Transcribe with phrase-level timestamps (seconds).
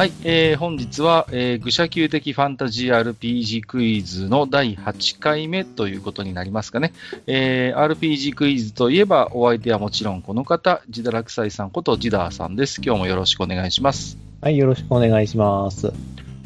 [0.00, 6.94] はい、えー、本日は、えー、愚者級的ファンタジー RPG クイズの第8回目ということになりますかね。
[7.26, 12.80] えー、RPG クイズといえば、お相手はもちろんこの方、ジダラクサイさんことジダーさんです。
[12.82, 14.16] 今日もよろしくお願いします。
[14.40, 15.92] はい、よろしくお願いします。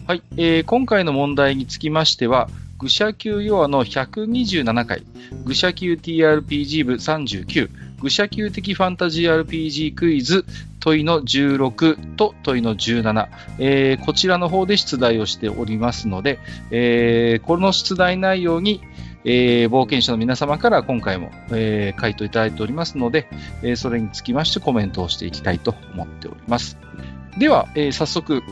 [0.09, 2.49] はい、えー、今回の問題につきましては、
[2.81, 5.05] 愚者級ヨアの127回、
[5.45, 10.45] 愚者級 TRPG 部39、愚者級的ファンタジー RPG クイズ
[10.85, 16.39] 問いの16と問いの17、えーこちらの方で出題をしておりますので、
[16.71, 18.83] えーこの出題内容に、
[19.25, 23.27] えー冒険者の皆様から今回も、えー回答いただいておりますので、
[23.63, 26.77] えーそれにつきましてコメントをしていきたいと思っております。
[27.39, 28.43] では、えー早速、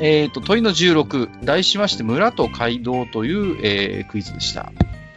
[0.00, 4.72] えーと問いの16、題しまして村と街道という、えークイズでした。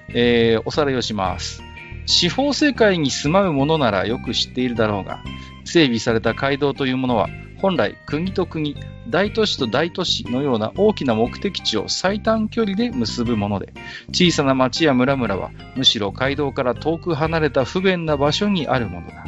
[0.10, 1.64] えーおさらいをします。
[2.06, 5.20] 四方世界に住まうものならよく知っているだろうが、
[5.66, 7.30] 整備された街道というものは、
[7.62, 8.76] 本来国と国、
[9.08, 13.74] 大都市と大都市のような大きな目的地を最短距離で結ぶもので、
[14.12, 19.26] 小さな町や村々は、むしろ街道から遠く離れた不便な場所にあるものだ。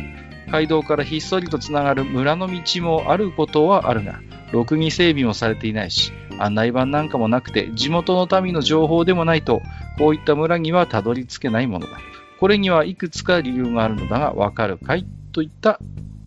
[0.51, 4.19] 街道からひっそりとつながる村の道もあることはあるが、
[4.51, 9.61] ろくに整備もされていないし、案内板なんかもなくて、地元の民の情報でもないと、
[9.97, 11.97] こういった村にはたどり着けないものだ。
[12.39, 15.05] これにはいくつか理由があるのだが、わかるかい？
[15.31, 15.79] といった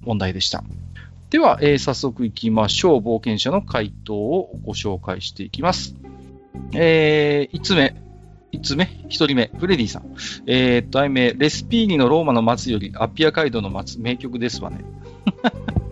[0.06, 0.64] 問題でした。
[1.30, 3.00] では、えー早速行きましょう。
[3.00, 5.94] 冒険者の回答をご紹介していきます。
[6.72, 7.96] えー、5つ目。
[8.52, 10.14] 5つ目 ?1 人目、フレディさん。
[10.46, 14.84] えーっと、題名、レスピーニのローマの松よりアピア街道の松、名曲ですわね。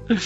[0.08, 0.16] ちょ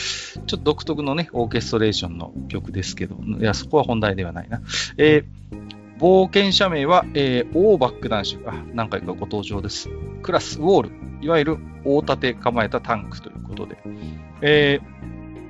[0.41, 4.61] っと独特のね、オーケストレーションの曲ですけど、いや、そこは本題ではないな。
[4.99, 8.39] えー冒険者名は、えー、オーバック男子。
[8.47, 9.91] あ、何回かご登場です。
[10.23, 11.08] クラス、ウォール。
[11.21, 13.79] いわゆる大立て構えたタンクということで。
[14.41, 14.81] え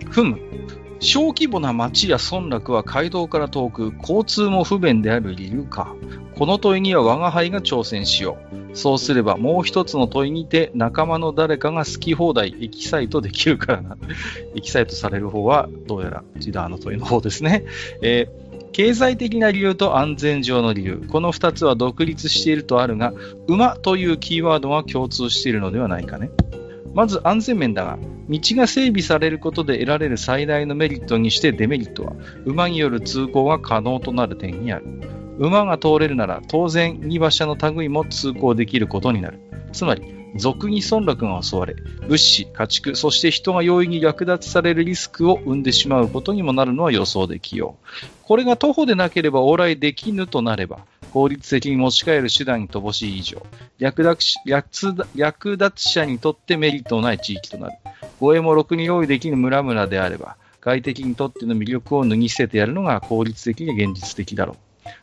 [0.00, 0.38] ー、ふむ。
[1.00, 5.94] 小規模な町や村落は街道から遠く、交通も不便である理由か。
[6.34, 8.76] この問いには我が輩が挑戦しよう。
[8.76, 13.96] そうすればもう一つの問いにて仲間の誰かが好き放題エキサイトできるからな。
[14.56, 17.64] エキサイトされる方はどうやらジダーの問いの方ですね。
[18.02, 21.02] えー経済的な理由と安全上の理由。
[21.08, 23.12] この二つは独立しているとあるが、
[23.46, 26.30] 馬というキーワードは共通しているのではないかね。
[26.94, 27.98] まず安全面だが、
[28.28, 32.12] 道が整備されることで得られる最大のメリットにしてデメリットは、
[32.44, 34.84] 馬による通行が可能となる点にある。
[35.38, 39.38] 馬が通れるなら当然荷馬車の類も通行できることになる。
[39.72, 40.02] つまり、
[40.36, 48.06] 俗に村落が襲われ、物資、家畜、そして人が容易に略奪されるリスクを生んでしまうことにもなるのは予想できよう。
[48.22, 50.80] これが徒歩でなければ往来できぬとなれば、
[51.12, 53.44] 効率的に持ち帰る手段に乏しい以上、
[53.78, 54.36] 略奪
[55.14, 57.74] 略奪者にとってメリットのない地域となる。
[58.20, 64.56] 護衛もろくに用意できぬ村々であれば、外敵にとっての魅力を脱ぎ捨ててやるのが効率的で現実的だろう。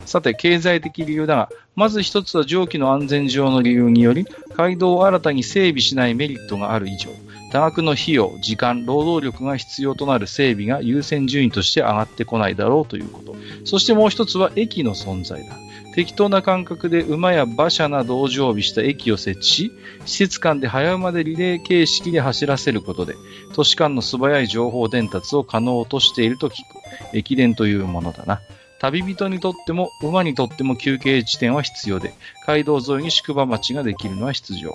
[0.04, 4.26] さて、経済的理由だが、まず一つは上記の安全上の理由により、
[4.56, 7.10] 街道を新たに整備しないメリットがある以上、
[7.52, 13.36] 多額の費用、時間、労働力が必要となる整備が優先順位として上がってこないだろうということ。
[13.64, 15.56] そしてもう一つは駅の存在だ。
[15.94, 19.72] 適当な感覚で馬や馬車などを常備した駅を設置し、
[20.04, 23.14] 施設間で早馬でリレー形式で走らせることで、
[23.54, 26.76] 都市間の素早い情報伝達を可能としていると聞く。
[27.12, 28.40] 駅伝というものだな。
[28.80, 32.12] 旅人にとっても馬にとっても休憩地点は必要で、
[32.46, 34.74] 街道沿いに宿場町ができるのは必要。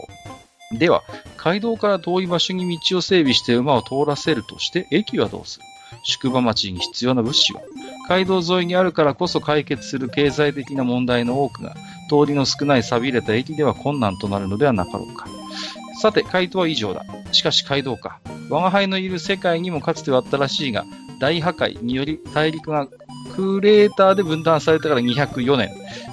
[0.72, 1.03] では、
[1.38, 5.66] 街道から遠い場所に道を整備して馬を通らせるとして、駅はどうする？
[6.03, 7.61] 宿場町に必要な物資は？
[8.07, 11.75] 街道沿いにあるからこそ解決する経済的な問題の多くが、
[12.09, 15.28] 通りの少ない錆びれた駅では困難となるのではなかろうか。
[16.01, 17.06] さて、回答は以上だ。
[17.31, 18.19] しかし街道か。
[18.50, 20.85] 我が輩のいる世界にもかつてはあったらしいが、
[21.19, 22.88] 大破壊により大陸が
[23.36, 25.69] クレーターで分断されてから204年、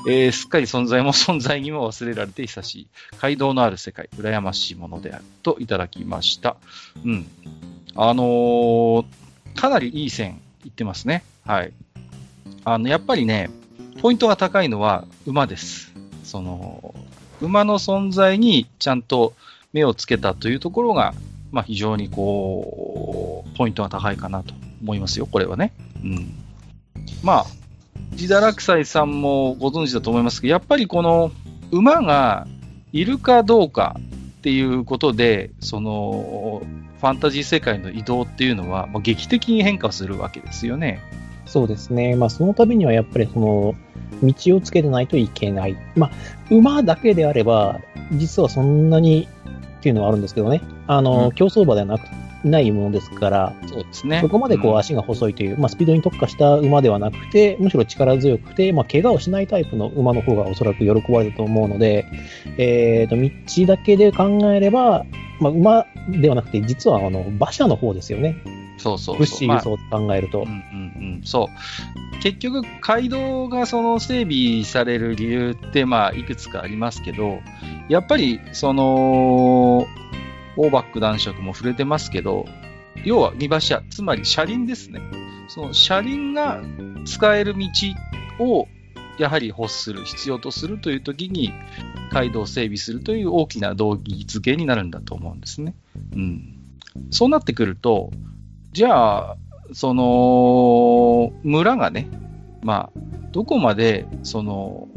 [0.09, 2.87] えーすっかり存在も存在にも忘れられて久しい。
[3.21, 5.25] 街道のある世界、羨ましいものである。
[5.43, 6.57] といただきました。
[7.05, 7.27] うん。
[7.95, 9.05] あのー
[9.55, 11.25] かなりいい線いってますね。
[11.45, 11.73] はい。
[12.65, 13.51] あの、やっぱりね、
[14.01, 15.93] ポイントが高いのは馬です。
[16.23, 16.95] その、
[17.41, 19.35] 馬の存在にちゃんと
[19.73, 21.13] 目をつけたというところが、
[21.51, 25.73] まあ非常にこう、ポイントが高いかなと思いますよ、これはね。
[26.05, 26.35] うん。
[27.23, 27.47] まあ、
[28.15, 31.31] ジダラクサイさんもご存知だと思いますけど、やっぱりこの
[31.71, 32.47] 馬が
[32.93, 33.97] いるかどうか
[34.39, 36.63] っていうことで、その、
[37.01, 41.01] ファンタジー世界の移動っていうのは、まあ、劇的に変化するわけですよね。
[41.47, 42.17] そうですね。
[42.17, 43.75] まあ、そのためにはやっぱりその、
[44.23, 45.77] 道をつけてないといけない。
[45.97, 46.11] まあ、
[46.51, 47.81] 馬だけであれば、
[48.13, 49.29] 実はそんなに
[49.79, 50.61] っていうのはあるんですけどね。
[50.87, 52.07] あの、うん競走馬ではなく
[52.45, 54.21] ないものですから、そうですね。
[54.21, 62.07] そこまでこううん足が細いという、まあ、スピードに特化した馬ではなくて、むしろ力強くて、まあ、怪我をしないタイプの馬の方がおそらく喜ばれると思うので、
[62.57, 65.05] えー、と道だけで考えれば、
[65.41, 68.37] まあ、馬ではなくて、実はあの馬車の方ですよね、
[68.79, 69.19] そうそうそう。
[69.19, 70.41] 物資輸まあ送と考えると。
[70.41, 70.55] うんうんう
[71.19, 71.49] ん、そ
[72.17, 72.21] う。
[72.21, 77.41] 結局、街道がその整備される理由って、まあ、いくつかありますけど、
[77.89, 79.87] やっぱり、その、
[80.59, 82.45] オーバック男爵も触れてますけど、
[83.05, 85.01] 要は荷馬車、つまり車輪ですね。
[85.47, 86.61] その車輪が
[87.07, 87.67] 使える道
[88.45, 88.67] を、
[89.19, 91.53] やはり欲する、必要とするという時に、
[92.13, 95.75] 街道を整備するという大きな動機付けになるんだと思うんですね。
[96.13, 96.55] うん。
[97.11, 98.11] そうなってくると、
[98.73, 99.37] じゃあ、
[99.73, 102.09] その、村がね、
[102.63, 103.01] まあ、
[103.31, 104.89] どこまで、その、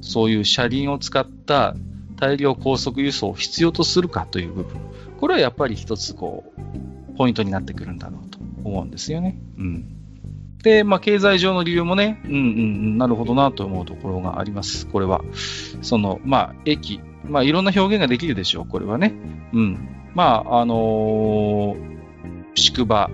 [0.00, 1.76] そういう車輪を使った
[2.16, 4.80] 大量高速輸送を必要とするかという部分。
[5.20, 9.38] これはやっぱり一つ、こう、ポイントになってくるんだろうと思うんですよね。
[9.58, 9.84] うん。
[10.62, 14.86] で、まあ、経済上の理由もね、うんうん、なるほどなと思うところがあります。
[14.86, 15.22] これは。
[15.82, 19.14] その、まあ、駅、まあ、いろんな表現ができるでしょう、これはね。
[19.52, 19.88] うん。
[20.14, 21.90] まあ、あのー
[22.54, 23.10] 宿場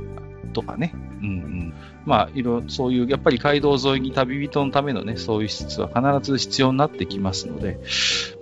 [0.53, 0.93] とかね。
[0.95, 1.66] うんうん。
[2.07, 7.81] まあ、いろ、そういう、やっぱり街道沿いに旅人のためのね、そういう施設は必ず必要になってきますので、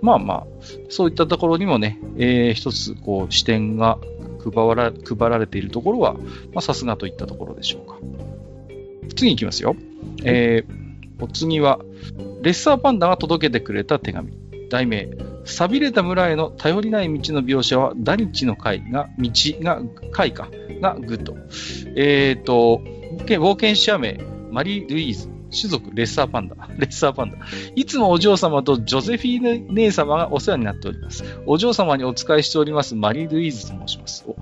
[0.01, 0.47] まあまあ、
[0.89, 3.97] そういったところにもね、えー一つ、こう、視点が
[4.43, 6.19] 配ら配られているところは、ま
[6.57, 7.97] あ、さすがといったところでしょうか。
[9.15, 9.75] 次行きますよ。
[10.23, 11.79] えー、お次は、
[12.43, 14.37] レッサーパンダが届けてくれた手紙。
[14.69, 15.09] 題名、
[15.45, 20.49] 寂れた村への頼りない道の描写は、ダニッチの怪が、道が、会か、
[20.81, 21.35] がグッド。
[21.95, 22.81] えっ、と、
[23.23, 24.19] 冒険者名、
[24.51, 25.35] マリー・ルイーズ。
[25.55, 26.55] 種族、レッサーパンダ。
[26.77, 27.37] レッサーパンダ。
[27.75, 31.23] いつもお嬢様とジョゼフィーヌ姉様がお世話になっております。
[31.45, 34.25] お嬢様にお仕えしております、マリー・ルイーズと申します。
[34.27, 34.35] お、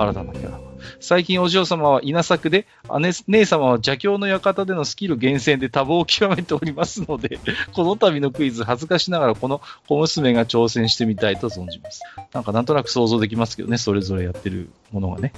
[0.00, 0.60] 新たなキャラ。
[0.98, 2.66] 最近お嬢様は稲作で、
[3.00, 7.38] 姉姉様は邪教の館でのスキル厳選で多忙を極めておりますので、
[7.72, 12.00] この度のクイズ恥ずかしながらこの小娘が挑戦してみたいと存じます。
[12.32, 15.32] なんかなんとなく想像できますけどね、それぞれやってるものがね。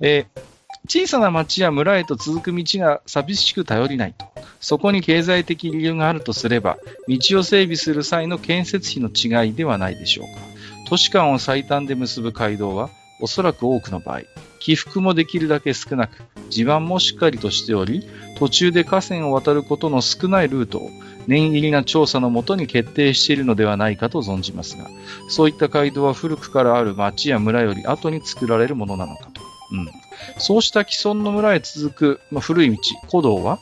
[0.00, 0.51] えー
[0.88, 4.26] 小さな町や村へと続く道が寂しく頼りないと。
[4.60, 6.76] そこに経済的理由があるとすれば、
[7.08, 10.42] 道を整備する際の建設費の違いではないでしょうか。
[10.88, 12.90] 都市間を最短で結ぶ街道は、
[13.20, 14.22] おそらく多くの場合、
[14.58, 18.06] 起伏もできるだけ少なく、地盤もしっかりとしており、
[18.38, 20.90] 途中で河川を渡ることの少ないルートを
[21.28, 24.88] 念入りな調査のもとに決定しているのではないかと存じますが、
[25.28, 29.40] そういった街道は古くからある町や村より後に作られるものなのかと。
[29.72, 30.01] うん。
[30.38, 32.78] そうした既存の村へ続く、まあ、古い道、
[33.10, 33.58] 古道は、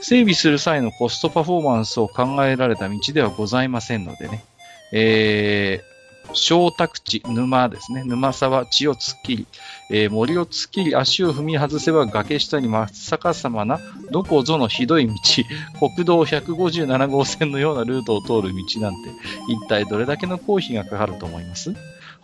[0.00, 4.44] 整備する際のコストパフォーマンスを考えられた道ではございませんのでね。
[4.92, 8.02] えー、小宅地、沼ですね。
[8.04, 9.46] 沼沢、地を突っ切り、
[9.90, 13.78] えー森を突っ切り、足を踏み外せば崖下に真っ逆さまな、
[14.10, 15.14] どこぞのひどい道、
[15.78, 19.10] 国道157号線のようなルートを通る道なんて、
[19.48, 21.74] 一体どれだけの公費がかかると思います？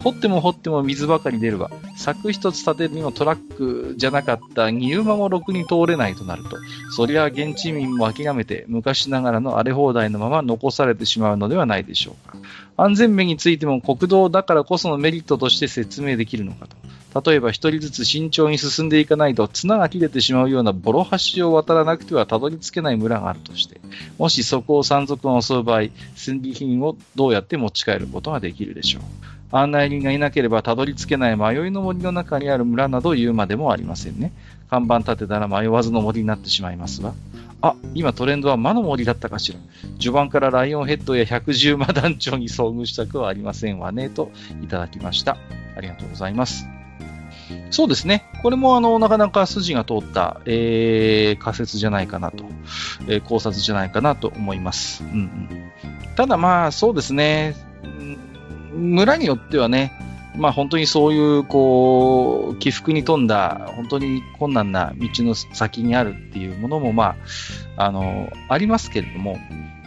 [0.02, 1.70] 掘っても掘っても水ばかり出るわ。
[1.96, 6.58] 柵一つ立てるにもトラックじゃなかった荷馬もろくに通れないとなると、
[6.90, 12.38] そりゃ現地民も諦めて昔ながらの荒れ放題のまま残されてしまうのではないでしょうか。
[12.76, 16.76] 安全面についても国道だからこそのメリットとして説明できるのかと。
[17.18, 23.80] 例えば一人ずつ慎重に進んでいかないと綱が切れてしまうようなボロ橋を渡らなくてはたどり着けない村があるとして、
[24.18, 29.02] もしそこを山賊が襲う場合、戦利品をどうやって持ち帰ることができるでしょう。
[29.52, 34.32] 案内人がいなければたどり着けない迷いの森の中にある村など言うまでもありませんね。
[34.70, 37.14] 看板立てたら迷わずの森になってしまいますわ。
[37.62, 39.58] あ、今トレンドは魔の森だったかしら。
[39.98, 44.30] 序盤からライオンヘッドや百獣魔団長に遭遇したくはありませんわね、と
[44.62, 45.38] いただきました。
[45.76, 46.66] ありがとうございます。
[47.70, 48.24] そうですね。
[48.42, 52.44] これもあの、なかなか筋が通った、えー、仮説じゃないかなと、
[53.08, 55.02] えー考察じゃないかなと思います。
[55.02, 55.72] うんうん。
[56.16, 57.54] ただまあ、そうですね。
[58.76, 59.92] 村によってはね、
[60.36, 67.16] まあ本当にそういう、こう、起伏に富んだ、本当に困難な道の先にあるっていうものも、ま
[67.76, 69.38] あ、あの、ありますけれども、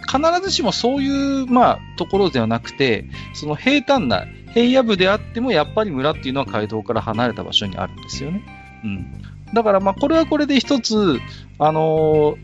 [0.08, 8.42] 必ずしもそういう、まあ、ところではなくて、その平坦な平野部であっても、やっぱり村っていうのは街道から離れた場所にあるんですよね。
[8.84, 9.22] うん。
[9.54, 11.20] だから、まあ、これはこれで一つ、
[11.60, 12.38] あの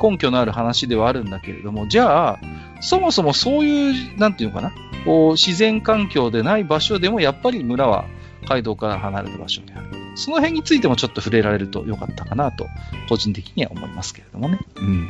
[0.00, 2.40] 根拠のある話ではあるんだけれども、じゃあ、
[2.80, 4.72] そもそもそういう、なんていうのかな、
[5.08, 8.04] こう、自然環境でない場所でも、やっぱり村は
[8.46, 9.86] 街道から離れた場所にある。
[10.16, 12.66] その辺についてもちょっと触れられるとよかったかなと、
[13.08, 14.58] 個人的には思いますけれどもね。
[14.76, 15.08] うん。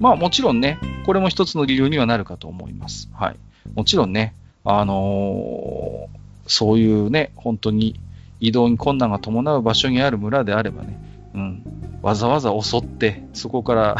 [0.00, 3.08] まあもちろんね、これも一つの理由にはなるかと思います。
[3.14, 3.36] はい。
[3.74, 8.00] もちろんね、あのーそういうね、本当に
[8.40, 10.98] 移動に困難が伴う場所にある村であればね、
[11.34, 11.62] うん、
[12.02, 13.96] わざわざ襲って、そこから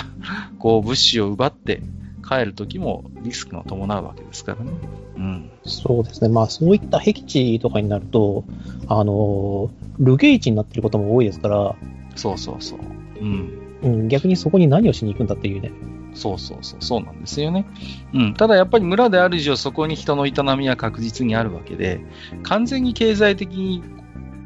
[0.59, 1.83] こう物資を奪って
[2.29, 4.71] 帰るときもリスクが伴うわけですからね。
[5.17, 6.29] うん、そうですね。
[6.29, 8.45] まあそういった僻地とかになると、
[8.87, 11.75] あの、ルゲイ地になってることも多いですから。
[12.17, 12.79] そうそうそう。
[13.21, 13.53] うん。
[13.83, 15.73] うん、逆にそこに何をしに行くんだっていうね。
[16.15, 17.65] そうそうそう、そうなんですよね。
[18.13, 18.35] うん。
[18.35, 22.01] ただやっぱり村である以上、そこに人の営みは確実にあるわけで、
[22.43, 23.83] 完全に経済的に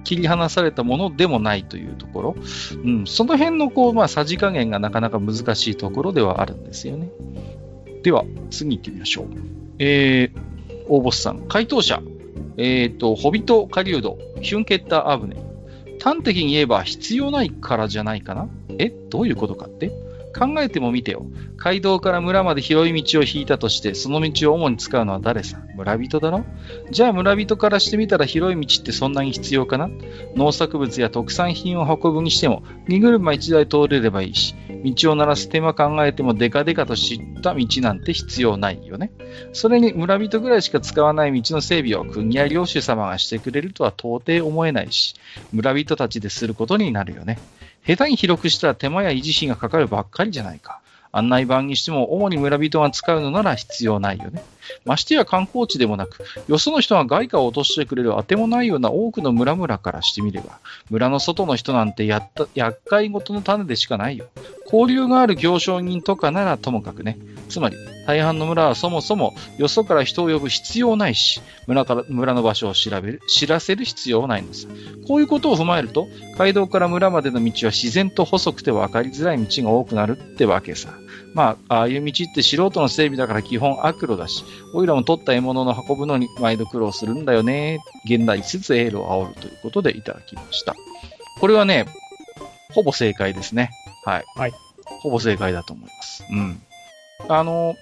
[0.04, 2.36] 切り離されたものでもないというところ、
[2.84, 7.08] うん、その辺のこう、まあ、さじ加減がなかなか難しいところではあるんですよね。
[8.02, 9.26] では、次行ってみましょう。
[9.78, 12.02] えー、大ボスさん、回答者、
[12.56, 15.36] えっ、ー、と、ホビト狩人、ヒュンケッターアブネ。
[16.02, 19.92] 端的に言えば必要ないからじゃないかなえどういうことかって？
[20.36, 21.26] 考えてもみてよ。
[21.58, 26.44] 街道から村まで広い道を引いたとして、その道を主に使うのは誰さ村人だろ？
[26.90, 29.90] じゃあ村人からしてみたら広い道ってそんなに必要かな？
[30.34, 39.12] 農作物や特産品を運ぶにしても、荷車一台通れればいいし、道を鳴らす手間考えてもデカデカと知った道なんて必要ないよね。
[39.52, 45.14] それに村人ぐらいしか使わない道の整備を国や領主様がしてくれるとは到底思えないし、
[45.52, 47.38] 村人たちですることになるよね。
[47.86, 50.81] 下手に広くしたら手間や維持費がかかるばっかりじゃないか。
[51.12, 54.42] 案内板にしても、主に村人が使うのなら必要ないよね。
[54.84, 60.58] ましてや観光地でもなく、よその人が外貨を落としてくれるあてもないような多くの村々からしてみれば、
[60.90, 64.26] 村の外の人なんてやった厄介事の種でしかないよ。
[64.64, 67.18] 交流がある行商人とかならともかくね。
[67.50, 67.76] つまり、
[68.06, 74.66] 大半の村はそもそもよそから人を呼ぶ必要ないし、村から村の場所を調べる、知らせる必要はないんです。
[75.06, 80.94] こういうことを踏まえると、街道から村までの道は自然と細くて分かりづらい道が多くなるってわけさ。
[81.34, 87.80] まあ、ああいう道って素人の整備だから基本悪路だし、おいらも取った獲物の運ぶのに毎度苦労するんだよね。
[88.04, 90.74] 現代しつつエールを煽るということでいただきました。
[91.40, 91.86] これはね、
[92.74, 93.70] ほぼ正解ですね。
[94.04, 94.24] はい。
[94.36, 94.52] はい。
[94.84, 96.24] ほぼ正解だと思います。
[96.30, 96.62] うん。
[97.28, 97.74] あの、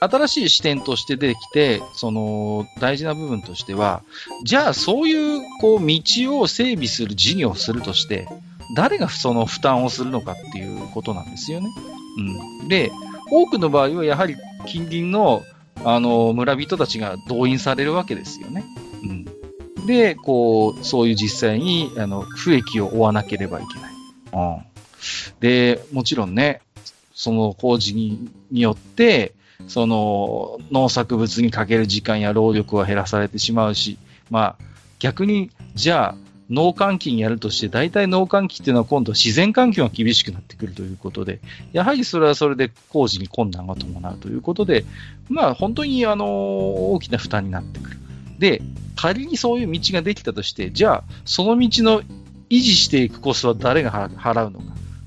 [0.00, 4.02] 新しい視点として出てきて、その、大事な部分としては、
[4.44, 8.26] じゃあそういう、こう、道を整備する事業をするとして、
[8.74, 11.68] 誰がその負担をするのかっていうことなんですよね。
[12.18, 12.68] うん。
[12.68, 12.90] で、
[13.30, 15.42] 多くの場合はやはり近隣の、
[15.84, 18.64] あの、村人たちが動員されるわけですよね。
[19.02, 19.86] うん。
[19.86, 23.92] で、こう、そういう実際に、あの、不益を負わなければいけない。
[24.32, 24.62] うん。
[25.40, 26.60] で、もちろんね、
[27.14, 29.34] その工事によって、
[29.68, 33.98] その農作物にかける時間や労力は減らされてしまうし、
[34.30, 34.64] まあ、
[34.98, 36.14] 逆に、じゃあ、
[36.52, 41.40] 農閑期にやるとして、大体農閑期っていうのは今度自然環境が厳しくなってくるということで、
[41.72, 44.84] やはりそれはそれで工事に困難が伴うということで、
[45.28, 47.96] まあ本当にあの大きな負担になってくる。
[48.38, 48.60] で、
[48.96, 52.02] 仮にそういう道ができたとして、じゃあその道の
[52.50, 54.66] 維持していくコストは誰が払うのか。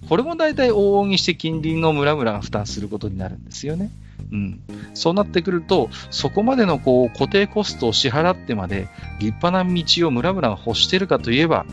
[0.10, 3.92] これも大体往々にして近隣の村々が負担することになるんですよね。
[4.32, 4.62] うん、
[4.94, 8.88] そうなってくると、そこまでのこう固定コストを支払ってまで
[9.20, 11.66] 立派な道を村々が欲しているかといえば、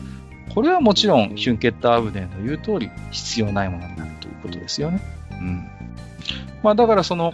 [0.53, 5.01] これはもちろんヒュンケッター・アブデンの言う通り必要ないものになるということですよね。
[5.31, 5.67] うん
[6.61, 7.33] まあ、だからその、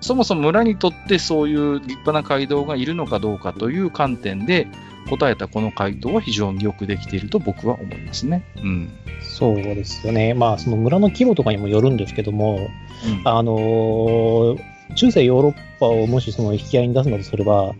[0.00, 4.66] そもそも村にとってそういう立派な街道がいるのかどうかという観点で
[5.08, 8.42] 答えたこの回答は非常によくできていると僕は思いますね。
[8.56, 8.90] うん、
[9.20, 10.34] そうですよね。
[10.34, 14.58] まあ、その村の規模とかにもよるんですけども、うん、あのー、
[14.94, 17.74] 中世ヨーロッパをもしその引き合いに出すのとすれば、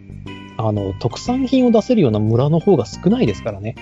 [0.57, 3.75] あの、特産品を出せるような村の方が少ないですからね。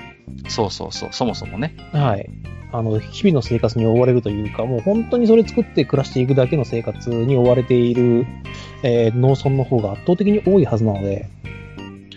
[0.49, 1.75] そうそうそう、そもそもね。
[1.92, 2.28] はい。
[2.73, 8.26] あの、日々の生活に追われるというか、もう本当にそれ作って暮らしていくだけの生活に追われている、
[8.82, 11.28] えー、農村の方が圧倒的に多いはずなので、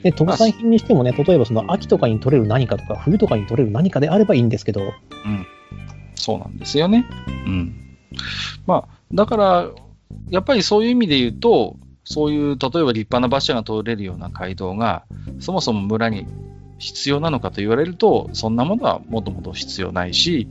[0.03, 4.81] で、特産品にしてもね、例えばその秋とかに取れる何かとか、冬とかに取れる何かであればいいんですけど。
[4.81, 4.83] う
[5.29, 5.47] ん。
[6.15, 7.05] そうなんですよね。
[7.47, 7.97] うん。
[8.67, 9.69] まあ、だから、
[10.29, 15.05] やっぱりそういう意味で言うと、そういう、例えば立派な馬車が通れるような街道が、
[15.39, 16.27] そもそも村に
[16.79, 20.47] 必要なのかと言われると、そんなものはもともと必要ないし、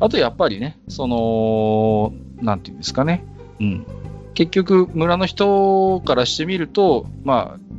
[0.00, 3.24] あとやっぱりね、その、なんていうんですかね、
[3.60, 3.86] うん。
[4.34, 7.69] 結局、村の人からしてみると、まあ、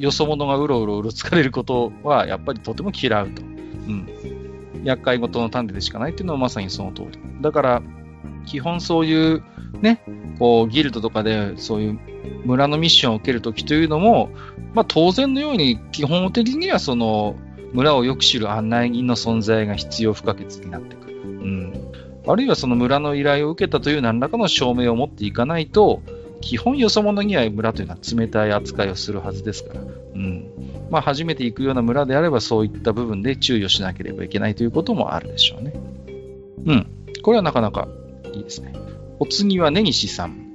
[0.00, 3.42] よそ者がうろうろうろつかれることは、やっぱりとても嫌うと。
[3.42, 4.08] うん。
[4.82, 7.18] 厄介事の種でしかないっていうのはまさにその通り。
[7.42, 7.82] だから、
[8.46, 9.42] 基本そういう、
[9.82, 10.02] ね、
[10.38, 12.00] こう、ギルドとかで、そういう
[12.46, 14.30] 村のミッションを受けるときというのも、
[14.72, 17.36] まあ当然のように、基本的にはその、
[17.74, 21.20] 村をよく知る案内人の存在が必要不可欠になってくる。
[21.20, 21.92] うん。
[22.26, 26.02] あるいはその村の依頼を受けたという何らかの証明を持っていかないと、
[26.40, 30.50] 基本よそ者には村というのは冷たい扱いをするはずですから、うん
[30.90, 35.72] まあ、初めて行くような村であればそういった部分で注意をしなければいけないということもあるでしょうね。
[36.66, 36.86] うん。
[37.22, 37.88] これはなかなか
[38.32, 38.74] いいですね。
[39.18, 40.50] お次は根岸さん。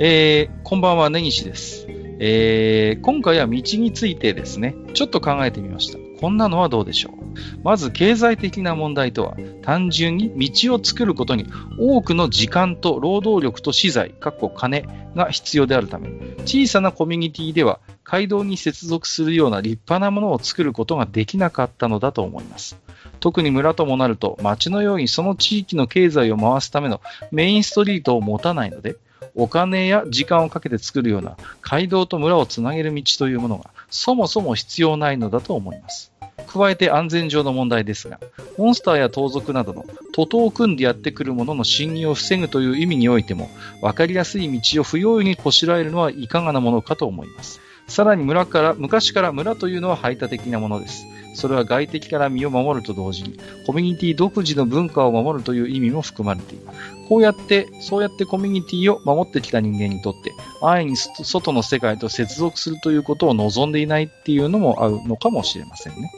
[0.00, 1.86] えー、こんばんは、根岸です。
[2.18, 6.03] えー、今回は道についてですね、ちょっと考えてみました。
[6.20, 7.14] こんなのはどうでしょう？
[7.62, 11.46] まず経済的な問題とは、単純に道を作ることに
[11.78, 16.08] 多くの時間と労働力と資材、かっこ金が必要であるため、
[16.44, 22.78] 小さなコミュニティでは街道に接続するような立派なものを作ることができなかったのだと思います。
[23.20, 27.00] 特に村ともなると、町のようにその地域の経済を回すための
[27.32, 28.96] メインストリートを持たないので、
[29.34, 36.10] お金や時間をかけて作るような街道と村をつなげる道というものがそもそも必要ないのだと思います。
[36.48, 38.18] 加えて安全上の問題ですが、
[38.58, 43.48] モンスターや盗賊などの徒党を組んでやってくる者の侵入を防ぐという意味においても、
[43.80, 47.60] 分かりやすい道を不用意にこしらえるのはいかがなものかと思います。
[47.86, 51.06] さらに村から、昔から村というのは排他的なものです。
[51.34, 56.78] それは外敵から身を守ると同時に、コミュニティ独自の文化を守るという意味も含まれています。
[57.08, 66.10] こうやって、そうやってコミュニティを守ってきた人間にとって、安易に外の世界と接続するということを望んでいないっていうのも合うのかもしれませんね。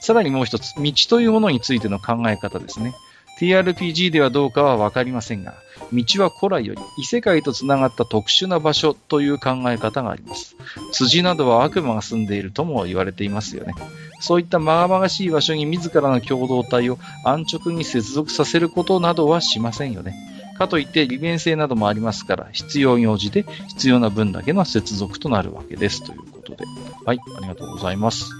[0.00, 2.94] さらにもう一つ、道というものについての考え方ですね。
[3.40, 5.54] TRPG ではどうかはわかりませんが、
[5.92, 10.56] 道は古来より異世界とつながった特殊な場所という考え方があります。
[10.92, 13.74] 辻などは悪魔が住んでいるとも言われていますよね。
[14.20, 20.14] そういったまがまがしい場所に自らの共同体を安直に接続させることなどはしませんよね。
[20.56, 26.64] かといって利便性などもありますから、必要に応じて必要な分だけの接続となるわけですということで。
[27.04, 28.30] はい、ありがとうございます。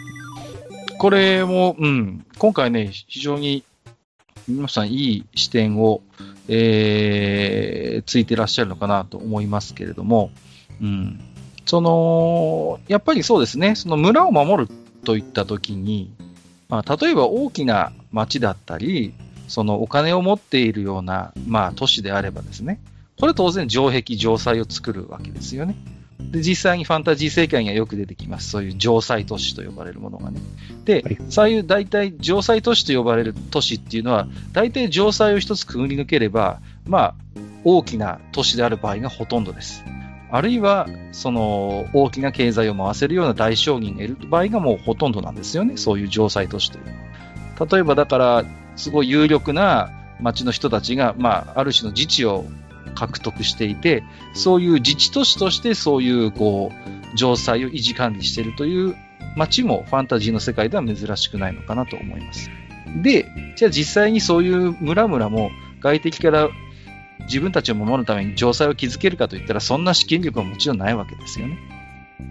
[0.99, 3.64] これも、うん、今回ね、非常に
[4.49, 6.02] 皆さんいい視点を、
[6.49, 10.30] えー、ついてらっしゃるのかなと思いますけれども、
[10.80, 11.20] うん、
[11.64, 16.12] その、やっぱりそうですね、その村を守るといったときに、
[16.68, 19.14] まあ、例えば大きな町だったり、
[19.49, 22.80] そのお金を持っているような、まあ、都市であればですね、
[23.19, 25.76] これ当然城壁、城塞を作るわけですよね。
[26.30, 28.50] で、実際にファンタジー世界にはよく出てきます。
[28.50, 30.41] そういう城塞都市と呼ばれるものがね。
[30.85, 37.15] で、はい、そういう大体城塞都市と呼ばれる都市っていうのは、大体城塞を一つくぐり抜ければ、まあ、
[37.65, 39.85] 大きな都市である場合がほとんどです。
[40.30, 45.76] あるいは、その、大きな経済を回せるような大商人がいる場合がもうほとんどなんですよね。
[45.76, 46.85] そういう城塞都市という。
[47.71, 48.45] 例えばだから、
[48.76, 52.47] すごい有力な町の人たちが、まあ、ある種の自治を
[52.93, 54.02] 獲得していて、
[54.35, 56.73] そういう自治都市としてそういう、こ
[57.15, 58.97] う、城塞を維持管理しているという
[59.37, 62.50] 街もファンタジーの世界では珍しくないのかなと思います。
[63.02, 63.26] で、
[63.57, 65.50] じゃあ実際にそういう村々も
[65.81, 66.49] 外敵から
[67.21, 71.59] 自分たちを守るために城塞を築けるかといったら、そんな資金力はもちろんないわけですよね。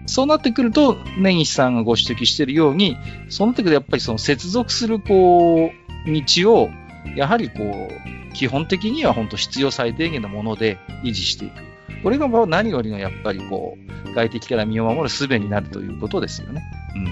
[0.05, 2.97] そうなってくると、根岸さんがご指摘しているように、
[3.29, 5.71] そうなってくるとやっぱりその接続するこ
[6.05, 6.69] う道を、
[7.15, 11.63] やはりこう、基本的には本当必要最低限のもので維持していく。
[12.03, 16.63] これが何よりのやっぱりこう、外敵から身を守る術になるということですよね。
[16.95, 17.07] うん。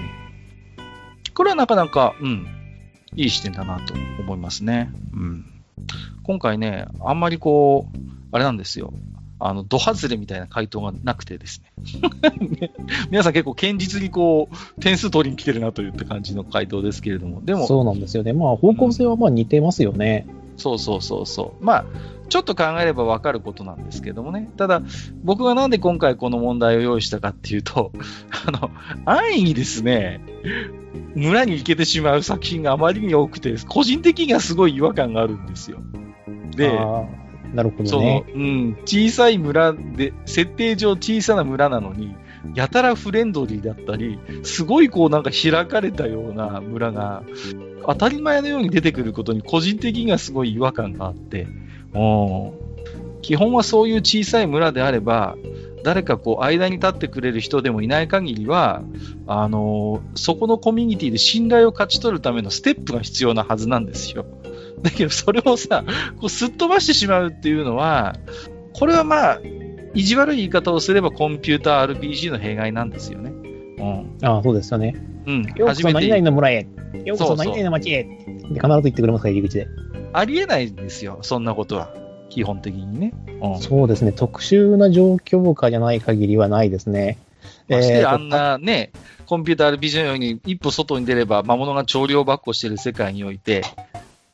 [1.34, 2.46] これはなかなか、うん、
[3.16, 4.90] いい視点だなと思いますね。
[5.12, 5.44] うん。
[6.22, 7.98] 今回ね、あんまりこう、
[8.32, 8.92] あれなんですよ。
[9.40, 11.72] あの、ド外れみたいな回答がなくてですね
[13.10, 17.66] 皆さん結構堅実にこう、点数取りに来てるなといった感じの回答ですけれども、でも。
[17.66, 18.32] そうなんですよね。
[18.32, 20.26] まあ、方向性はまあ似てますよね。
[20.28, 21.64] うん、そうそうそうそう。
[21.64, 21.84] まあ、
[22.28, 24.50] ちょっと考えればわかることなんですけどもね。
[24.56, 24.82] ただ、
[25.24, 27.92] 僕がなんで今回この問題を用意したかっていうと、
[28.46, 28.70] あの、
[29.04, 30.20] 安易にですね、
[31.14, 35.78] 村に行けてしまう作品があまりに多くて、個人的にはすごい違和感があるんですよ。
[36.56, 36.78] で、
[37.54, 38.24] なるほどね。
[38.34, 42.14] うん、小さい村で、設定上小さな村なのに、
[42.54, 47.22] やたらフレンドリーだったり、すごいこうなんか開かれたような村が、
[47.86, 51.48] 当たり前のように出てくることに個人的にはすごい違和感があって、
[53.22, 55.36] 基本はそういう小さい村であれば、
[55.82, 58.82] 誰かこう間に立ってくれる人でもいない限りは、
[59.26, 64.24] あのそこのコミュニティで信頼を勝ち取るためのステップが必要なはずなんですよ。
[64.82, 65.84] だけど、それをさ、
[66.20, 68.16] こうすっ飛ばしてしまうっていうのは、
[68.72, 69.40] これはまあ、
[69.94, 73.30] 意地悪い言い方をすればコンピューター RPG の弊害なんですよね。
[73.78, 74.18] うん。
[74.22, 74.94] ああ、そうですよね。
[75.26, 75.42] うん。
[75.56, 76.66] ようこそ何々の村へ。
[77.04, 78.04] ようこそ何々の町へ。
[78.04, 79.66] 必ず言ってくれますか、入り口で。
[80.12, 81.94] ありえないんですよ、そんなことは。
[82.30, 83.12] 基本的にね。
[83.42, 84.12] うん、そうですね。
[84.12, 87.18] 特殊な状況下じゃない限りはないですね。
[87.68, 88.90] ましてあんなね、
[89.26, 93.62] コンピューター RPG のように一歩外に出れば魔物が調量ばっこしている世界において、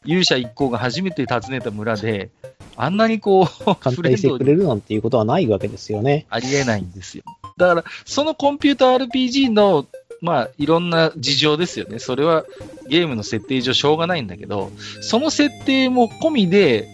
[0.07, 2.31] 勇者一行が初めて訪ねた村で、
[2.77, 6.27] あんなにこう、 簡単にしてくれるなんていうことはないわけですよね。
[6.31, 7.25] ありえないんですよ。
[7.57, 9.87] だから、そのコンピューター RPG の、
[10.21, 11.99] まあ、いろんな事情ですよね。
[11.99, 12.45] それは
[12.89, 16.89] ゲームの設定上しょうがないんだけど、その設定も込みで、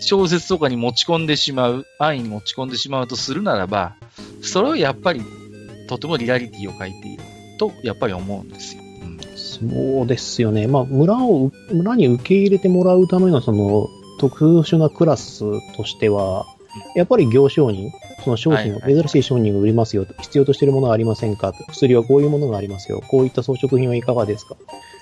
[0.00, 3.94] 小説とかに持ち込んでしまう、安易に持ち込んでしまうとするならば、
[4.42, 5.22] それをやっぱり、
[5.88, 7.22] とてもリアリティを書いている
[7.58, 8.83] と、やっぱり思うんですよ。
[9.60, 10.66] そうですよね。
[10.66, 13.88] まあ、村を、村に受け入れてもらうためのその、
[14.18, 15.44] 特殊なクラス
[15.76, 16.46] としては、
[16.96, 17.92] やっぱり行商人、
[18.24, 23.02] その商品を、珍しい商品を売りますよ、必要としているものはありませんか薬はこういうものがありますよ。
[23.08, 24.56] こういった装飾品はいかがですか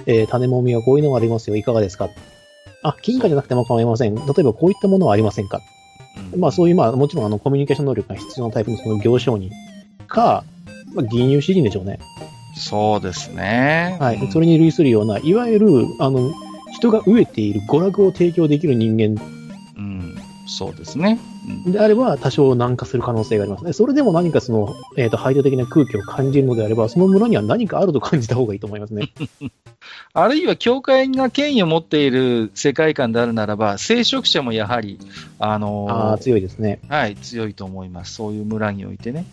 [0.06, 1.56] えー、種もみはこういうのがありますよ。
[1.56, 2.10] いかがですか
[2.82, 4.14] あ、金貨じゃなくても構いません。
[4.14, 5.60] 例えばこういったものはありませんか、
[6.32, 9.50] うん、まあそういう、まあもちろんあのコミュニケーション能力が必要なタイプのその行商人
[10.08, 10.44] か、
[10.94, 11.98] まあ、銀融詩人でしょうね。
[12.54, 13.96] そうですね。
[14.00, 14.28] はい。
[14.30, 16.32] それに類するような、いわゆる、あの、
[16.72, 19.20] 人が飢えている娯楽を提供できる人間。
[20.42, 20.48] うん。
[20.48, 21.18] そうですね。
[21.66, 23.72] であれば、多少軟化する可能性がありますね。
[23.72, 29.12] それでも何かその、えっ、ー、と、排除的な空気を感じるのであれば、その村には何かあると感じた方がいいと思いますね。
[30.14, 34.98] あるいは、教会が権威を持っている世界観であるならば、聖職者もやはり、
[35.38, 36.80] あのー、あ強いですね。
[36.88, 38.14] はい、強いと思います。
[38.14, 39.26] そういう村においてね。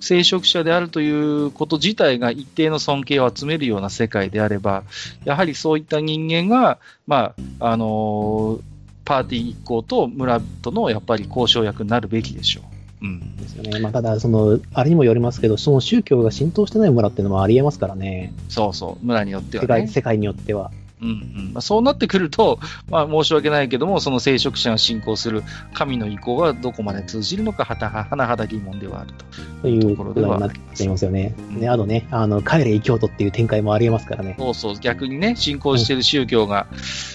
[0.00, 4.82] 聖職者であるということ自体が一定の尊敬を集めるような世界であれば、
[5.24, 8.73] やはりそういった人間が、まあ、あのー
[9.04, 12.62] パーティー一行と村とのやっぱり交渉役になるべきでしょ
[13.02, 13.06] う。
[13.06, 13.80] うん、ですよね。
[13.80, 18.32] まあ、ただ、その、あれにもよりますけど、その宗教が浸透してない村っていうのもありえますからね。
[18.48, 20.70] そうそう、村によっては、ね、世界、世界によっては。
[21.04, 21.14] うんう
[21.50, 25.42] んまあ、そうなってくると、まあ、申し訳ないけども、その聖職者が信仰する
[25.74, 29.24] 神の意向がどこまで通じるのか、はたは、はなはだ疑問ではあると。
[29.62, 31.34] というところになっていますよね。
[31.50, 34.34] うん、ねあとね、あの、帰れ異教徒っていう展開もありえますからね。
[34.38, 36.66] そうそう、逆にね、信仰している宗教が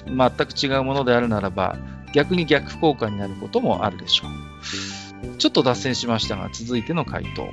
[0.06, 1.78] 全く違うものであるならば、
[2.13, 5.38] 逆に逆効果になることもあるでしょう。
[5.38, 7.47] ちょっと脱線しましたが、続いての回答。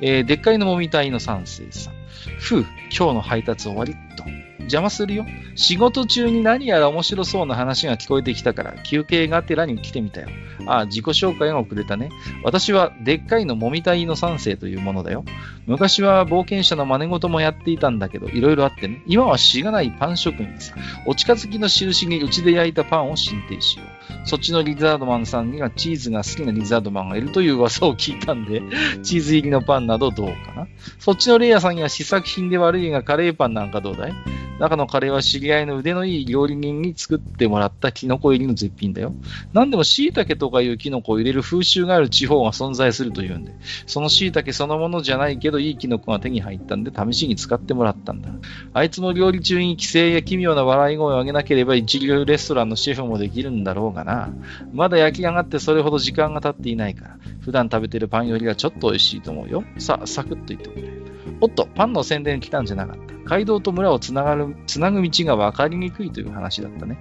[0.00, 2.01] えー、でっかいのもみたいの三世さん。
[2.38, 4.24] ふう、今日の配達終わりと。
[4.62, 5.26] 邪魔するよ。
[5.54, 10.28] 仕事中に何やら面白そうな話が聞こえてきたから、休憩がてらに来てみたよ。
[10.66, 12.10] ああ、自己紹介が遅れたね。
[12.44, 15.24] 私は、でっかいのもみたいの三世というものだよ。
[15.66, 19.02] 昔は冒険者の真似事もやっていたんだけど、いろいろあってね。
[19.06, 20.74] 今はしがないパン職人さ。
[21.06, 24.28] お近づきの印にうちで焼いたパンを進呈しよう。
[24.28, 28.62] そっちのリザードマンさんにはチーズが好きなリザードマンがいるという噂を聞いたんで、
[29.02, 30.68] チーズ入りのパンなどどうかな。
[30.98, 34.14] そっちのレイヤーさんには試作品で悪いがカレーパンなんかどうだい？
[34.58, 39.14] 中のカレーは知り合いの腕のいい料理人に作ってもらったキノコ入りの絶品だよ。
[39.52, 48.28] 何でも椎茸とかいうキノコを入れる風習がある地方が存在するというんで、その椎茸そのものじゃないけどいいキノコが手に入ったんで試しに使ってもらったんだ。
[48.72, 54.32] あいつの料理中に規制や奇妙な笑い声を上げなければ一流レストランのシェフもできるんだろうがな。
[54.72, 59.64] まだ焼き上がってそれほど時間が経っていないから、普段食べてるパンよりはちょっと美味しいと思うよ。
[59.78, 60.92] さあ、サクッと言ってくれ。
[61.40, 63.11] おっと、パンの宣伝来たんじゃなかった。
[63.24, 66.98] 街道と村をつながる、つなぐ道が分かりにくいという話だったね。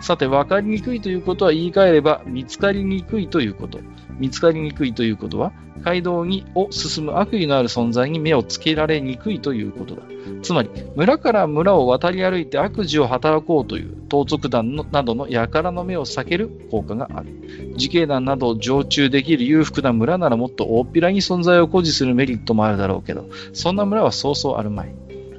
[0.00, 3.78] さて、分かりにくいということは言い換えれば、見つかりにくいということ。
[4.18, 10.02] 見つかりにくいということは、街道にを進む悪意のある存在に目をつけられにくいということだ。
[10.42, 17.30] つまり、村から村を渡り歩いて悪事を働こうという盗賊団のなどの輩の目を避ける効果がある。
[17.74, 24.94] 自警団などを常駐できる裕福な村ならもっと大っぴらに存在を誇示するメリットもあるだろうけど、そんな村はそうそうあるまい。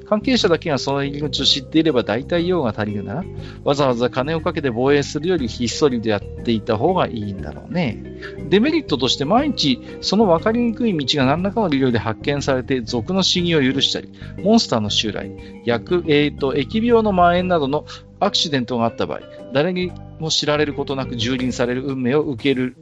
[0.08, 3.24] 関係者だけがその入り口を知っていれば大体用が足りるなら、
[3.64, 8.02] わざわざ金をかけて防衛するよりひっそりでやっていた方がいいんだろうね。
[8.48, 14.12] デメリットとして毎日その分かりにくい道が何らかの理由で発見されて俗の死にを許したり、
[14.42, 15.30] モンスターの襲来、
[15.64, 17.86] 薬、えーと、疫病の蔓延などの
[18.20, 19.20] アクシデントがあった場合、
[19.54, 22.76] 誰にも知られることなく蹂躙される運命を受ける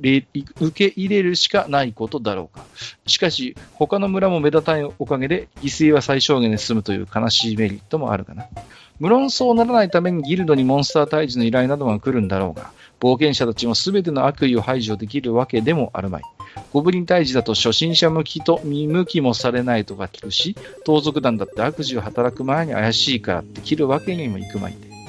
[0.59, 2.65] 受け入れるしかないことだろうか。
[3.07, 8.47] しかし、他の村も目立たないおかげで犠牲は最小限で済むという悲しいメリットもあるかな。
[9.01, 16.23] 無論そうならないためにギルドにモンスター退治の依頼などが来るんだろうが、冒険者たちも全ての悪意を排除できるわけでもあるまい。
[16.73, 20.57] ゴブリン退治だと初心者向きと見向きもされないとか聞くし、
[20.87, 25.02] 盗賊団だって悪事を働く前に怪しいからって切るわけにもいくまいて。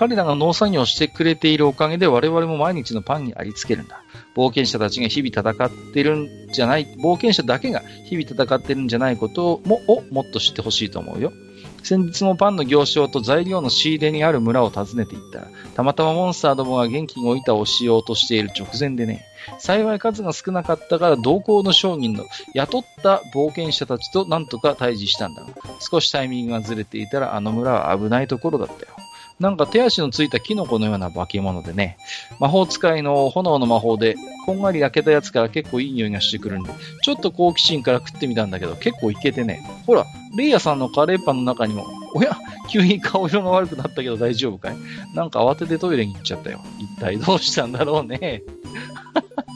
[0.00, 4.00] 彼らが農作業をしてくれているおかげで我々も毎日のパンにありつけるんだ。
[4.34, 11.34] 冒険者たちが日々戦ってるんじゃない、冒険者だけが日々戦ってるんじゃないこともをもっと知ってほしいと思うよ。
[11.82, 19.26] 先日もパンの行商と材料の仕入れにある村を訪ねていったら、たまたまモンスターどもが元気の板をしようとしている直前でね、
[19.58, 28.96] 幸い数が少なかったから同行の商人の雇った冒険者たちと何とか対峙したんだが、少しタイミングがずれていたらあの村は危ないところだったよ。
[29.40, 31.96] なんか手足のついたキノコのような化け物でね、
[32.38, 36.70] 魔法使いの炎の魔法で、こんがり焼けたやつから結構いい匂いがしてくるんで、
[37.02, 40.04] ちょっと好奇心から食ってみたんだけど、結構いけてね、ほら、
[40.36, 42.36] レイヤさんのカレーパンの中にも、おや、
[42.68, 44.76] 急に顔色が悪くなったけど大丈夫かい？
[45.14, 46.60] なんか慌ててトイレに行っちゃったよ。
[46.78, 48.42] 一体どうしたんだろうね。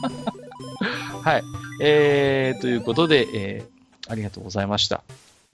[1.23, 1.43] はい。
[1.81, 5.03] えー、ということで、えー、ありがとうございました。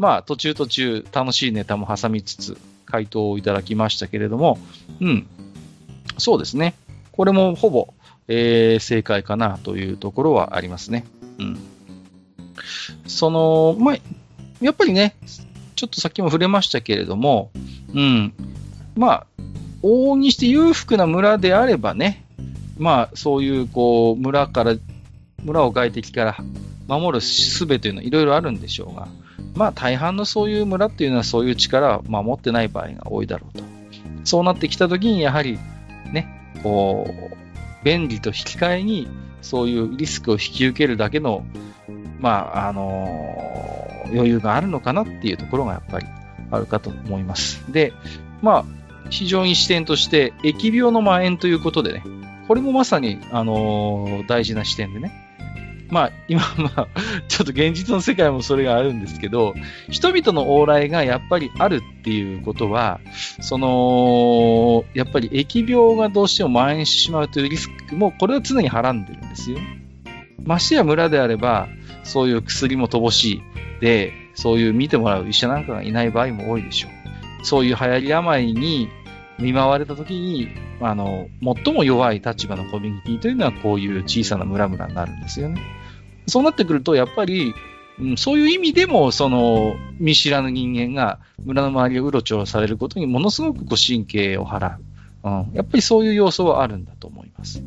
[0.01, 4.57] まあ、途中途中、楽しいネタも挟みつつ、回答をいただきましたけれども、
[4.99, 5.27] うん。
[6.17, 6.73] そうですね。
[7.11, 7.93] これもほぼ、
[8.27, 11.05] えー、正解かなというところはありますね。
[11.37, 11.59] うん。
[13.05, 13.97] その、まあ、
[14.59, 15.15] やっぱりね、
[15.75, 17.51] ちょっとさっきも触れましたけれども、
[17.93, 18.33] うん。
[18.95, 19.25] まあ、
[19.83, 22.25] 往々にして裕福な村であればね、
[22.79, 24.73] まあ、そういう、こう、村から、
[25.43, 26.37] 村を外敵から
[26.87, 29.07] 守る術というのはいろいろあるんでしょうが、
[29.55, 33.63] まあ、大半のそういう村っていうのはそういう力を守ってない場合が多いだろうと。
[34.23, 35.59] そうなってきたときに、やはり、
[36.11, 36.27] ね、
[36.63, 39.07] こう、便利と引き換えに、
[39.41, 41.43] そういうリスクを引き受けるだけの、
[42.19, 46.05] まあ、あのー、余裕があるのかなっていうところがやっぱり
[46.51, 47.71] あるかと思います。
[47.71, 47.93] で、
[48.41, 48.65] まあ、
[49.09, 52.03] 非常に視点として、疫病の蔓延ということでね、
[52.47, 55.30] これもまさに、あのー、大事な視点でね、
[55.91, 56.87] まあ、今、まあ、
[57.27, 59.53] ちょっと現実の世界もそれがあるんですけど、
[59.89, 63.01] 人々の往来がやっぱりあるっていうことは、
[63.41, 69.59] その、やっぱり疫病がどうしても蔓延してしまうというリスクも、これは常にはらんでるんですよ。
[70.43, 71.67] ましてや村であれば、
[72.03, 73.41] そういう薬も乏しい。
[73.81, 77.45] で、そういう見てもらう医者なんかがいない場合も多いでしょう。
[77.45, 78.89] そういう流行り病に
[79.39, 80.49] 見舞われたときに、
[80.79, 81.27] あの、
[81.63, 85.61] 最も弱い立場のコミュニティというのはこういう小さな村々になるんですよね。
[86.31, 87.53] そうなってくると、やっぱり、
[87.99, 94.79] うん、そういう意味でも、その、見知らぬ人間が村の周りをうろちょろされることにものすごくこう神経を払う。
[95.23, 95.51] うん。
[95.53, 97.61] やっぱりそういう要素はあるんだと思います。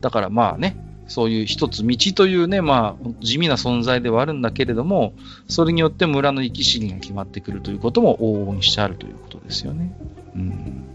[0.00, 0.76] だからまあね、
[1.08, 5.14] そういう一つ道というね、まあ、地味な存在ではあるんだけれども、
[5.48, 9.92] それによって村の生き死にが決まってくるということも往々にしてあるということですよね。
[10.36, 10.91] うん。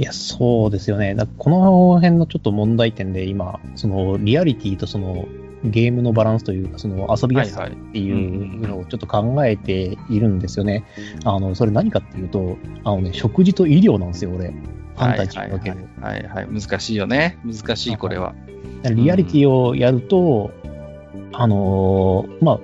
[0.00, 1.14] いや、そうですよね。
[1.14, 5.28] だこの辺のちょっと問題点で今、そのリアリティとその
[5.62, 10.86] ゲームのバランスというか、その遊びやすさっていうのをちょっと考えているんですよね。
[11.26, 14.48] あの、それ何かっていうと、あのね、食事と医療なんですよ、俺。
[14.48, 15.86] ファンタジーにおける。
[16.00, 17.38] はい、はい、はい、難しいよね。
[17.44, 18.34] 難しい、これは。
[18.94, 20.50] リアリティをやると、
[21.14, 22.60] うん、あのー、まあ、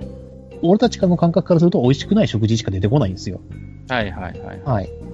[0.63, 3.41] 俺たちからの感覚からすると美味しくない食事しか出てこないんですよ。
[3.89, 4.61] はいはいはい。
[4.65, 5.06] はい。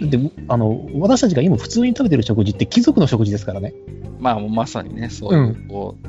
[0.00, 3.74] で、あの、私たちが今普通に食べてる食事って貴族の食事ですからね。
[4.18, 6.08] まあ、まさにね、そういう、うん、こう、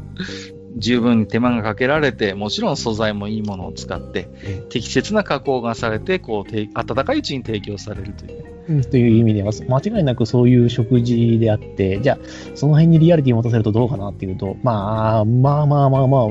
[0.78, 4.30] 十分に手間がかけられて、もちろん素材もいいものを使って、
[4.70, 8.52] 適切な加工がされて、こう、温かいうちに提供されるという、ね。
[8.70, 12.20] うん、という意味では、間違いなくそういう食事であって、じゃあ、
[12.56, 16.30] その辺にリアリティを持たせるとどうかなっていうと、まあ、まあまあまあまあ、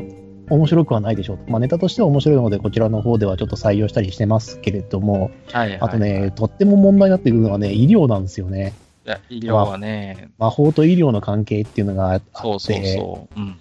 [0.51, 1.39] 面白くはないでしょう。
[1.51, 8.75] まあ、ネタとしては面白いので、こちらの方ではちょっと採用したりしてますけれども、はいはいはい、あとね、とっても問題になってくるのはね、医療なんですよね。
[9.07, 12.27] いや、医療はね、魔法と医療の関係っていうのがあって。
[12.35, 13.41] そうそうそう。
[13.41, 13.59] うん。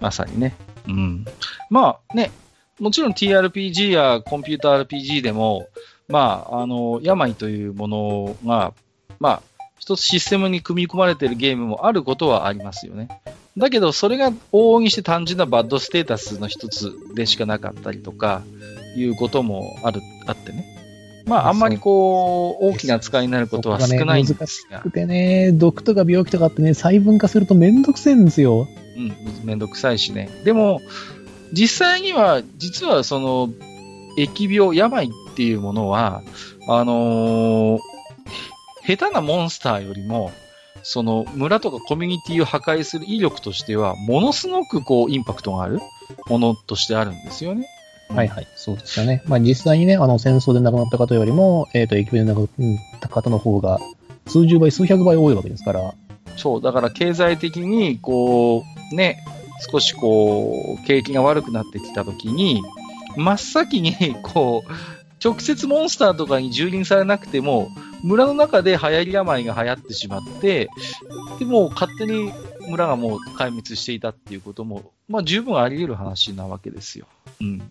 [0.00, 0.54] まさにね。
[0.86, 1.24] うん。
[1.70, 2.30] まあね、
[2.78, 5.68] もちろん TRPG やコンピューター RPG でも、
[6.08, 8.74] まあ、あの、病というものが、
[9.18, 9.42] まあ、
[9.82, 13.08] 一つシステムに組み込まれているゲームもあることはありますよね。
[13.58, 18.42] だけど、それが往々にして単純なバッドステータスの一つでしかなかったりとか、
[18.94, 20.64] いうこともある、あってね。
[21.26, 24.78] まあ、あんまりこう、大きな扱いになることは少ないんですが。
[24.78, 28.68] ね、難しくてね、毒とか病気とかってね、細分化するとめんどくせえんですよ。
[28.96, 30.30] うん、めんどくさいしね。
[30.44, 30.80] でも、
[31.52, 33.50] 実際には、実はその、
[34.16, 36.22] 疫病、病っていうものは、
[36.68, 37.91] あのー、
[38.86, 40.32] 下手なモンスターよりも、
[40.82, 45.80] その村とかコミュニティを破壊する威力としては、ものすごくこう、インパクトがある
[46.28, 47.66] ものとしてあるんですよね。
[48.08, 49.22] はいはい、そうですよね。
[49.26, 53.78] まあ実際にね、あの戦争で亡くなった方よりも、えっ、ー、と、疫病で亡くなった方の方が、
[54.26, 55.94] 数十倍、数百倍多いわけですから。
[56.36, 59.24] そう、だから経済的に、こう、ね、
[59.70, 62.62] 少しこう、景気が悪くなってきたときに、
[63.16, 67.68] 真っ先に、こう、直接モンスターとかに蹂躙されなくても、
[68.02, 70.68] 村の中で流行り病が流行ってしまって、
[71.38, 72.32] でも勝手に
[72.68, 77.06] 村がもう壊滅していたっていうことも、まあ十分あり得る話なわけですよ。
[77.40, 77.62] うん。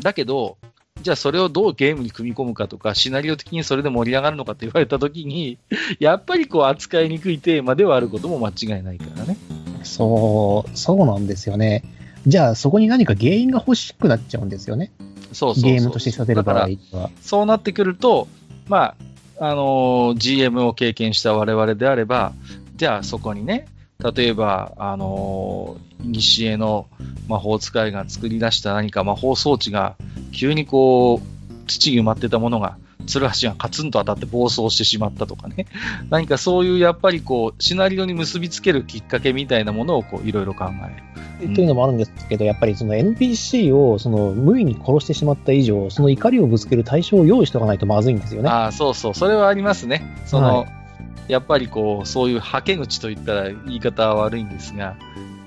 [0.00, 0.58] だけど、
[1.00, 5.58] じゃあそれをどうゲームに組み込むかとか、シナリオ的にそれで盛り上がるのかって言われたときに、
[5.98, 9.36] やっぱりこう扱いにくいテーマではあることも間違いないからね。
[9.82, 11.82] そう、そうなんですよね。
[12.26, 14.92] じゃあそこに何か原因が欲しくなっちゃうんですよね。
[15.32, 17.10] そうそうゲームとしてさせる場合は。
[17.20, 18.28] そうなってくると、
[18.68, 18.94] ま
[19.38, 22.32] あ、あの、GM を経験した我々であれば、
[22.76, 23.66] じゃあそこにね、
[24.14, 26.88] 例えば、あのー、西への
[27.28, 29.96] 魔法使いが作り出した何か魔法装置が、
[30.32, 35.66] 急にこう、土に埋まってたものが、鶴橋がカツンと当たって暴走してしまったとかね。
[36.10, 41.54] 何かそういうやっぱりこう、シナリオに結びつけるきっかけみたいなものをこう、いろいろ考える。
[41.54, 48.48] というのもあるんですけど、やっぱりその NPC をその無意に殺してしまった以上、その怒りをぶつける対象を用意しておかないとまずいんですよね。
[48.48, 50.04] ああ、そうそう、それはありますね。
[50.26, 50.82] その、はい
[51.28, 54.96] やっぱりこう、そういうはけ口といったら言い方は悪いんですが、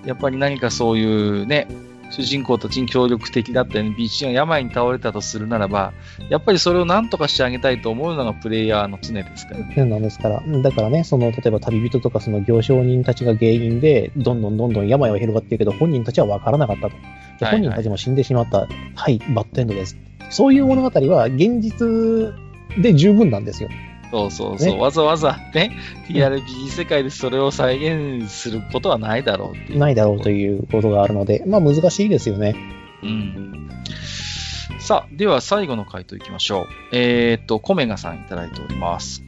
[0.05, 1.67] やっぱり何かそういうね、
[2.11, 5.93] 主人公たちに協力的だった NPC が病に倒れたとするならば、
[6.29, 9.85] やっぱりそれを何とかしてあげたいと思うのがプレイヤーの常ですからね。
[9.85, 10.41] なんですから。
[10.61, 16.95] だからね、その、例えば旅人とかその行商人たちが原因で、どんどんどんどん病は広がっていくけど、本人たちは分からなかったと。
[17.39, 18.59] じゃ本人たちも死んでしまった。
[18.59, 19.97] はい、はい、バッドエンドです。
[20.29, 22.33] そういう物語は現実
[22.81, 23.69] で十分なんですよ。
[24.15, 25.75] そうそうそう、ね、わざわざね、
[26.07, 29.77] TRPG 世界でそれを再現することはないだろうう。
[29.77, 32.55] ないだろうということがあるので、まあ難しいですよね。
[33.03, 33.69] うん。
[34.79, 36.95] さあ、では最後の回答いきましょう。
[36.95, 39.23] えー、っと、コメガさんいただいております。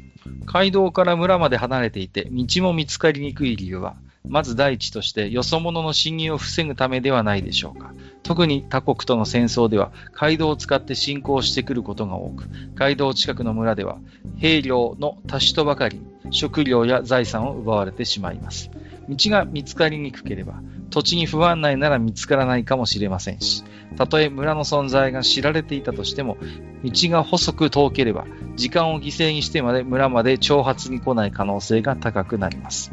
[0.45, 3.97] 街道から村まで離れていて、道も見つかりにくい理由は、
[4.29, 7.93] まず第一として、よそ者の侵入を防ぐためではないでしょうか。
[8.23, 13.97] 特に他国との戦争では、街道を使って侵攻してくることが多く、街道近くの村では、
[14.37, 18.69] 兵糧の足しとばかり食料や財産を奪われてしまいます。
[19.09, 23.63] 道が見つかりにくければ、土地に不安内なら見つからないかもしれませんし、
[23.97, 26.37] たとえ村の存在が知られていたとしても、
[26.83, 32.91] 道が細く遠ければ、時間を犠牲にしてまで村まで挑発に来ない可能性が高くなります。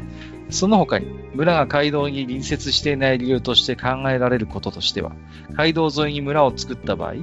[0.49, 5.11] その他に、村が街道に隣接していない理由として考えられることとしては、
[5.51, 7.15] 街道沿いに村を作った場合、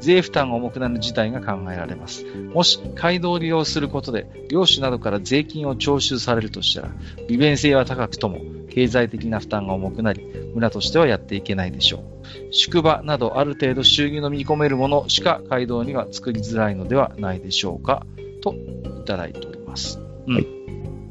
[0.00, 2.24] 税負担が重くなる事態が考えられます。
[2.54, 6.88] もし、街道を利用することで、領主などから税金を徴収されるとしたら、
[7.28, 8.40] 利便性は高くとも、
[8.70, 12.52] 経済的な負担が重くなり、村としてはやっていけないでしょう。
[12.52, 18.06] 宿場などある程度収入の見込めるものしか街道には作りづらいのではないでしょうか、
[18.40, 20.00] といただいております。
[20.26, 20.46] うん。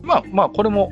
[0.02, 0.91] まあまあ、これも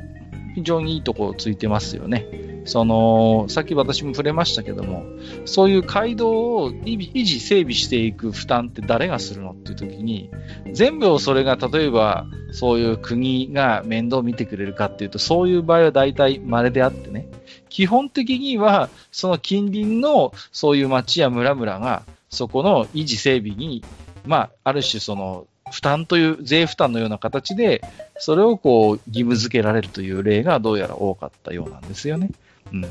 [0.54, 2.26] 非常にいいところついてますよね。
[2.68, 5.02] その、さっき私も触れましたけども、
[5.46, 10.30] そういう街道を維持、整備していく負担って誰がするのっていう時に、
[10.74, 17.26] 全部をそれが例えば、そういう国が面倒見てくれるかっていうと、そういう場合は大体稀であってね、
[17.70, 23.82] 基本的には、その近隣のそういう町や村々が、そこの維持整備に、
[24.26, 27.82] まあ、ある種その、負担という、税負担のような形で、
[28.18, 32.30] それをこう、義務付けられるという例がどうやら多かったようなんですよね。
[32.72, 32.86] うん。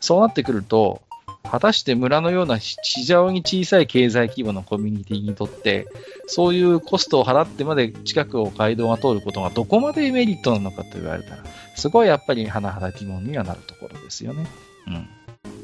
[0.00, 1.02] そうなってくると、
[1.42, 5.86] 果たして村のような非常に小さい経済規模のコミュニティにとって、
[6.26, 11.44] そういうコストを払ってまで近くを街道が通ることがどこまでメリットなのかと言われたら、
[11.76, 14.46] すごいやっぱり甚だ疑問にはなるところですよね。
[14.86, 15.08] うん。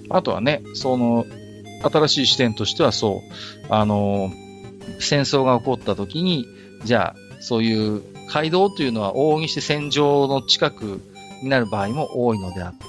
[0.08, 1.26] あとはね、その、
[1.82, 3.22] 新しい視点としてはそ
[3.68, 4.30] う、あの、
[4.98, 6.46] 戦争が起こった時に、
[6.84, 8.02] じゃあ、そういう
[8.32, 11.00] 街道というのは往々にして戦場の近く
[11.42, 12.84] になる場合も多いのであって、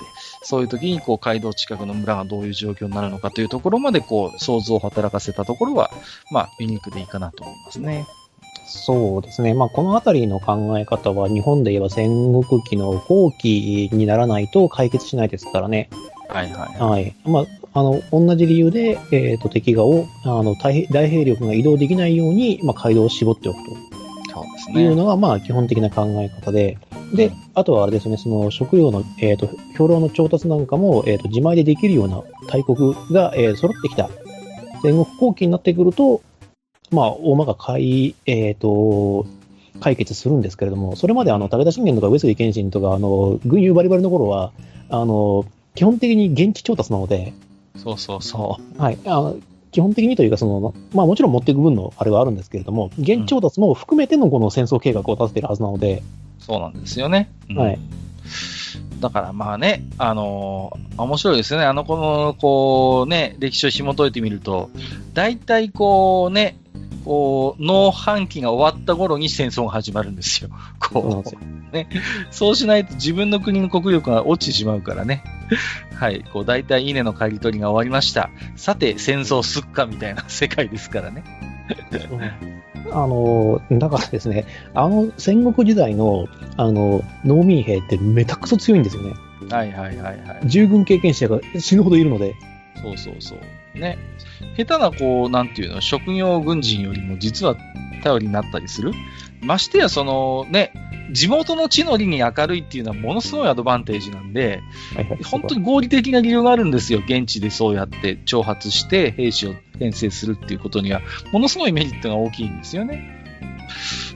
[0.47, 5.91] そういう時にこう街道近くの村がどういう状況になるのかというところまでこう想像を働かせたところは、
[6.31, 8.07] まあ、ユニークでいいかなと思いますね。
[8.65, 9.53] そうですね。
[9.53, 15.89] まあ、このあたりの考え方は、日本で言えば戦国期の後期にならないと解決しないですからね。
[16.29, 16.89] はいはい、はい。
[16.91, 17.15] はい。
[17.25, 23.86] まあ、あの、同じ理由で、えっ、ー、と、敵がを、あの大、大兵力が移動できないように、まあ、街道を絞っておくと。
[24.43, 24.83] そうですね。
[24.83, 26.77] いうのが、まあ、基本的な考え方で、
[27.13, 34.09] で、あとはあれですね、その食料の、えっ、ー、と、兵糧の調達なんかも、えっ、ー、と、自前でできるような大国が、えー、揃ってきた。
[34.83, 36.21] 戦国後期になってくると、
[36.91, 39.25] まあ、大間が解、えっ、と、
[39.79, 44.51] 解決するんですけれども、それまであの、武田信玄とか上杉謙信とか、あの、軍友バリバリの頃は、
[44.89, 45.45] あの、
[45.75, 47.33] 基本的に現地調達なので、
[47.77, 48.81] そうそうそう。
[48.81, 48.97] はい。
[49.05, 49.37] あの
[49.71, 56.03] 基本的にというか、その、まあもちろん持っていく分のあれはあるんですけれども、現調達も含めてのこの戦争計画を立ててるはずなので。
[56.39, 57.29] そうなんですよね。
[57.49, 57.79] うん、はい。
[58.99, 61.65] だからまあね、あのー、面白いですよね。
[61.65, 64.69] あの子の、こうね、歴史を紐解いてみると、
[65.13, 66.57] 大体こうね、
[67.07, 70.49] こう、農繁期が終わった頃に戦争が始まるんですよ。
[70.79, 71.23] こ
[71.71, 71.87] う、ね。
[72.31, 75.23] そうしないと自分の国の国力が落ちてしまうからね。
[75.95, 76.25] はい。
[76.33, 78.29] こう、大体稲の刈り取りが終わりました。
[78.57, 81.23] さて、戦争すっかみたいな世界ですからね。
[82.91, 86.27] あの、だからですね、あの戦国時代の、
[86.57, 89.13] あの、農民兵ってめたくそ強いんですよね。
[89.49, 90.41] はいはいはいはい。
[90.45, 92.35] 従軍経験者が死ぬほどいるので。
[92.81, 93.79] そうそうそう。
[93.79, 93.97] ね。
[94.55, 97.55] 下手な、こう、なんていうの、職業軍人よりも実は
[98.03, 98.91] 頼りになったりする。
[99.41, 100.71] ましてや、そのね、
[101.11, 104.61] 地元の地の利に明るいっていうのはものすごいアドバンテージなんで、
[105.25, 107.01] 本当に合理的な理由があるんですよ。
[107.05, 113.25] 現地でそうやって挑発して兵士を編成するっていうことには、ものすごいメリットが大きいんですよね。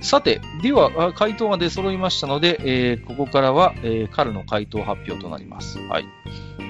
[0.01, 5.77] さて、では、回答が出揃いましたので、えー、ここからは、えー、彼の回答発表となります。
[5.79, 6.05] はい。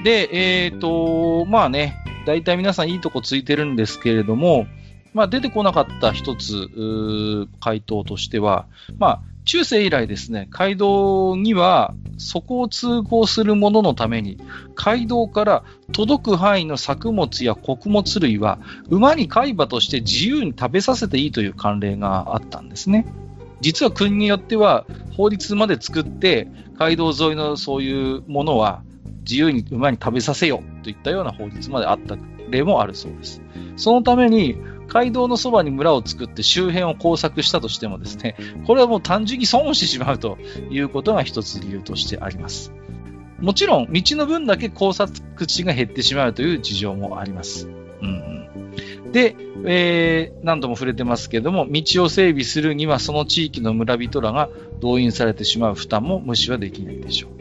[0.03, 1.95] で、えっ、ー、と、まあね、
[2.25, 4.67] 大体皆さんいいとこついてるんですけれども、
[5.13, 14.37] まあ出てこなかった一つ、回答としては、まあ、中世以来ですね、街道には、そこを通行する者のために、
[14.75, 18.59] 街道から届く範囲の作物や穀物類は、
[18.89, 23.07] 馬に海馬として自由に食べさせていいという慣例があったんですね。
[23.61, 24.85] 実は国によっては、
[25.17, 26.47] 法律まで作って、
[26.77, 28.83] 街道沿いのそういうものは、
[29.23, 32.15] 自由に馬に食べさせようといったような法律まであった
[32.49, 33.41] 例もあるそうです。
[33.75, 34.55] そのために、
[34.91, 38.35] 街道のそばに村を作って周辺を工作したとしてもですね、
[38.67, 40.37] これはもう単純に損してしまうと
[40.69, 42.73] いうことが一つ理由としてあります。
[43.39, 47.69] もちろん、道の分だけ工作地が減ってしまうという事情もあります。
[48.01, 48.47] うん
[49.05, 54.49] うん、で、えー、何度も触れてますけども、道を整備するにはその地域の村人らが
[54.81, 57.31] 動員されてしまう負担も無視はできないでしょう。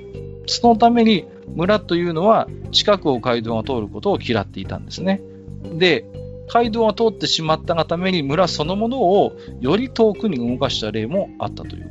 [0.46, 5.20] そのために村というのは近くを街道が通ることを嫌っていたんですね。
[5.74, 6.04] で、
[6.52, 11.90] 街道が通ってしまったがために村そのものをより遠くに動かした例もあったというこ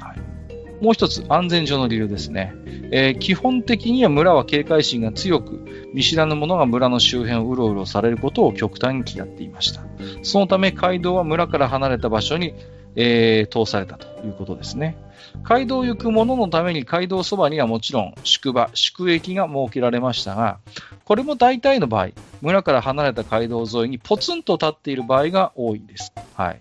[0.00, 0.04] と。
[0.04, 2.52] はい、もう一つ、安全上の理由ですね、
[2.90, 9.82] えー、基本的には村は警戒心が強く、見知らぬ者が村の周辺をうろうろされることを極端に嫌っていました。
[10.22, 12.54] そのため街道は村から離れた場所に、
[12.96, 14.96] えー、通されたということですね。
[15.42, 20.58] 街道を行く者のために街道そばにはもちろん宿場、宿駅が設けられましたが、
[21.04, 22.08] これも大体の場合、
[22.40, 26.12] 村から離れた街道沿いにポツンと立っている場合が多いです。
[26.34, 26.60] はい。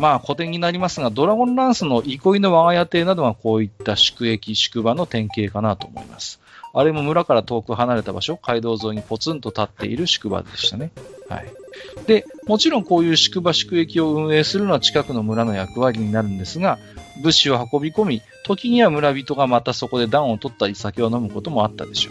[0.00, 6.40] まあ古典になりますが、ドラゴンランスの憩いの我が家邸などがこういった宿駅、宿場の典型かなと思います。
[6.74, 10.90] あれも村から遠く離れた場所、街道沿いにポツンと立っている宿場でしたね。
[11.28, 11.61] はい。
[12.06, 16.78] で、もちろんこういう宿場、宿駅を運営するのは近くの村の役割になるんですが、
[17.22, 22.10] 物資を運び込み、時には村人がまたそこで暖を取ったり酒を飲むこともあったでしょ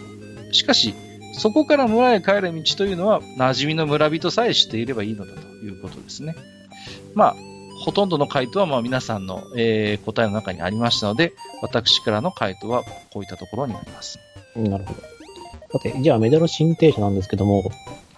[0.50, 0.54] う。
[0.54, 0.94] しかし、
[1.34, 6.36] そこから村へ帰る道というのは、馴染みの村人さえ知っていればいいのだということですね。
[7.14, 7.36] まあ、
[7.84, 11.32] ほとんどの回答はまあ皆さんの、えー、答えの中にありましたので、
[11.62, 14.18] 私からの回答はこういったところになります。
[14.54, 15.00] なるほど。
[15.72, 17.64] さて、じゃあメダル申請者なんですけども、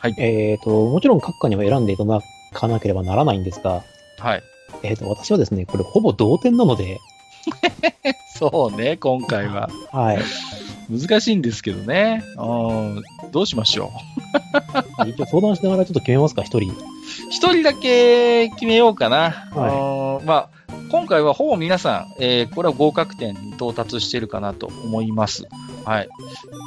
[0.05, 0.15] はい。
[0.19, 2.21] えっ、ー、と、もちろん各科には選んでいただ
[2.53, 3.83] かなければならないんですが、
[4.19, 4.43] はい。
[4.83, 6.99] えっ、ー、と、私はですね、これほぼ同点なので、
[8.39, 9.71] そうね、今回は。
[9.93, 10.19] はい。
[10.91, 12.23] 難しいんですけどね。
[12.37, 13.03] うん、
[13.33, 13.93] どうしましょ
[15.01, 15.09] う。
[15.09, 16.75] 一応相談しながらちょっと決めますか、一人。
[17.31, 19.31] 一人だけ決めようかな。
[19.55, 20.49] はい、まあ、
[20.91, 25.45] 今回はほぼ皆さん、えー、これは合格点に到達しているかなと思います。
[25.85, 26.09] はい。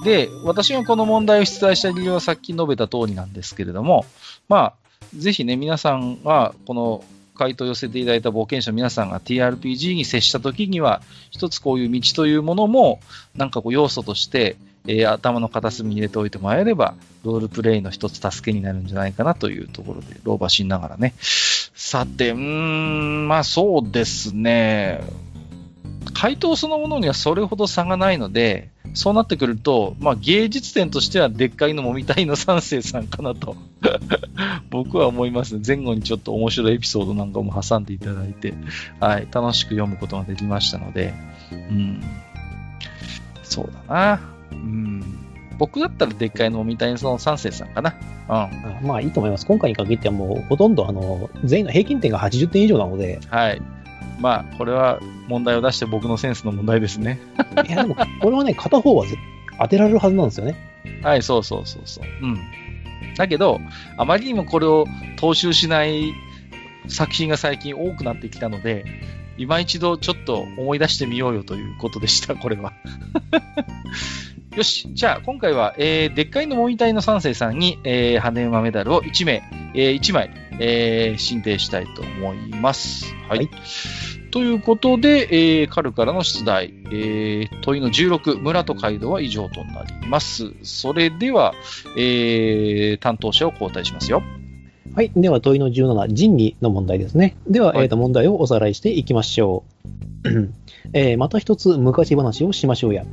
[0.03, 4.05] で、私がこの問題を出題した理由はさっき述べた通りなんですけれども、
[4.49, 4.73] まあ、
[5.15, 7.03] ぜひね、皆さんは、この
[7.35, 11.01] 回答を寄せていただいた冒険者皆さんが TRPG に接したときには、
[11.31, 12.99] 一つこういう道というものも、
[13.35, 14.57] なんかこう要素として、
[14.87, 21.13] えー、頭の片隅に入れておいてもらえれば、ロールプレイの一つ助けになるんじゃないかなというところで、老婆しながらね。
[21.19, 25.01] さて、うーん、まあそうですね。
[26.13, 33.55] 回答そのものにはそれほど差がないので、そうなってくると、まあ、芸術点としては、でっかいのもみたいの三世さんかなと
[34.71, 38.55] 僕は思います、ね前後にちょっと面白いエピソードなんかも挟んでいただいて、
[38.99, 41.13] はい、楽しく読むことができましたので、
[41.51, 42.01] うん、
[43.43, 44.36] そうだな。
[44.57, 45.03] うん、
[45.57, 47.95] 僕だったらでっかいのもみたいのその三世さんかな。
[48.29, 49.45] うん、まあいいと思います。
[49.45, 53.61] 今回に限ってはもうほとんどあの全員の平均点が80点以上なので、はい。
[54.19, 57.19] まあ、これは問題を出して僕のセンスの問題ですね。
[57.67, 59.05] いや、でも、これはね、片方は
[59.59, 60.55] 当てられるはずなんですよね。
[61.03, 62.05] はい、そうそうそうそう。
[62.23, 62.39] うん。
[63.15, 63.59] だけど、
[63.97, 64.85] あまりにもこれを
[65.19, 66.13] 踏襲しない
[66.87, 68.85] 作品が最近多くなってきたので、
[69.37, 72.73] 今一度ちょっと思い出してみようよということでした、これは。
[74.57, 79.43] よし、じゃあ今回は、えー、でっかいのもみたいの三世さんに、えー、羽馬メダルを1名、
[79.75, 83.13] えー、1枚、えー、申請したいと思います。
[83.29, 83.37] はい。
[83.37, 83.49] はい、
[84.31, 90.51] ということで、えー、カルからの出題、えー、問いの16、村と街道は以上となります。
[90.63, 91.53] それでは、
[91.95, 94.23] えー、担当者を交代しますよ。
[94.95, 95.11] はい。
[95.15, 97.37] では、問いの17、仁義の問題ですね。
[97.47, 99.63] では、はい、えっ、ー、と、問題をおさらいしていきましょ
[100.25, 100.51] う。
[100.93, 103.05] えー、また一つ昔話をしましょうや。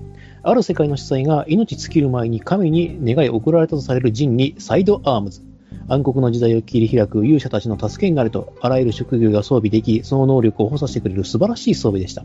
[0.46, 5.40] ある世界の司祭が命尽きる前に神に願い送られたとされる陣にサイドアームズ。
[5.88, 12.24] 暗黒の時代を切り開く勇者たちの助けになると、あらゆる職業が装備でき、その能力を補佐してくれる素晴らしい装備でした。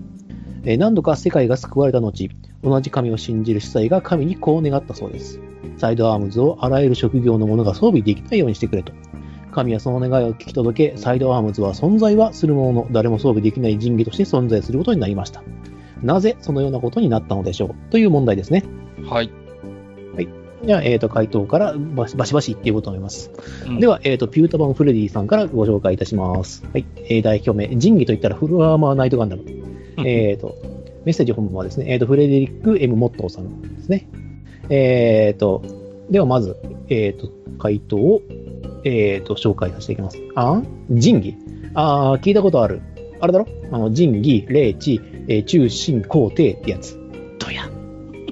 [0.66, 2.30] えー何度か世界が救われた後、
[2.62, 5.40] 同じ神を信じる司祭が神にこう願ったそうです。
[5.78, 8.92] サイドアームズをあらゆる職業の者が装備できないようにしてくれと。
[9.54, 15.42] 神はその願いを聞き届け、サイドアームズは存在はするものの、誰も装備できない人技として存在することになりました。
[16.04, 17.92] なぜそのようなことになったのでしょう？
[17.92, 18.64] という問題ですね。
[19.10, 19.32] はい。
[20.66, 23.32] じゃあ、えっ、と、回答からバシバシ言っていこうと思います。
[23.66, 26.66] うんでは、えっ、と、ピュータバンフレディさんからご紹介いたします。
[26.74, 26.86] はい。
[26.98, 29.44] えー、代表名、仁義といったらフルアーマーナイトガンダム。
[30.06, 30.58] えっと、
[31.06, 34.10] メッセージ本文はですね、えっ、と、フレデリック・ M・ モットーさんですね。
[34.70, 35.64] えっ、と、
[36.10, 36.58] ではまず、
[36.90, 38.22] えっ、と、回答を、
[38.84, 40.18] えっ、と、紹介させていきます。
[40.36, 40.68] あん？
[40.90, 41.36] 仁義
[41.74, 42.82] あー、聞いたことある。
[43.22, 43.48] あれだろ？
[43.72, 47.00] あの、仁義、霊知、えー中心、皇帝ってやつ。
[47.40, 47.70] どや。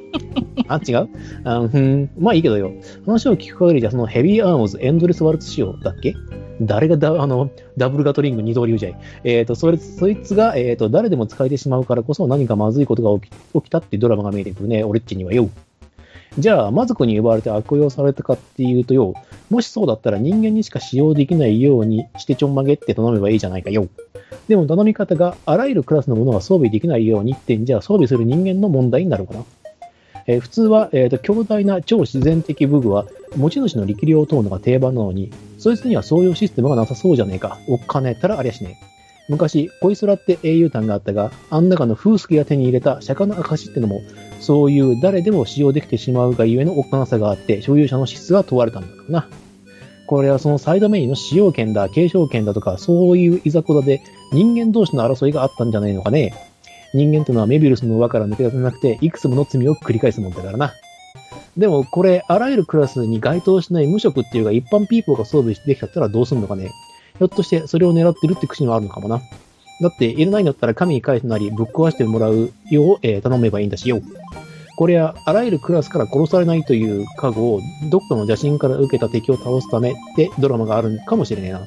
[0.68, 1.10] あ、違う？
[1.46, 2.10] あふん。
[2.18, 2.72] まあいいけどよ。
[3.06, 6.16] 話を聞く限りじゃ、そのヘビーアームズエンドレスワルツ仕様だっけ？
[6.60, 8.96] 誰がダあのダブルガトリング二刀流じゃい。
[9.24, 15.50] えっ、と、それ、そいつが、えっ、と、誰でも使えてしまうからこそ何かまずいことが起き起きたってドラマが見えてくるね、俺っちにはよ。
[16.40, 19.14] じゃあ、マズコに奪われて悪用されたかっていうとよ、
[19.50, 23.88] もしそうだったら人間にしか使用できないようにしてちょんまげって頼めばいいじゃないかよ。
[24.48, 29.44] でも頼み方があらゆるクラスのものが装備できないようにってんじゃ装備する人間の問題になるかな。
[30.28, 37.58] えー普通は、えーと強大な超自然的武具は持ち主の力量を問うのが定番なのに、そいつにはそういうシステムがなさそうじゃねえか。
[37.70, 38.88] おっかねえったらありゃしねえ。
[39.30, 44.02] 昔、恋空って英雄譚があったが、あん中の風助が手に入れた釈迦の証ってのも、
[44.40, 49.30] そういう誰でも使用できてしまうがゆえのおっかなさがあって、所有者の資質が問われたんだからな。
[50.08, 56.34] これはそのサイドメインの使用権だ、継承権だとか、そういういざこざで人間同士の争いがあったんじゃないのかね。
[56.94, 60.74] 人間というのはメビルスの輪から抜け出せなくて、いくつもの罪を繰り返すもんだからな。
[61.58, 66.72] でもこれ、あらゆるクラスに該当しない無職っていうか一般ピーポーが装備できたったらどうすんのかね。
[67.18, 69.22] ひょっとしてそれを狙ってるって口にはあるのかもな。
[69.82, 74.02] だって、いらないんだったら神に返すなり、ぶっ壊してもらうよう、えー頼めばいいんだしよ。
[74.78, 81.62] これは、あらゆるクラスから殺されないという覚悟を、どっかの邪神から受けた敵を倒すためってドラマがあるかもしれねえな。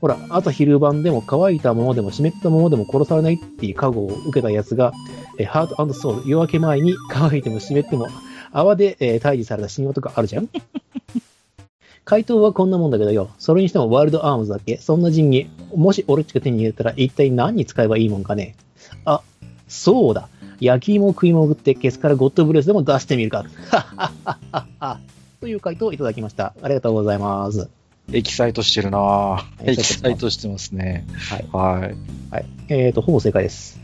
[0.00, 4.92] ほら、朝昼晩でも乾いたままでも湿ったままでも殺されないっていう覚悟を受けたやつが、
[5.38, 8.08] えーハートソウル、夜明け前に乾いても湿っても、
[8.52, 10.48] 泡で、えー退治された神話とかあるじゃん
[12.04, 13.30] 回答はこんなもんだけどよ。
[13.38, 18.54] それにしてもワイルドアームズだっけそんな神器、もし俺っちが手に入れたら一体何に使えばいいもんかね
[19.06, 19.22] あ、
[19.68, 20.28] そうだ。
[20.60, 23.38] 焼き芋を食い潜ってケスからゴッドブレスでも出してみるか。
[23.38, 25.00] はっはっはっはっは。
[25.40, 26.54] という回答をいただきました。
[26.62, 27.68] ありがとうございます。
[28.12, 31.06] エキサイトしてるなぁエエキキサイトしてますね。
[31.16, 31.48] はい。
[31.52, 31.96] はい。
[32.30, 32.46] はい。
[32.68, 33.80] えっ、と、ほぼ正解です。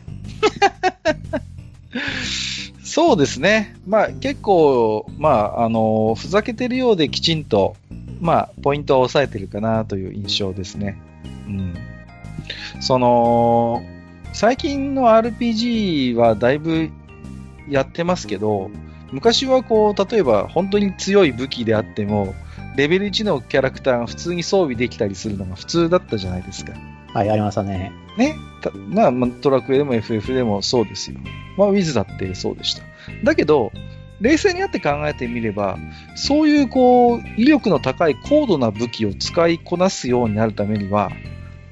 [2.85, 3.77] そうですね。
[3.87, 7.77] まあ結構、まあ、あの、ふざけてるようできちんと、
[8.21, 11.01] まあ、ポイントは抑えてるかなという印象ですね。
[11.47, 11.75] うん。
[12.81, 13.83] その、
[14.33, 16.91] 最近の RPG はだいぶ
[17.69, 18.71] やってますけど、
[19.13, 22.35] 昔はこう、例えば本当に強い武器であっても、
[22.77, 26.73] レベル1のキャラクターが普通に装備できたりするのが普通だったじゃないですか。
[27.13, 27.93] はい、ありましたね。
[28.17, 28.37] ね。
[28.63, 31.19] たまあ、まあトラクエでも FF でもそうですよ。
[31.57, 32.83] まあ、ウィズだってそうでした。
[33.25, 33.73] だけど、
[34.21, 35.79] 冷静になって考えてみれば、
[36.15, 41.11] そういうこう、威力の高い高度な武器を使いこなすようになるためには、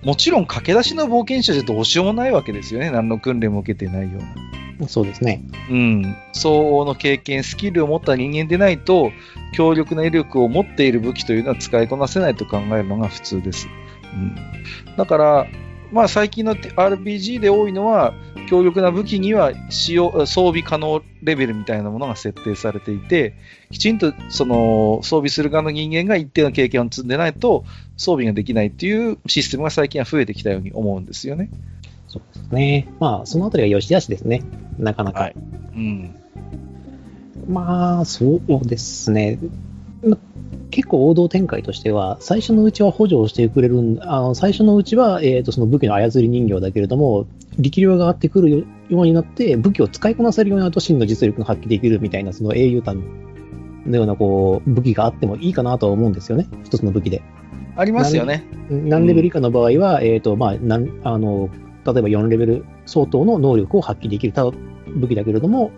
[0.03, 2.90] もちろん駆け出しの冒険者じゃどうしようもないわけですよね。
[2.90, 4.88] 何の訓練も受けてないような。
[4.88, 5.42] そうですね。
[5.70, 6.16] うん。
[6.32, 9.11] 相応の経験、スキルを持った人間でないと、
[9.53, 13.68] 強力な威力を持っている武器というのは使いこなせないと考えるのが普通です。
[14.14, 14.36] うん。
[14.96, 15.46] だから、
[15.90, 18.14] まあ最近の RPG で多いのは、
[18.49, 23.34] 強力な武器には使用、装備可能レベルみたいなものが設定されていて、
[23.70, 27.66] きちんとその装備する側の人間が一定の経験を積んでないと
[27.99, 31.51] 装備ができないっていうシステムが最近は増えてきたように思うんですよね。
[32.09, 32.88] そうですね。
[33.01, 34.42] まあ、そのあたりが良し悪しですね。
[34.78, 35.24] なかなか。
[35.24, 35.34] はい
[35.74, 36.16] うん。
[37.49, 39.38] まあ、そうですね。
[40.03, 40.16] ま
[40.70, 47.26] 結構王道展開としては、最初のうちは補助をしてくれるんあの最初のうちは、えー、とその武器の操り人形だけれども、
[47.59, 53.03] 力量が上がってくるようになって、武器を使いこなせるようになると真の実力が発揮できるみたいな、その英雄譚
[53.86, 56.46] のようなこう武器があってもいいかなとは思うんですよね。
[56.64, 57.22] 一つの武器で。
[57.76, 58.44] ありますよね。
[58.68, 61.49] 何レベル以下の場合は、えーとまあ、なんあの
[61.84, 65.70] 例えば4レベル相当の能力を発揮できるた武器だけれども、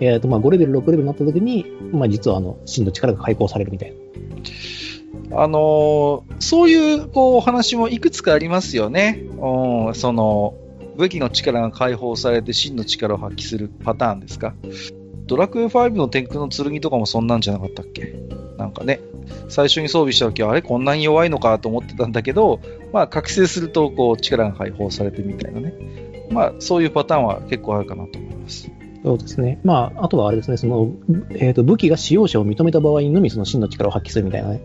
[0.00, 3.92] えーとまあ、5レベル、6レベルになった時に、まあ、実はあの真の力が解放されるみたい
[5.30, 5.42] な。
[5.42, 9.22] あのーそういうこうお話もいくつかありますよね。
[9.38, 10.54] うん、その
[10.96, 14.54] 武器の力が解放されて真の力を発揮するパターンですか。
[15.26, 18.14] ドラクエ5の天空の剣とかもそんなんじゃなかったっけ
[18.58, 19.00] なんかね。
[19.48, 22.60] 最初に装備した時は、あれこんなに弱いのかと思ってたんだけど、
[22.92, 25.74] まあ、覚醒すると、こう、力が解放されてみたいなね。
[26.30, 28.70] まあ、そういうパターンは結構あるかなと思います。
[29.06, 29.60] そうですね。
[29.62, 30.92] まあ、あとはあれですね、その、
[31.30, 34.60] えっ、と、武器が使用者を認めた場合のみ、その真の力を発揮するみたいなね。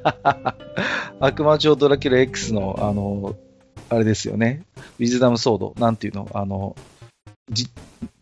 [1.20, 3.36] 悪魔城ドラキュラ X の、あの、
[3.90, 4.62] あれですよね。
[4.98, 6.76] ウィズダムソード、なんていうの、あの、
[7.50, 7.66] じ、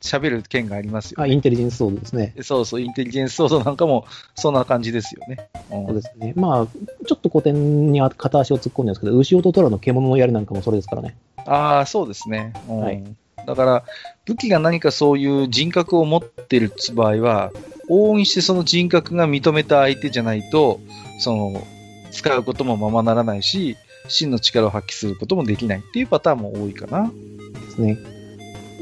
[0.02, 2.34] 喋る剣がありますよ、あ、インテリジェンスソードですね。
[2.42, 5.48] そうそう、インテリジェンスソードなんかも、そんな感じですよね。
[5.70, 6.32] うんそうですね。
[6.34, 6.66] まあ、
[7.06, 11.16] ちょっと古典に片足を突っ込んでるんですけど、牛音虎の獣の槍なんかもそれですからね。
[11.46, 12.52] ああ、そうですね。
[12.68, 13.04] うんはい
[13.46, 13.84] だから、
[14.26, 17.52] 武器が何かそういう人格を持ってる場合は、
[17.88, 20.80] 往々にしてその人格が認めた相手じゃないと、
[21.18, 21.66] その、
[22.12, 23.76] 使うこともままならないし、
[24.08, 27.10] 真の力を発揮することもできないっていうパターンも多いかな。
[27.52, 27.98] ですね。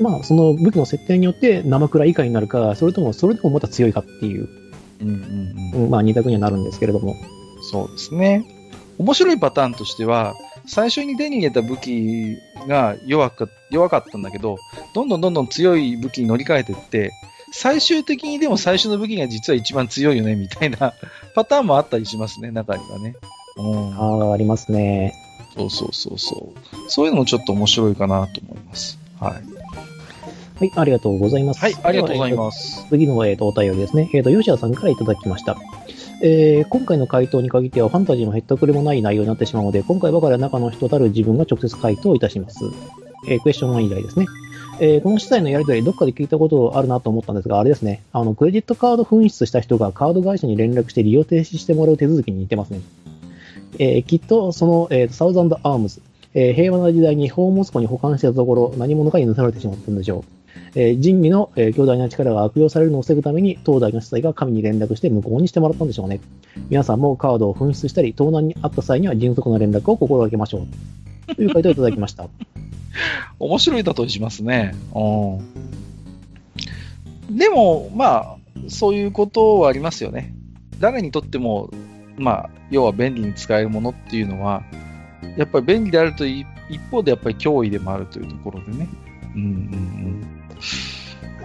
[0.01, 4.49] まあ、その武器の設定によって生倉以下になるか、それともそれでもまた強いかっていう、
[5.01, 5.15] うんうん
[5.75, 5.85] うん。
[5.85, 7.17] うんまあ、二択にはなるんですけれども。
[7.71, 8.45] そうですね。
[8.99, 10.35] 面白いパターンとしては、
[10.67, 14.59] 最初に手に入れた武器が弱か弱かったんだけど、
[14.95, 17.13] どんどんどんどん強い武器に乗り換えていって、
[17.53, 20.95] 最終的にでも最初の武器が実は一番強いよね、みたいな
[21.35, 23.15] パターンもあったりしますね、中にはね。
[23.57, 23.95] うん。
[23.95, 25.15] ああ、ありますね。
[25.57, 26.91] そうそうそうそう。
[26.91, 28.99] そういうのもちょっと面白いかなと思います。
[29.21, 29.33] はい。
[30.59, 31.61] はい、ありがとうございます。
[31.61, 32.37] はい、ありがとうございす。
[32.37, 32.87] ます。
[32.91, 34.11] 次の、えー、とお便りですね。
[34.13, 35.57] えっ、と、吉田さんからいただきました。
[36.21, 42.59] えー今回の回答に限ってはファンタジーのヘッドクレもない内容になってしまうので、今回ばかりは中の人たる自分が直接回答いたします。
[43.27, 44.27] えークエスチョン1以来ですね。
[44.81, 48.03] えーこの資材のやり取り、どっかで聞いたことあるなと思ったんですが、あれですね。
[48.13, 52.81] あの、クレジットカード紛失した人がカード会社に連絡して利用停止してもらう手続きに似てますね。
[53.79, 56.01] えーきっと、その、えーサウザンドアームズ、
[56.35, 60.38] えー平和な時代に宝物庫に保管したところ、何者かに盗まれてしまったんでしょう。
[60.75, 66.21] えー仁義の、えー強大な力が悪用されるのを防ぐために、東大の司祭が神に連絡して無効にしてもらったんでしょうね。
[66.69, 71.35] 皆さんもカードを紛失したり、盗難にあった際には迅速な連絡を心がけましょう。
[71.35, 72.29] という回答をいただきました。
[73.39, 74.75] 面白い例えしますね。
[74.95, 75.39] う
[77.33, 77.37] ん。
[77.37, 78.37] でも、まあ、
[78.69, 80.35] そういうことはありますよね。
[80.81, 81.71] 誰にとっても、
[82.17, 84.63] まあ、要は便利に使えるものっていうのは、
[85.37, 88.89] やっぱり便利であるという一方でやっぱり脅威でもあるというところでね。
[89.35, 90.48] うんうんうん。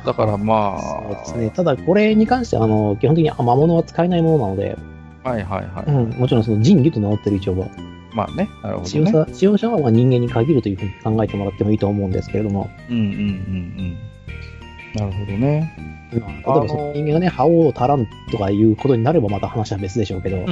[0.05, 1.49] だからまあ、そうですね。
[1.51, 4.77] ただ、これに関しては、あの、基本的に魔物は使えないものなので、
[5.23, 5.91] はいはいはい。
[5.91, 7.67] うん、もちろんその仁義と名乗ってる以上は、
[8.13, 8.85] まあね、なるほどね。
[8.85, 13.17] 使用者使用者はまあ人間に限るというふうに考えてもらってもいいと思うんですけれども、うんうんうんう
[13.81, 13.97] ん。
[14.95, 15.93] なるほどね。
[16.19, 20.45] まあ、例えばその人間がね、覇王足らんとかいうことになればまた話は別でしょうけど、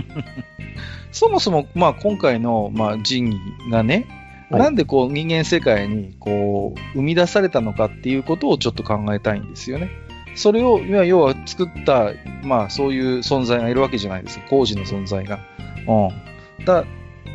[1.12, 3.38] そもそも、まあ、今回の、まあ、仁義
[3.70, 4.08] がね、
[4.58, 9.90] なんでこう人間世界にこう生み出されたのかっていうことをちょっと考えたいんですよね。
[10.36, 12.12] それを、いや要は作った、
[12.44, 14.48] まあそういう存在がいるわけじゃないですか。
[14.50, 15.40] 工事の存在が。
[15.88, 16.66] うん。
[16.66, 16.86] だ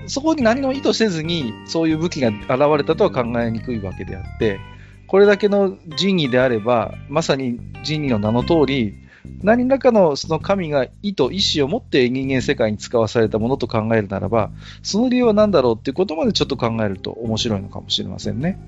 [0.07, 2.39] そこに何も意図せずに、そういう武器が現
[2.79, 4.61] れたとは考えにくいわけであって、
[5.07, 8.95] これだけの仁義であれば、まさに仁義の名の通り、
[9.43, 14.53] 何らかのその神が意図、意志を持って人間世界に使わされたものと考えるならば、
[14.83, 18.61] その理由は何だろうっていうことまでちょっと考えると面白いのかもしれませんね。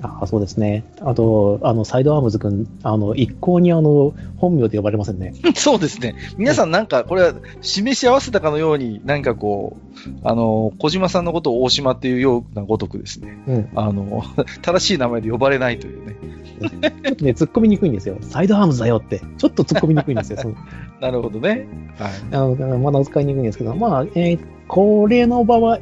[0.00, 0.84] ああそうですね。
[1.00, 5.34] あと、あの、サイドアームズ君、あの、一向にあの、本名で呼ばれませんね。
[5.56, 6.14] そうですね。
[6.36, 13.42] 皆さんなんか、これは示し合わせたかのように、なんかこう、あの、小島さんのことを大島っていうようなごとくですね。
[13.48, 13.68] うん。
[13.74, 14.22] あの、
[14.62, 16.16] 正しい名前で呼ばれないというね。
[16.60, 18.18] ちょっとね、突っ込みにくいんですよ。
[18.20, 19.20] サイドアームズだよって。
[19.36, 20.38] ちょっと突っ込みにくいんですよ。
[21.00, 21.66] なるほどね。
[21.98, 22.10] はい。
[22.32, 24.38] あのまだ使いにくいんですけど、まあ、えー
[24.68, 25.78] これの場合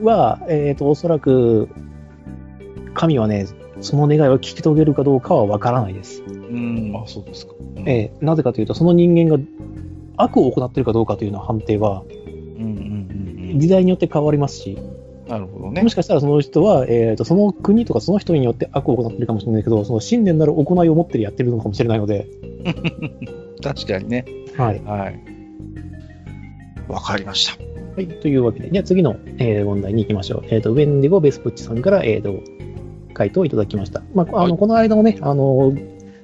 [0.00, 1.68] は、えっ、と、おそらく、
[2.94, 3.46] 神はね、
[3.80, 6.22] その願いを聞き遂げるかどうかはわからないです。
[6.22, 7.54] うん、あ、そうですか。
[7.76, 9.42] うんえーなぜかというと、その人間が
[10.16, 13.60] 悪を行っているかどうかというのは判定は、うんうんうんうん。
[13.60, 14.78] 時代によって変わりますし、
[15.28, 15.88] なるほどねも。
[15.88, 22.26] しかしたらその人は、えーと、その国とかその人によって悪を行っているかもしれないけど、その信念なる行いを持ってやってるのかもしれないので、
[23.62, 24.24] 確かにね。
[24.56, 24.82] はい。
[24.84, 25.20] はい。
[26.88, 27.56] わかりました。
[27.96, 30.44] はい、というわけで、じゃあ次の、えー問題に行きましょう。
[30.48, 32.34] えっ、と、ウェンディゴ・ベスプッチさんから、えっ、と、
[33.12, 34.02] 回答をいただきました。
[34.14, 35.72] まあ、あの、はいこの間のね、あの、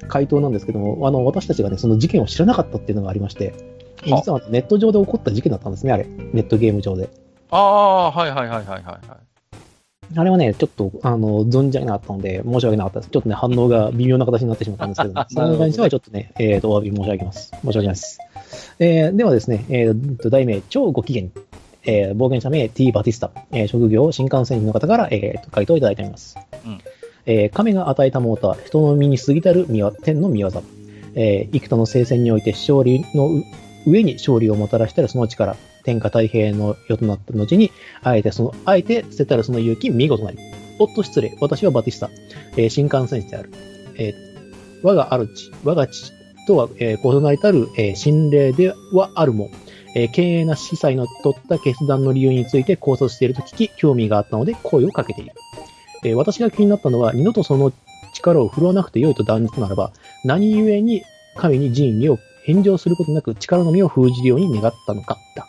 [0.08, 3.54] 回答なんですけども、あの、私たちがね、その事件を知らなかったっていうのがありまして、
[4.02, 6.06] は実はネット上で起こった事件だったんですね、あれ。
[6.32, 7.08] ネットゲーム上で。
[7.50, 9.00] ああ、はいはいはいはいはいはい。
[10.16, 13.10] あれはね、ちょっと、あの、存じ上げなかったので、申し訳なかったです。
[13.10, 17.50] ちょっとね、反応が微妙な形になってしまったんですけど、 それに関してはちょっとね、えっ、と、お詫び申し上げます。
[17.50, 18.18] 申し訳ないです。
[18.78, 21.28] えーではですね、えーと、題名、超ご機嫌。
[21.84, 26.36] えー冒険者名 T・ バティスタ、えー職業新幹線員の方から、えーと回答をいただいております。
[26.64, 26.78] うん
[27.26, 29.66] えー神が与えたモーター、人の身に過ぎたる
[30.02, 30.50] 天の見業。
[31.14, 33.42] えー幾多の聖戦において勝利のう
[33.86, 37.70] 上に勝利をもたらしたらその力、天下太平の世となった後に、
[38.02, 40.38] あえてその、あえて捨てたらその勇気見事なり。
[40.78, 42.10] おっと失礼、私はバティスタ、
[42.56, 43.50] えー新幹線士である。
[43.96, 44.14] えー
[44.82, 46.12] 我が主、我が父
[46.46, 49.50] とは、えー異なりたる、えー心霊ではあるも、
[49.94, 55.32] えー、経営な司祭の取った決断の理由について考察していると聞き、興味があったので声をかけている。
[56.04, 57.72] えー私が気になったのは、二度とその
[58.12, 59.92] 力を振るわなくてよいと断じたならば、
[60.24, 61.02] 何故に
[61.36, 65.46] 神に仁義を返上することなく力の実を封じるように願ったのかだ。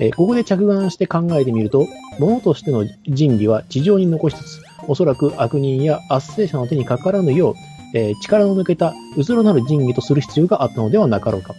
[0.00, 1.86] えーここで着眼して考えてみると、
[2.18, 7.54] 物としての仁義は地上に残しつつ、おそらく悪人や圧政者の手にかからぬよう、
[7.94, 11.54] えー力の抜けた、うつろなる仁義とする必要があったのではなかろうか。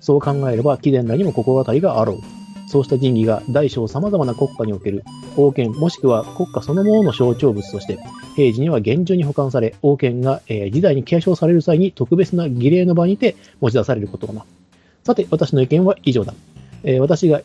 [0.00, 2.18] そう考えれば、貴殿らにも心当たりがあろう。
[2.68, 5.02] そうした仁義が大小様々な国家における
[5.38, 7.98] 王権もしくは国家そのものの象徴物として、
[8.36, 14.44] 平時には厳重に保管され、王権が、えー時代に継承される際に特別な儀礼の場にて持ち出されることをな。
[15.04, 16.34] さて、私の意見は以上だ。
[16.84, 17.40] えー私が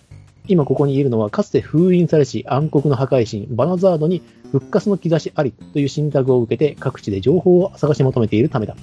[0.47, 8.75] 今ここにいるのは、かつて封印されし暗黒の破壊神、バナザードに復活の兆しありという信託を受けて各地で情報を探し求めているためだ。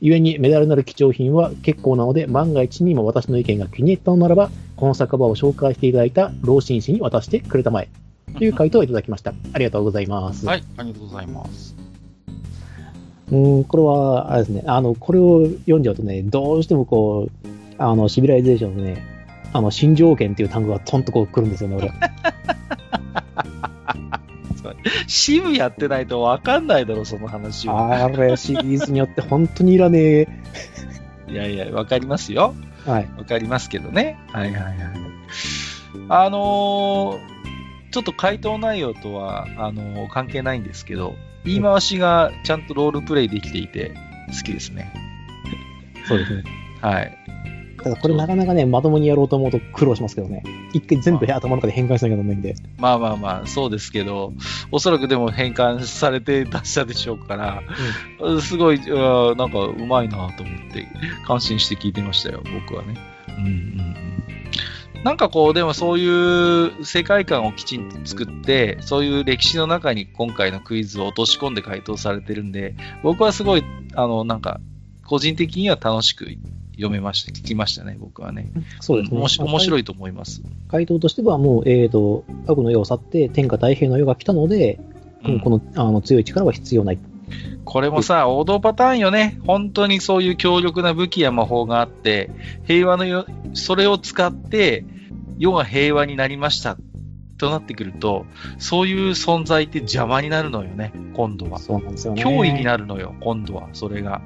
[0.00, 7.88] 故にメダルなる貴重品は結構なので、万が一にも私の意見が気に入ったのならば、この酒場を紹介していただいた老紳士に渡してくれたまえ。
[8.38, 9.34] という回答をいただきました。
[9.52, 10.46] ありがとうございます。
[10.46, 11.76] はい、ありがとうございます。
[13.30, 17.48] うーん、これは、あれですね、あの、これを読んじゃうとね、どうしてもこう、
[17.78, 19.02] あの、シビライゼーションのね、
[19.52, 21.90] あの、新条件っていう単語がトンとこう来るんですよね、俺。
[25.06, 28.04] 支部やってないと分かんないだろ、その話は。
[28.04, 30.28] あれ、シリーズによって本当にいらねえ。
[31.28, 32.54] いやいや、分かりますよ。
[32.86, 33.06] はい。
[33.16, 34.18] 分かりますけどね。
[34.32, 34.76] はいはいはい。
[36.08, 37.40] あのー
[37.92, 43.94] ちょっと回答内容とは、あのー関係ないんですけど、言い回しがちゃんとロールプレイできていて、
[44.28, 44.92] 好きですね。
[46.06, 46.44] そうですね。
[46.80, 47.18] はい。
[47.82, 50.42] ただこれなかなかね、まともにやろうと思うと苦労しますけどね。
[50.72, 52.54] 一回全部頭の中で変換しなきゃならないんで。
[52.78, 54.32] まあまあまあ、そうですけど、
[54.70, 57.62] おそらくでも変換されて出したでしょうから、
[58.40, 60.86] すごい、うんなんかうまいなと思って、
[61.26, 62.94] 感心して聞いてましたよ、僕はね。
[63.28, 65.04] うんうんうん。
[65.04, 73.64] なんかこう、でもそういう世界観をきちんと作って、そういう歴史の中に今回のクイズを落とし込んで回答されてるんで、僕はすごい、
[73.94, 74.60] あの、なんか、
[75.06, 76.26] 個人的には楽しく
[76.80, 78.50] 読めました、聞きましたね、僕はね。
[78.80, 79.18] そうですね。
[79.18, 79.80] 面白い。
[79.80, 80.42] いと思います。
[80.68, 84.78] 回答としてはもう、えーと、悪の世を去って天下太平の世が来たので、
[85.22, 86.98] うんこのあの強い力は必要ない。
[87.66, 89.38] これもさ、王道パターンよね。
[89.46, 92.30] 本当にそういう強力な武器や魔法があって、
[92.64, 94.84] 平和のよ、それを使って、
[95.38, 96.78] 世が平和になりました。
[97.40, 98.26] となってくると、
[98.58, 101.58] そういう存在って邪魔になるのよね、今度は。
[101.58, 102.24] そうなんですよね。
[102.24, 104.22] 脅威になるのよ、今度は、それが。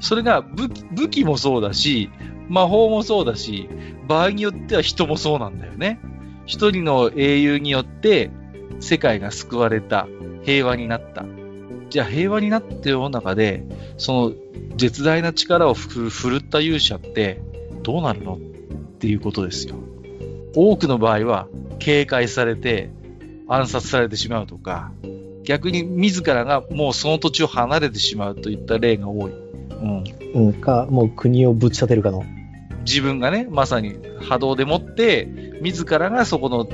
[0.00, 2.10] それが武器武器もそうだし、
[2.48, 3.68] 魔法もそうだし、
[4.06, 5.98] 場合によっては人もそうなんだよね。
[6.44, 8.30] 一人の英雄によって
[8.80, 10.06] 世界が救われた、
[10.44, 11.24] 平和になった。
[11.88, 13.64] じゃあ平和になった世の中で、
[13.96, 14.32] その
[14.76, 17.40] 絶大な力をふ振るった勇者って
[17.82, 18.34] どうなるの？
[18.34, 18.38] っ
[18.98, 19.76] ていうことですよ。
[20.56, 21.48] 多くの場合は
[21.78, 22.90] 警戒されて
[23.46, 24.90] 暗殺されてしまうとか、
[25.44, 29.32] 逆に自らがもうその土地を離れてしまうといった例が多い。
[29.32, 32.24] うん、うん、か、もう国をぶち立てるかの。
[32.84, 35.28] 自分がね、まさに波動でもって、
[35.60, 36.66] 自らがそこの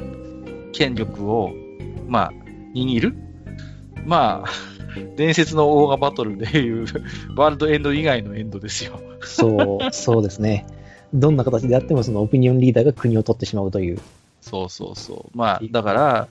[0.72, 1.50] 権力を、
[2.06, 2.32] まあ、
[2.74, 3.14] 握る。
[4.06, 4.48] まあ、
[5.16, 6.86] 伝説のオーガバトルでいう、
[7.36, 9.00] ワールドエンド以外のエンドですよ。
[9.20, 10.66] そう、そうですね。
[11.12, 14.00] どんな形であっても、そのオピニオンリーダーが国を取ってしまうという。
[14.40, 15.38] そうそうそう。
[15.38, 16.28] まあ、だから、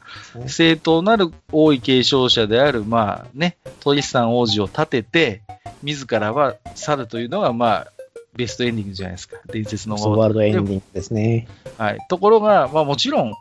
[0.48, 5.42] 正当なる王位継承者である、まあね、トリスタン王子を立てて、
[5.82, 7.88] 自らは去るというのが、まあ、
[8.36, 9.38] ベストエンディングじゃないですか。
[9.48, 11.48] 伝説のワールドエンディングですね。
[11.78, 12.00] はい。
[12.10, 13.34] ところが、まあもちろん、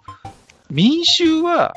[0.70, 1.74] 民衆は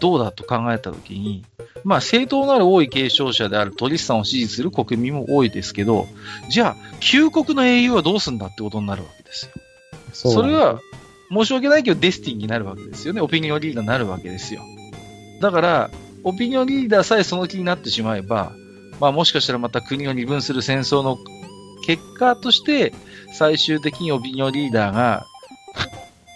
[0.00, 1.44] どうだと考えたときに、
[1.84, 6.06] まあ正当なる王位継承者であるトリスタンを支持する国民も多いですけど、
[6.48, 9.52] じゃあ、旧国の英雄はどうすんだってことになるわけですよ。
[10.12, 10.80] そうそれは、
[11.30, 13.20] 申し訳ないけどデスティンになるわけですよね。
[13.20, 14.62] オピニオンリーダーになるわけですよ。
[15.40, 15.90] だから、
[16.24, 18.52] オピニオンリーダーさえその気になってしまえば、
[19.00, 21.18] まあもしかしたらまた国を二分する戦争の
[21.86, 22.92] 結果として、
[23.32, 25.26] 最終的にオピニオンリーダーが、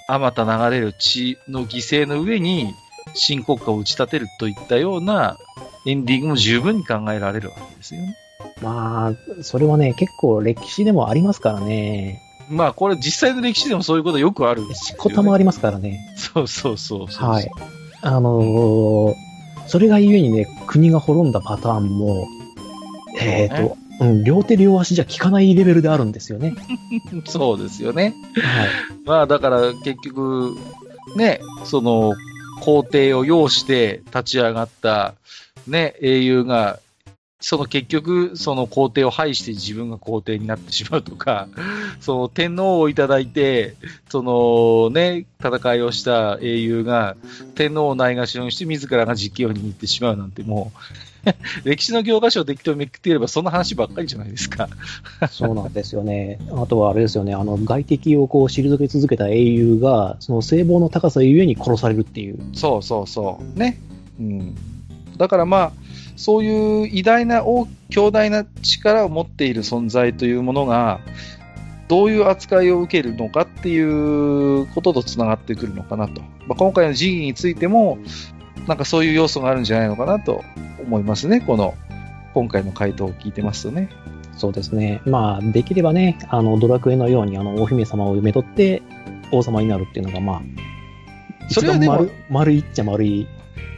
[0.09, 2.75] あまた流れる血の犠牲の上に、
[3.15, 5.39] 新国家を打ち立てるといったような
[5.87, 8.17] エンディングも十分に考えられるわけですよね。
[8.61, 12.21] まあ、それはね、結構歴史でもありますからね。
[12.49, 16.01] まあこれ実際の歴史でもそういうことよくあるんですよ、しこたまありますからね。
[16.17, 17.29] そうそうそうそう。
[17.29, 17.51] はい。
[18.03, 19.33] あのー
[19.67, 22.27] それがゆえにね、国が滅んだパターンも、
[23.21, 26.55] えっ、そうと、うん、両手両足じゃ効かないレベルであるんですよね。
[27.25, 28.15] そうですよね。
[28.35, 28.69] はい。
[29.05, 30.57] まあだから結局、
[31.17, 32.13] ね、その
[32.63, 35.17] 皇帝を要して立ち上がった、
[35.67, 36.79] ね、英雄が、
[37.41, 41.49] その結局、その皇帝を排して自分が皇帝になってしまうとか、
[42.01, 43.75] その天皇をいただいて、
[44.09, 47.17] そのね、戦いをした英雄が
[47.57, 51.12] 天皇をないがしろにして自らが実権を握ってしまうなんてもう、
[51.65, 54.69] 歴史の教科書を適当にめくっていればそんな話ばっかりじゃないですか。
[55.31, 56.39] そうなんですよね。
[56.53, 62.39] あとはあれですよね、あの、外敵をこう退け続けた英雄が、その聖望の高さゆえに殺されるっていう。
[62.55, 63.59] そうそうそう。
[63.59, 63.79] ね。
[64.19, 64.55] うん。
[65.17, 65.73] だからまあ、
[66.17, 71.01] そういう偉大な大、強大な力を持っている存在というものが、
[71.89, 76.23] どういう扱いを受けるのかっていうこととつながってくるのかなと。
[76.47, 77.99] まあ、今回の時期についても、
[78.67, 80.45] なんかそういう要素があるんじゃないのかなと
[80.83, 81.41] 思いますね。
[81.41, 81.75] この、
[82.35, 83.89] 今回の回答を聞いてますとね。
[84.37, 85.03] そうですね。
[85.05, 88.83] まあ、できればね、あの、ドラクエのように、あの、お姫様をめとって、
[89.31, 90.43] 王様になるっていうのが、まあ、
[91.51, 93.27] それはでも丸丸いっちゃ丸い。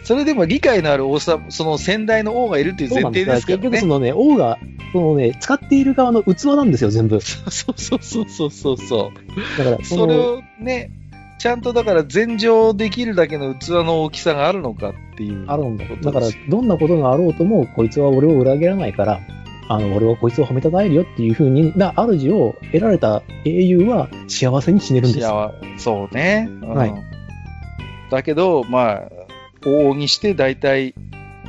[0.04, 3.86] それでも理解のある王様、その先代の王がいるっていう前提ですからね結局そ。
[3.86, 4.58] のね、王が、
[4.92, 7.20] そのね、使っている側の器なんですよ、全部。
[7.20, 9.58] そうそうそうそうそうそう。
[9.58, 10.90] だから、そのそれをね、
[11.44, 15.44] ちゃんとだから前情できるだけの器の大きさがあるのかっていう。
[15.46, 15.84] あるんだ。
[15.84, 19.20] だから、どんなことがあろうとも、こいつは俺を裏切らないから、
[19.68, 25.52] あの、俺はこいつを褒めたたえるよっていう風にな、主を得られた英雄は幸せに死ねるんですよ。
[25.76, 26.48] 幸そうね。
[26.48, 26.94] うんはい
[28.10, 29.02] だけど、まあ、
[29.66, 30.94] 往々にして大体、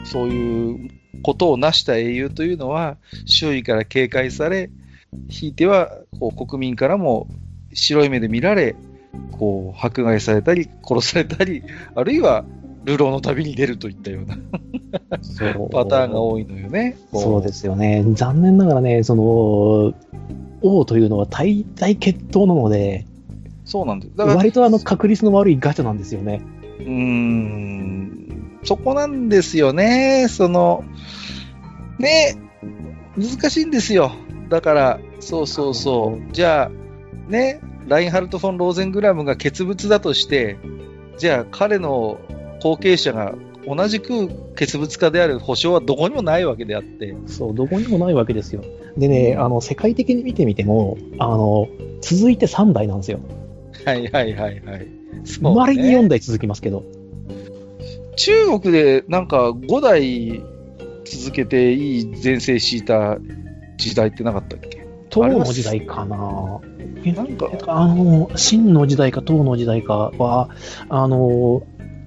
[0.04, 0.90] そういう
[1.24, 4.70] ことを成した英雄というのは、周囲から警戒され、
[5.30, 7.30] ひいてはこう国民からも
[7.74, 8.76] 白い目で見られ、
[9.32, 11.64] こう迫害されたり、殺されたり、
[11.96, 12.46] あるいは
[12.86, 14.38] 流浪の旅に出るといったような
[15.22, 16.98] そうパターンが多いのよね。
[17.12, 18.04] こそうですよね。
[18.14, 19.94] 残念ながらね、その、
[20.62, 23.06] 王というのは大体血統なので、
[23.66, 24.16] そうなんです。
[24.16, 26.42] だから、割とあの確率の悪いガチャなんですよね。
[26.80, 30.28] うーん、そこなんですよね。
[30.30, 30.84] その、
[31.98, 32.36] ね、
[33.18, 34.12] 難しいんですよ。
[34.50, 36.32] だから、そうそうそう。
[36.32, 40.58] じゃあ、ね、ラインハルト・フォン・ローゼングラムが欠物だとして、
[41.18, 42.20] じゃあ彼の
[42.62, 43.36] 後継者が
[43.68, 48.64] 同じく欠物化である保証はどこにもないわけであって、そう、どこにもないわけですよ。
[48.98, 51.68] でね、あの、世界的に見てみても、あの、
[52.02, 53.20] 続いて3代なんですよ。
[53.86, 54.88] はいはいはいはい。
[55.26, 56.84] 生まれに4代続きますけど。
[58.18, 60.42] 中国でなんか5代
[61.04, 63.18] 続けていい前世敷いた
[63.78, 64.86] 時代ってなかったっけ？
[65.10, 66.62] 唐の時代かな。
[67.04, 70.50] えなんか、あの、秦の時代か唐の時代かは、
[70.90, 71.64] あの、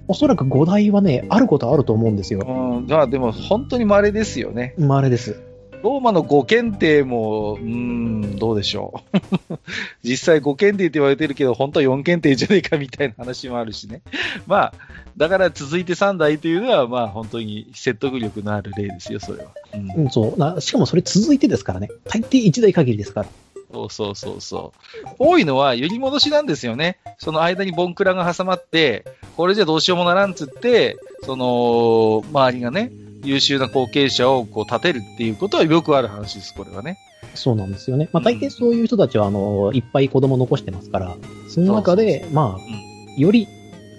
[0.09, 2.41] おそらく5代はね、あることあると思うんですよ。
[2.47, 4.75] うん、まあでも本当に稀ですよね。
[4.79, 5.49] まあ、あれです。
[5.83, 9.59] ローマの五検定も、うーん、どうでしょう。
[10.03, 14.03] 実際五検定って言われてるけど、本当は4検定じゃねえかみたいな話もあるしね。
[14.47, 14.75] まあ、
[15.17, 19.51] だから続いて3代というのは、まあ本当に説得力のある例ですよ、それは。
[19.75, 20.61] うんうん、そうな。
[20.61, 21.89] しかもそれ続いてですからね。
[22.07, 23.29] 大抵1代限りですから。
[23.73, 24.73] そうそうそうそ
[25.05, 25.15] う。
[25.19, 26.99] 多いのは、揺り戻しなんですよね。
[27.19, 29.05] その間にボンクラが挟まって、
[29.37, 32.91] これじゃどうしようもならんっつって、その、周りがね、
[33.25, 36.97] 優秀な後継者をこう立てるっていうことはよくある話です、これはね。
[37.35, 38.09] そうなんですよね。
[38.13, 41.17] まあ、大抵そういう人たちは、あの、いっぱい子供残してますから、
[41.49, 43.47] その中で、まあ、より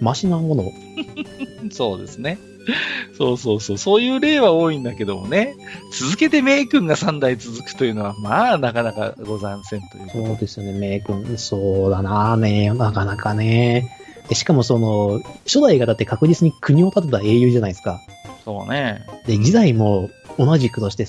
[0.00, 0.72] マシなものを。
[1.70, 2.38] そうですね。
[3.16, 3.78] そうそうそう。
[3.78, 5.54] そういう例は多いんだけどもね。
[5.92, 11.38] 続けてメイ君が3代続くというのは、まあ、なかなかござんせんというそうですよね、メイ君。
[11.38, 13.96] そうだなね、なかなかね。
[14.28, 18.00] でしかもその、初代がだって確実に国を建てた英雄じゃないですか。
[18.44, 19.06] そうね。
[19.26, 21.06] で、時代も同じくとして、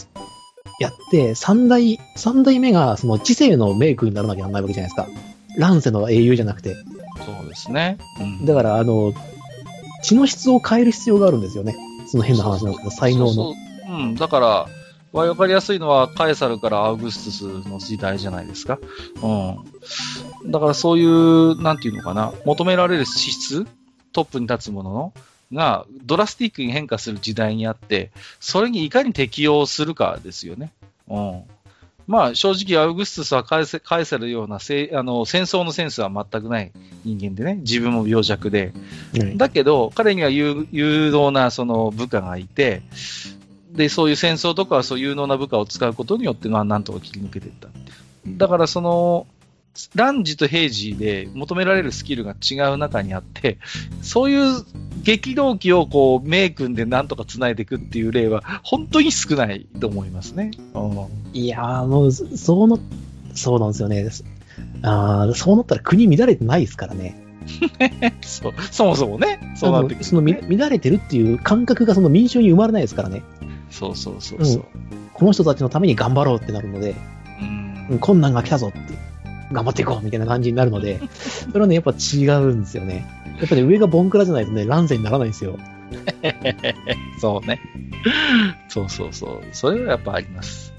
[0.79, 5.07] やって、三代、三代目がその知性のメイクにならなきゃならないわけじゃないですか。
[5.57, 6.75] 乱世の英雄じゃなくて。
[7.25, 7.97] そうですね。
[8.19, 9.13] うんだから、あの、
[10.01, 11.75] 血の質を変える必要があるんですよね。
[12.07, 13.33] その変な話なんですけど、才能の。
[13.33, 14.67] そうそううん、だから、
[15.11, 18.79] わかりやすいのは、カエサルからアウグストゥスの時代じゃないですか。
[19.21, 19.27] う
[20.47, 20.51] ん。
[20.51, 23.67] だからそういう、なんていうのかな、求められる資質、
[24.13, 25.13] トップに立つものの、
[25.51, 30.71] が、ドラスティックに変化する時代にあって、それにいかに適応するかですよね。
[31.09, 31.43] うん。
[32.07, 36.71] まあ、正直、アウグストゥスはカエサカエサルのようなせあの戦争のセンスは全くない
[37.05, 38.73] 人間でね、自分も病弱で、
[39.13, 42.81] うんだけど、彼には有有能なその部下がいて、
[43.71, 47.69] で、そういう戦争とかはそう有能な部下を使うことによって、まあ、なんとか切り抜けていった。
[48.27, 49.27] だから、その、
[49.95, 53.57] ランジとヘイジで求められるスキルが違う中にあって、
[54.01, 54.63] そういう
[55.03, 60.51] 激動機をこう、メイ君でなんとか繋いでいくっていう例は、本当に少ないと思いますね。
[60.73, 62.79] うんいやー、もう、そうの、
[63.33, 64.05] そうなんですよね。
[64.83, 67.15] あーそうなったら国乱れてないですからね。
[68.21, 73.23] そうそもそもね、そうなってくる、そのみ乱れてるっていう感覚がその民衆に生まれないですからね。
[73.69, 74.65] そうそうそうそう。
[75.13, 76.95] この人たちのために頑張ろうってなるので、
[77.41, 78.79] うんうん困難が来たぞって、
[79.51, 83.05] 頑張っていこうみたいな感じになるので、それはね、やっぱ違うんですよね。
[83.39, 85.57] やっぱり、上がボンクラじゃないとね、乱世にならないんですよ。
[87.19, 87.61] そうね。
[88.69, 89.41] そうそうそう。
[89.51, 90.73] それはやっぱあります。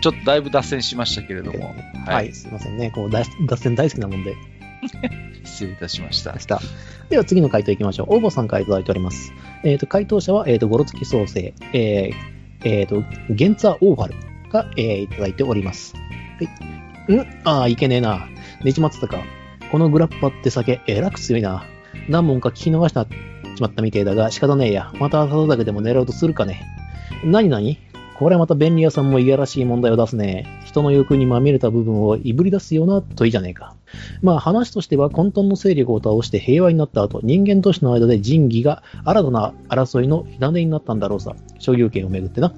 [0.00, 1.74] ちょっとだいぶ脱線しましたけれども、
[2.06, 2.90] はい、すいませんね。
[2.90, 4.34] こう脱脱線大好きなもんで。
[5.44, 6.40] 失礼いたしましたで。
[6.40, 6.60] した。
[7.10, 8.16] では次の回答いきましょう。
[8.16, 9.32] 応募さんからいただいております。
[9.62, 14.14] えっ、と、回答者は、えっ、と、ゴロツキ創生、えー、えっ、と、ゲンツァーオーファル
[14.50, 15.94] が、えーいただいております。
[15.94, 16.00] は
[16.76, 16.79] い。
[17.08, 17.20] ん？
[17.44, 18.28] ああ、いけねえな。
[18.64, 19.18] 寝ちまってたか。
[19.70, 21.64] このグラッパって酒、えらく強いな。
[22.08, 23.10] 何本か聞き逃したち
[23.60, 24.92] まったみてえだが、仕方ねえや。
[24.98, 26.62] また朝だけでも狙おうとするかね。
[27.24, 27.78] なになに
[28.18, 30.46] これまた便利屋さんもいやらしい問題を出すね。
[30.64, 33.74] 人の欲にまみれた部分をいぶり出すような問いじゃねえか。
[34.22, 41.34] まあ話としては混沌の勢力を倒して平和になった後、人間都市の間で仁義が新たな争いの火種になったんだろうさ。
[41.58, 42.52] 所有権をめぐってな。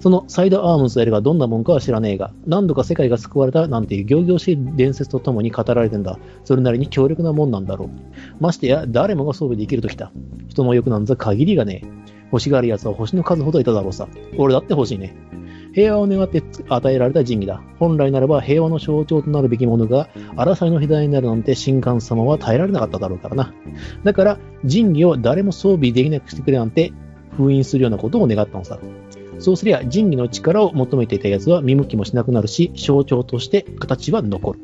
[0.00, 6.18] そのサイドアームズ L がどんなもんかは知らねえが、何度か世界が救われたなんていう仰々しい伝説とともに語られてんだ。
[6.44, 7.88] それなりに強力なもんなんだろう。
[8.40, 10.12] ましてや、誰もが装備できるときた。
[10.48, 12.02] 人の欲なんざ限りがねえ。
[12.32, 14.08] 欲しがる奴は星の数ほどいただろうさ。
[14.38, 15.14] 俺だって欲しいね。
[15.72, 17.62] 平和を願って与えられた仁義だ。
[17.78, 23.54] 本来ならば平和の象徴となるべきものが、争いの火種になるなんて神官様は耐えられなかっただろうからな。
[24.04, 26.92] だから、仁義を誰も装備できなくしてくれなんて
[27.36, 28.78] 封印するようなことを願ったのさ。
[29.38, 34.60] そうすりゃ、仁義の力を求めていた奴は見向きもしなくなるし、象徴として形は残る。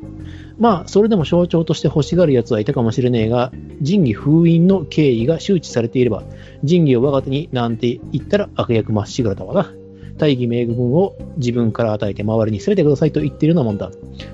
[0.57, 3.51] まあ、それでも象徴として欲しがる奴はいたかもしれねえが、
[3.81, 6.23] 仁義封印の経緯が周知されていれば、
[6.63, 9.78] 仁義を我が手になんて言ったら悪役まっしぐらだわな。
[10.19, 13.89] 大義名分を自分から与えて周りに全てくださいと言っているようなもんだ。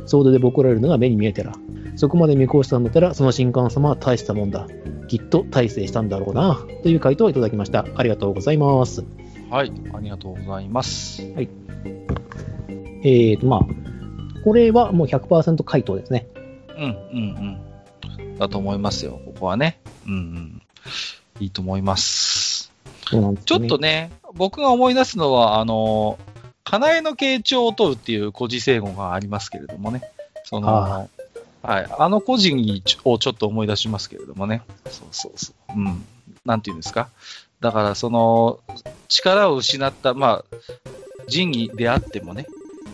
[0.06, 1.54] 総出でボコられるのが目に見えてら。
[1.96, 4.68] そこまで見越したんだったら、その神官様は大したもんだ。
[5.08, 6.60] きっと大成したんだろうな。
[6.84, 7.86] という回答をいただきました。
[7.96, 9.06] ありがとうございます。
[9.50, 11.22] はい、ありがとうございます。
[11.22, 13.62] えーと、まあ、
[14.44, 16.28] これはもう100%回答ですね。
[16.78, 17.60] うん、うん、
[18.20, 18.38] うん。
[18.38, 19.80] だと思いますよ、ここはね。
[20.08, 20.62] うん、うん。
[21.40, 22.45] いいと思います。
[23.46, 26.18] ちょっとね、僕が思い出すのは、あの、
[26.64, 30.02] かなえの傾聴を取るっていう古事成語がありますけれどもね。
[30.44, 31.08] その、あ
[31.62, 31.88] はい。
[31.98, 34.62] あの個人をちょっと思い出しますけれどもね。
[34.90, 35.74] そうそうそう。
[35.80, 36.06] うん。
[36.46, 37.10] なんていうんですか？
[37.60, 38.60] だから、その、
[39.08, 40.58] 力を失った、まあ、
[41.28, 42.46] 仁義であってもね、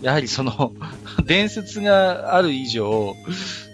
[0.02, 0.74] やはりその、
[1.26, 3.14] 伝説がある以上、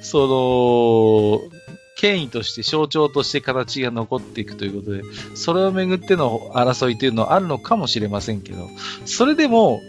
[0.01, 1.56] その、
[1.97, 5.01] 権威として象徴として形が残っていくということで、
[5.35, 8.69] それをめぐっての争いというのはあるのかもしれませんけど、
[9.05, 9.81] それでも、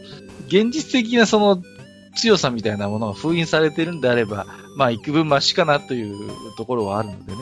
[0.47, 1.63] 現実的なその
[2.17, 4.47] 強さみたいなものが封印されてるんであれば、
[4.77, 7.39] まあ、幾分マシかなというところはあるのでね。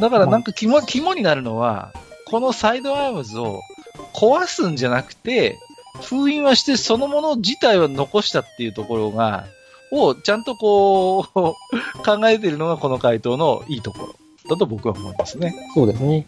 [0.00, 1.92] だからなんか肝、肝になるのは、
[2.26, 3.60] このサイドアームズを
[4.12, 5.58] 壊すんじゃなくて、
[6.02, 9.46] 封印はしてそのもの自体は残したっていうところが、
[9.94, 11.24] をちゃんとこう、
[12.04, 14.14] 考えているのがこの回答のいいところ
[14.50, 15.54] だと僕は思いますね。
[15.74, 16.26] そうですね。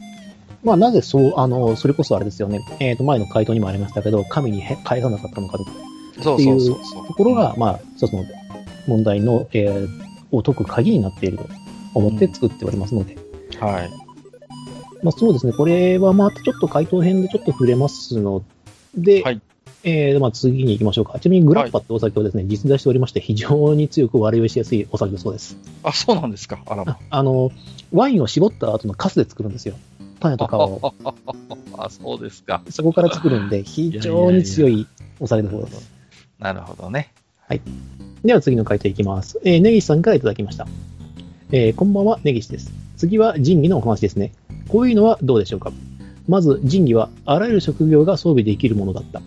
[0.65, 2.61] まあ、なぜそう、あの、それこそあれですよね。
[2.81, 5.65] えっ、と、前の回答にもありましたけど、神にへ返さなかったのかと
[6.23, 7.07] そうそうそうそう。
[7.07, 8.25] ところが、まあ、一つの
[8.87, 11.47] 問題の、えーを解く鍵になっていると
[11.95, 13.17] 思って作っておりますので。
[13.61, 13.91] はい。
[15.03, 15.53] まあ、そうですね。
[15.53, 18.43] これはまたちょっと回答編でちょっと触れますの
[18.95, 19.41] で、はい
[19.89, 21.21] えーまあ、次に行きましょうか。
[21.21, 25.57] ちなみにグラッパってお酒をですね、実在しておりまして、非常に強く割り酔いしやすいお酒だそうです。
[25.85, 26.59] あ、そうなんですか？
[26.67, 26.99] あらまあ。
[27.09, 27.53] あの、
[27.93, 29.77] ワインを絞った後のカスで作るんですよ。
[30.19, 30.93] 種とかを。
[31.79, 32.63] あ、そうですか。
[32.69, 34.89] そこから作るんで、非常に強い
[35.21, 35.89] お酒だそうです。
[36.41, 37.13] なるほどね。
[38.25, 39.39] では次の回答いきます。
[39.45, 40.67] えー、ネギシさんからいただきました。
[41.53, 42.73] えーこんばんは、ネギシです。
[42.97, 44.33] 次は仁義のお話ですね。
[44.67, 45.71] こういうのはどうでしょうか？
[46.27, 49.23] まず、仁義はあらゆる職業が装備できるものだった。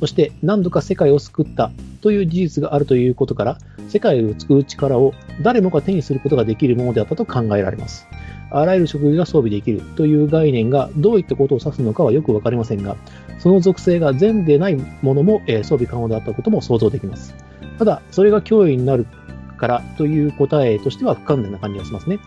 [0.00, 1.70] そして、何度か世界を救った
[2.00, 8.06] という事実があるということから、世界を救う力を誰もが手にすることができるものであったと考えられます。
[8.50, 12.96] あらゆる職業が装備できるという概念がどういったことを指すのかはよくわかりませんが、
[13.38, 17.34] その属性が全でないものも、え装備可能であったことも想像できます。
[17.78, 19.06] ただ、それが脅威になる
[19.56, 22.18] からという答えとしては不完全な感じがしますね。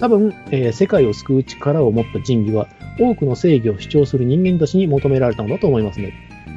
[0.00, 6.12] 多分、えー世界を救う力を持った人類は、多くの正義を主張する人間たちに求められたのだと思いますね。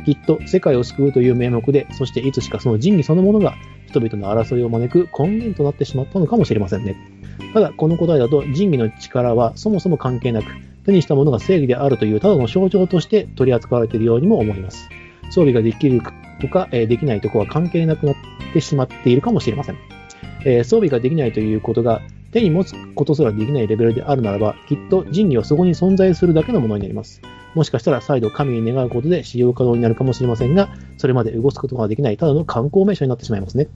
[0.06, 3.56] きっと世界を救うという名目で、そしていつしかその仁義そのものが
[3.88, 6.96] 人々の争いを招く根源となってしまったのかもしれませんね。
[7.54, 10.46] ただ、この答えだと仁義の力はそもそも関係なく、
[10.86, 14.90] 手にしたものが正義であるというただの象徴として取り扱われているようにも思います。
[15.26, 16.02] 装備ができる
[16.42, 18.16] とか、えーできないとこは関係なくなっ
[18.54, 19.78] てしまっているかもしれません。
[20.46, 27.22] えー装備ができないということが手に持つことすらできないレベルであるならば、きっと仁義はそこに存在するだけのものになります。
[27.56, 33.68] もしかしたら再度神に願うことで使用可能になるかもしれませんが、それまで動かすことができないただの観光名所になってしまいますね。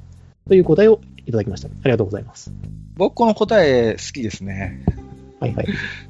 [0.47, 1.67] という答えをいただきました。
[1.67, 2.53] ありがとうございます。
[2.95, 4.83] 僕この答え好きですね。
[5.39, 5.67] はいはい。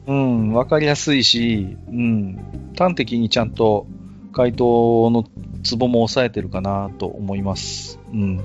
[0.08, 2.38] うん、わかりやすいし、うん、
[2.78, 3.88] 端的にちゃんと
[4.34, 5.26] 回答の
[5.64, 8.00] ツボも抑えてるかなと思います。
[8.12, 8.38] うん。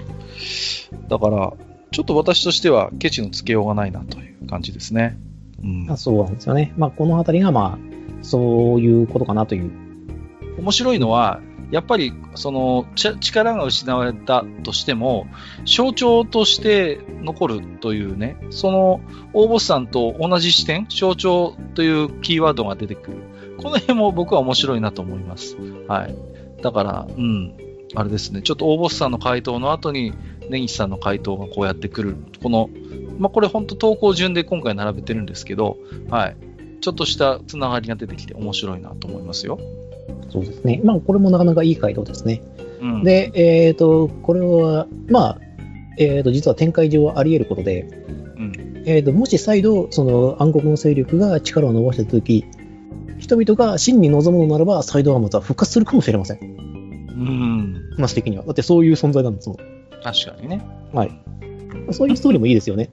[1.08, 1.52] だから、
[1.90, 5.18] ちょっと私としてはケチのつけようがないなという感じですね。
[5.62, 5.96] うんまあ、。
[5.96, 6.72] そうなんですよね。
[6.76, 7.88] まあ、このあたりが、まあ、
[8.22, 9.70] そういうことかなという。
[10.58, 15.26] 面白いのは、やっぱり、その、ち力が失われたとしても、
[15.66, 19.00] 象徴として残るというね、その、
[19.34, 23.18] 大ボスさんと同じ視点、象徴というキーワードが出てくる。
[23.58, 25.56] この辺も僕は面白いなと思います。
[25.88, 26.16] はい。
[26.62, 27.54] だから、うん、
[27.94, 30.14] あれですね、ちょっと大ボスさんの回答の後に、
[30.50, 32.16] 根岸さんの回答がこうやってくる。
[32.42, 32.70] この、
[33.18, 35.76] まあ、これ本当投稿順で今回並べてるんですけど、
[36.10, 36.36] はい。
[36.80, 39.58] ちょっとしたつながりが出てきて面白いなと思いますよ。
[40.30, 40.80] そうですね。
[40.84, 42.42] まあ、これもなかなかいい回答ですね。
[42.80, 43.04] うん。
[43.04, 45.38] で、えっ、と、これは、まあ、
[45.98, 47.82] えっ、と、実は展開上はあり得ることで、
[48.36, 48.82] うん。
[48.86, 52.44] えっ、と、もし再度、その暗黒の勢力が力を伸ばしたとき、
[53.18, 56.38] 人々が真に望むのならば、サイドアームズは復活するかもしれません。
[56.40, 56.44] う
[57.20, 57.90] ん。
[57.96, 58.44] 話的には。
[58.44, 59.77] だってそういう存在なんですもん。
[60.02, 60.64] 確かにね。
[60.92, 61.20] はい。
[61.92, 62.90] そういうストーリーもいいですよね。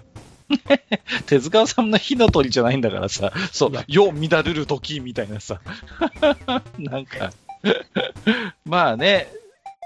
[1.26, 5.62] 手塚さんの火の鳥じゃないんだからさ、そういや、よ、乱れる時みたいなさ。
[6.78, 7.32] なんか、
[8.66, 9.28] まあね、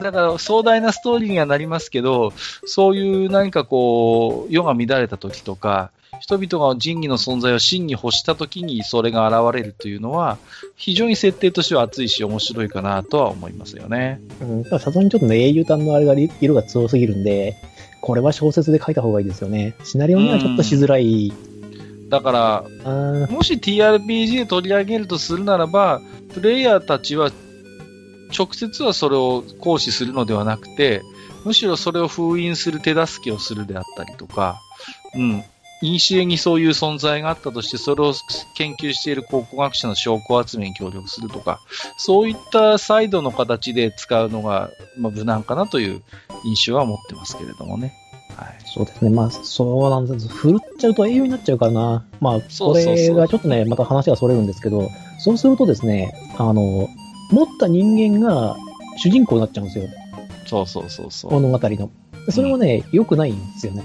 [0.02, 2.34] だから壮大なストーリーにはなりますけど、
[2.66, 10.38] そういう何かこう、世が乱れた時とか、人々が仁義の存在を真に欲した時にそれが現れるというのは、
[10.76, 14.22] 非常に設定としては熱いし面白いかなとは思いますよね。
[14.42, 14.64] うん。
[14.66, 17.56] さすがにちょっとね、英雄譚のあれがり色が強すぎるんで、
[18.02, 19.76] これは小説で書いた方がいいですよね。
[19.84, 21.34] シナリオにはちょっとしづらい。
[22.10, 22.64] だから、
[23.28, 26.02] もし TRPG で取り上げるとするならば、
[26.34, 27.32] プレイヤーたちは
[28.38, 31.02] 直接はそれを行使するのではなくて、
[31.46, 34.60] むしろそれを封印する手助けをするであったりとか、
[35.16, 35.44] うん。
[35.80, 38.14] 古にそういう存在があったとして、それを
[38.54, 41.60] 研究している考古学者の証拠集めに協力するとか、
[41.98, 46.02] そういったサイドの形で使うのが、まあ、無難かなという
[46.44, 47.94] 印象は持ってますけれどもね。
[48.36, 48.58] はい。
[48.66, 49.10] そうですね。
[49.10, 50.28] まあ、そうなんです。
[50.28, 52.06] 振るっちゃうと英雄になっちゃうからな。
[52.20, 56.90] まあ、これがちょっとね、また話がそれるんですけど、そうするとですね、あの、
[57.32, 58.58] 持った人間が
[58.98, 59.88] 主人公になっちゃうんですよ。
[60.46, 61.34] そうそうそうそう。
[61.34, 61.90] 物語の。
[62.30, 63.84] それはね、良くないんですよね。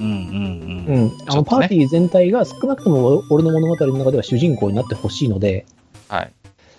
[0.00, 1.04] うんうんううん。
[1.06, 1.12] ん。
[1.26, 5.66] あの、パーティー全体が少なくとも俺の物語の中では主人公になってほしいので、
[6.08, 6.32] はい。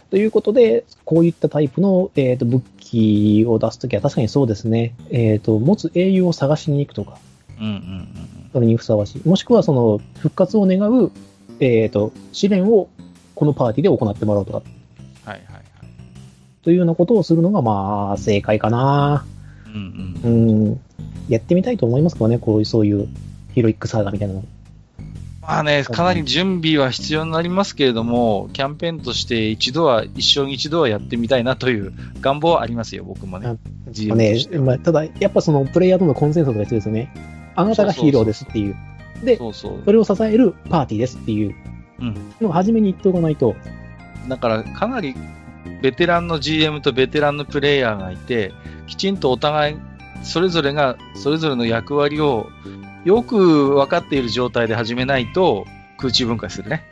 [0.09, 7.18] ということで、こういったタイプの、えー、と武器を出すときは確かにそうですね、えーと、持つ英雄を探しに行くとか、
[7.59, 9.28] うんうんうんそれにふさわしい。
[9.28, 11.11] もしくはその復活を願う、
[11.59, 12.88] えー、と試練を
[13.34, 14.61] このパーティーで行ってもらうとか、う
[15.28, 15.30] ん。
[15.30, 15.63] はいはいはい。
[16.63, 19.26] というようなことをするのが、まあ、正解かな。
[19.76, 20.71] うんううん。
[20.71, 20.80] ん。
[21.30, 23.07] やってみたいと思いますけどね、こういう、そういう
[23.53, 24.43] ヒロイックサーガみたいなの。
[25.41, 34.15] まあね、かなり準備は必要になりますけれども、キャンペーンとして一度は、一生に一度はやってみたいなという願望はありますよ、僕もねあ。
[34.15, 37.13] ねまあ、ただ、やっぱそのプレイヤーとのコンセンサスが必要ですよね。
[37.55, 38.76] あなたがヒーローですっていう。
[39.23, 39.82] で、そうそう。
[39.86, 41.53] それを支えるパーティーですっていう
[41.99, 42.15] うん。
[42.41, 43.55] のを初めに言っておかないと、
[44.28, 45.15] だから、かなり
[45.82, 48.51] ベテランの GM とベテランのプレイヤーがいて、
[48.87, 49.78] きちんとお互い、
[50.24, 52.49] それぞれが、それぞれの役割を
[53.04, 55.66] よく分かっている状態で始めないと、
[55.97, 56.83] 空中分解するね。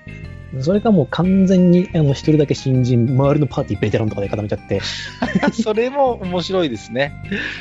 [0.60, 4.82] それがもう完全に、あの、一人だけ新人、周りのパーティーベテランとかで固めちゃって、
[5.52, 7.14] それも面白いですね。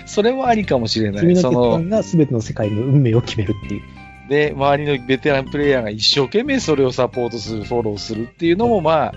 [0.05, 1.21] それもありかもしれない。
[1.23, 3.83] 君の決断が全ての世界の運命を決めるっていう。
[4.29, 9.15] で、周りのベテランプレイヤーが一生懸命それをサポートする、フォローするっていうのも、まあ、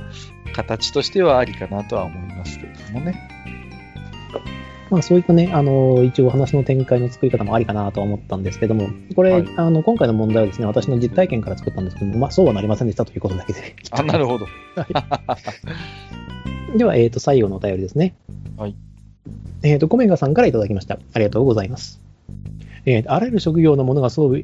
[0.55, 3.29] 形としてはありかなとは思いますけれどもね。
[4.89, 13.75] まあそういったね、あの、一応話の展開の作り方もありかなとは思ったんですけども、これ、はいあの、今回の問題はですね、私の実体験から作ったんですけども、まあそうはなりませんでしたということだけで。
[13.91, 14.45] あ、なるほど。
[16.77, 18.15] では、えっ、と、最後のお便りですね。
[18.57, 18.75] はい。
[19.63, 20.99] えっ、と、コメガさんからいただきました。
[21.13, 22.01] ありがとうございます。
[22.85, 24.43] えーあらゆる職業のものが装備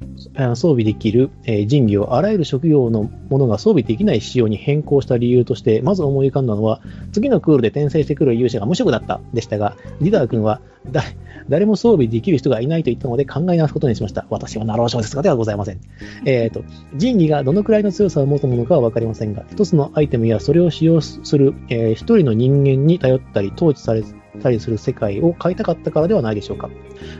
[0.55, 6.81] 装備できる、えー人技をあらゆる職業のものが装備できない仕様に変更した理由として、まず思い浮かんだのは、
[7.11, 10.61] 次のクールで転生してくる勇者が無職だったでしたが、リダー君は
[10.91, 11.03] だ
[11.49, 14.25] 誰も装備できる人がいないと言ったので考え直すことにしました。
[14.29, 15.79] 私はナロー小説家ではございません。
[16.25, 16.63] えーと、
[16.95, 24.03] 人技がどのくらいの強さを持つものかはわかりませんが、一つのアイテムやそれを使用する、えー一人の人間に頼ったり、統治され
[24.41, 26.69] たりする世界を変えたかったからではないでしょうか。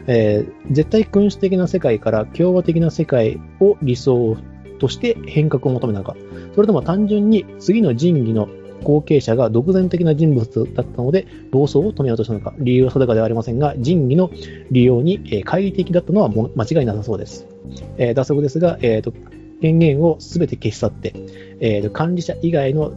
[0.07, 4.37] えー絶対君主的な世界から共和的な世界を理想
[4.79, 6.15] として変革を求めたのか、
[6.55, 8.49] それとも単純に次の人技の
[8.83, 14.31] 後継者が独善的な人物だったので暴走を止めようとしたのか、理由は定かではありませんが、人技の
[14.71, 17.47] 利用に、えー懐疑的だったのは間違いなさそうです。
[17.97, 19.13] えー脱足ですが、えーと
[19.61, 21.13] 権限をすべて消し去って、
[21.59, 22.93] えーと管理者以外の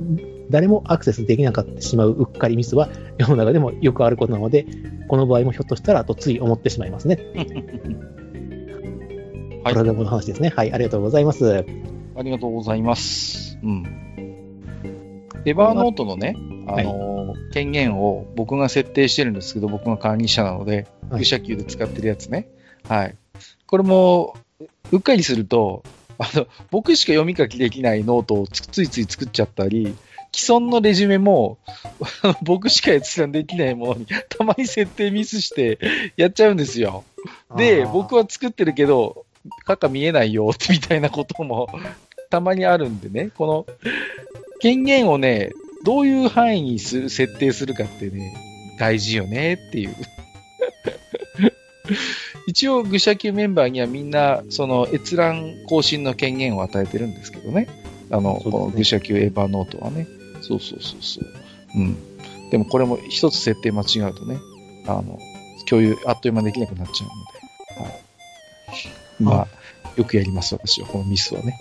[0.51, 2.89] 誰もアクセスできなかってしまううっかりミスは
[3.19, 4.67] 世の中でもよくあることなので、
[5.09, 7.19] この場合もひょっとしたらとつい思ってしまいますね。
[9.65, 10.53] はいこれでもの話ですね。
[10.55, 11.65] はい、ありがとうございます。
[12.17, 13.59] ありがとうございます。
[13.63, 13.85] うん。
[15.47, 17.15] エバーノートのね、あのー
[17.53, 22.49] 権限を僕が設定してるんですけど、僕が管理者なので、はい愚者級で使ってるやつね。
[22.89, 23.17] はい。
[23.67, 24.37] これも、
[24.91, 25.83] うっかりすると、
[26.19, 29.95] あの、僕しか読み書きできないノートをつついつい作っちゃったり、
[30.35, 31.59] 既存のレジュメも、
[32.43, 35.79] 僕しか閲覧できないものに、たまに設定ミスして
[36.17, 37.05] やっちゃうんですよ。
[37.57, 39.25] で、僕は、は作ってるけど、
[39.65, 41.69] カカ見えないよ、みたいなことも
[42.31, 43.67] たまにあるんでね、この
[44.59, 45.53] 権限をね、
[45.85, 48.35] どういう範囲にする設定するかってね、
[48.79, 49.95] 大事よねっていう。
[52.49, 57.69] 一応、愚者級メンバーにはみんな、その閲覧更新の権限を与えてるんですけどね。
[58.11, 60.07] あの、ねこの愚者級エヴァノートはね。
[60.49, 61.25] そうそうそうそう。
[61.77, 61.97] うん。
[62.51, 64.39] でもこれも一つ設定間違うとね、
[64.87, 65.19] あの、
[65.69, 67.91] 共有、あっという間にできなくなっちゃうので。
[67.91, 68.03] はい。
[69.21, 69.49] まあ、
[69.97, 71.59] よくやります、私は、このミスはね。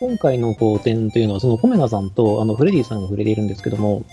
[0.00, 4.04] 今回のこう点というのは、そのコメガさんとあのフレディさんが触れているんですけども、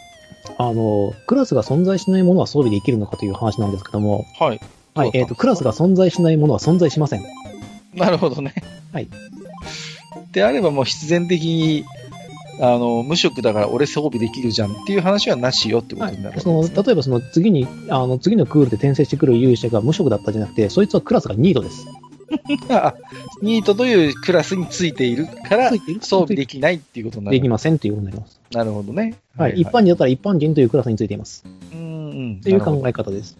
[0.57, 4.59] あの、クラスが存在しないものは装備できるのかという話なんですけども、はい。
[4.93, 7.23] はい、えっ、と、そうクラスが存在しないものは存在しません。
[7.93, 8.53] なるほどね。
[8.93, 9.07] はい。
[10.31, 11.85] であればもう必然的に、
[12.59, 21.87] あの、無職だから俺装備できるじゃんっていう話はなしよってことになるわけですそのね、例えばその次に、あの次のクールで転生してくる勇者が無職だったじゃなくて、そいつはクラスがニードです。
[22.69, 22.93] あ
[23.41, 25.69] ニートというクラスについているから
[25.99, 27.37] 装備できないっていうことになる。
[27.37, 28.39] できませんということになります。
[28.53, 29.15] なるほどね。
[29.37, 29.53] はい。
[29.59, 31.43] 一般人だったら一般人というクラスについています。
[31.73, 32.41] うんうん。
[32.41, 33.37] という考え方です。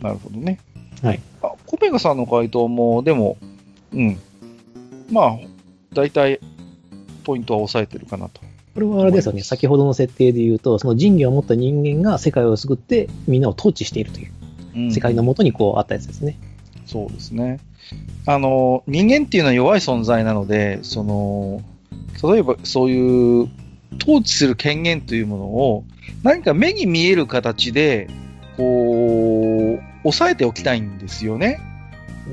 [0.00, 0.58] なるほどね。
[1.02, 1.20] はい。
[1.42, 3.36] あ、コメガさんの回答も、でも、
[3.92, 4.18] うん。
[5.10, 5.38] まあ、
[5.92, 6.40] 大体、
[7.28, 8.40] ポイントは押さえてるかなと。
[8.74, 14.32] これはあれですよね、先ほどの設定で言うと、その人義を持った人間が世界を救ってみんなを統治しているという、
[14.76, 16.38] うん世界のもとにこうあったやつですね。
[16.86, 17.58] そうですね。
[18.24, 21.62] あの、人間っていうのは弱い存在なので、その、
[22.22, 23.48] 例えばそういう
[24.00, 25.84] 統治する権限というものを
[26.22, 28.08] 何か目に見える形で、
[28.56, 31.60] こう、抑えておきたいんですよね。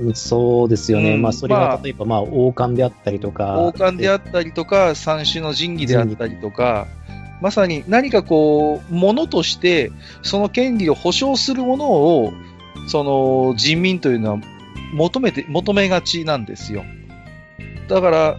[0.02, 1.16] うんそうですよね。
[1.16, 3.60] うんまあ、それまあは例えば、まあ、王冠であったりとか。
[3.60, 6.88] 王冠であったりとか、三種の神器であったりとか、
[7.42, 9.92] まさに何かこう、ものとして、
[10.22, 12.34] その権利を保障するものを、
[12.88, 14.40] その人民というのは
[14.94, 16.84] 求めて、求めがちなんですよ。
[17.88, 18.38] だから、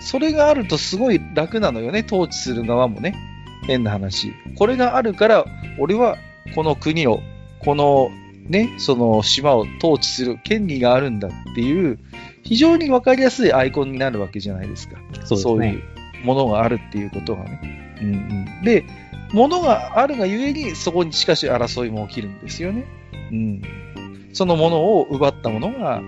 [0.00, 3.14] それがあるとすごい楽なのよね、統治する側もね。
[3.66, 4.32] 変な話。
[4.56, 5.44] これがあるから、
[5.78, 6.16] 俺は
[6.54, 7.20] この国を、
[7.60, 8.10] この
[8.48, 11.98] ね、その島を統治する権利があるんだっていう、
[12.42, 14.98] 非常にわかりやすいアイコンになるわけじゃないですか。
[15.24, 15.80] そうですね。
[15.80, 17.98] いうものがあるっていうことがね。
[18.00, 18.84] うんうん、で、
[19.32, 22.84] ものがあるがゆえに、そこにしかし争いも起きるんですよね。
[23.30, 23.62] うん。
[24.32, 26.02] そのものを奪ったものが、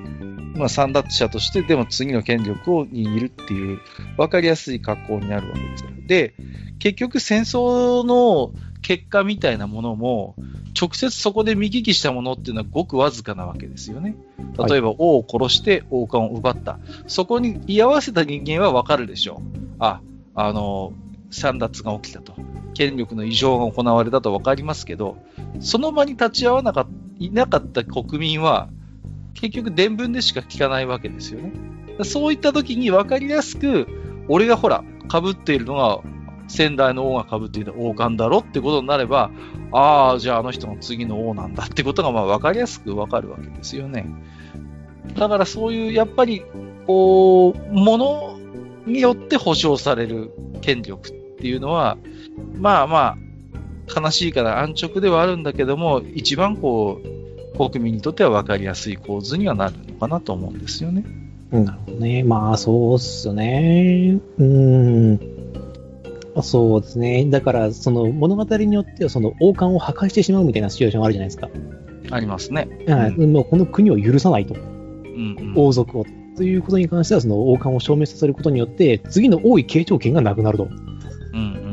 [0.55, 3.81] まあ、三奪者として、でも次の権力を握るっていう、
[4.16, 5.90] わかりやすい格好になるわけですよ。
[6.06, 6.35] で、
[6.78, 8.52] 結局戦争の
[8.82, 10.36] 結果みたいなものも、
[10.81, 14.16] 直接そこで見聞きしたものっていうのはごくわずかなわけですよね。
[14.68, 16.78] 例えば、王を殺して王冠を奪った。
[17.06, 19.76] そこに居合わせた人間はわかるでしょう。
[19.78, 20.01] あ、
[20.35, 20.93] あの、
[21.31, 22.35] 散奪が起きたと。
[22.74, 25.16] 権力の異常が行われたとわかりますけど、
[25.60, 26.86] その場に立ち会わなか
[27.18, 28.68] いなかった国民は、
[29.35, 31.52] 結局伝聞でしか聞かないわけですよね。
[32.02, 33.86] そういった時に分かりやすく、
[34.28, 36.01] 俺がほら、被っているのが、
[36.47, 39.31] 先代の王が被っていた王冠だろってことになれば、
[39.73, 44.06] ああ、じゃああの人の次の王なんだってことがまあ分かりやすく分かるわけですよね。
[45.16, 46.43] だからそういう、やっぱり、
[46.86, 48.39] こう、もの
[48.86, 51.97] によって保障される権力っていうのは、
[52.59, 53.16] まあま
[53.97, 57.23] あ、悲しいから安直ではあるんだけども、一番こう、
[57.56, 61.05] 国民にとっては分かりやすい構図にはなるのかなと思うんですよね。
[61.51, 62.22] なるほどね。
[62.24, 64.18] まあ、そうっすね。
[64.39, 65.20] うーん。
[66.35, 67.24] まあそうですね。
[67.26, 71.48] だから、その物語によっては、その王冠を破壊してしまうみたいなシチュエーションがあるじゃないですか。
[72.10, 72.68] ありますね。
[72.89, 73.12] はい。
[73.12, 74.55] もうこの国を許さないと。
[74.55, 75.55] うんうん。
[75.56, 76.05] 王族を。
[76.36, 80.64] ということに関しては、その王冠を消滅させることによって、次の王位継承権がなくなると。
[81.32, 81.64] うんうん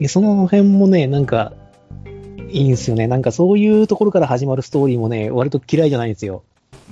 [0.00, 1.52] いやその辺もね、なんか、
[2.52, 3.06] いいんですよね。
[3.06, 6.42] なんかそういうところから始まるストーリーもね、割と嫌いじゃないんですよ。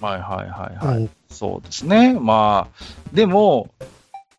[0.00, 0.08] うん。
[0.08, 0.94] はいはいはいはい。
[0.96, 1.10] はい。
[1.30, 2.18] そうですね。
[2.18, 3.68] まあ、でも、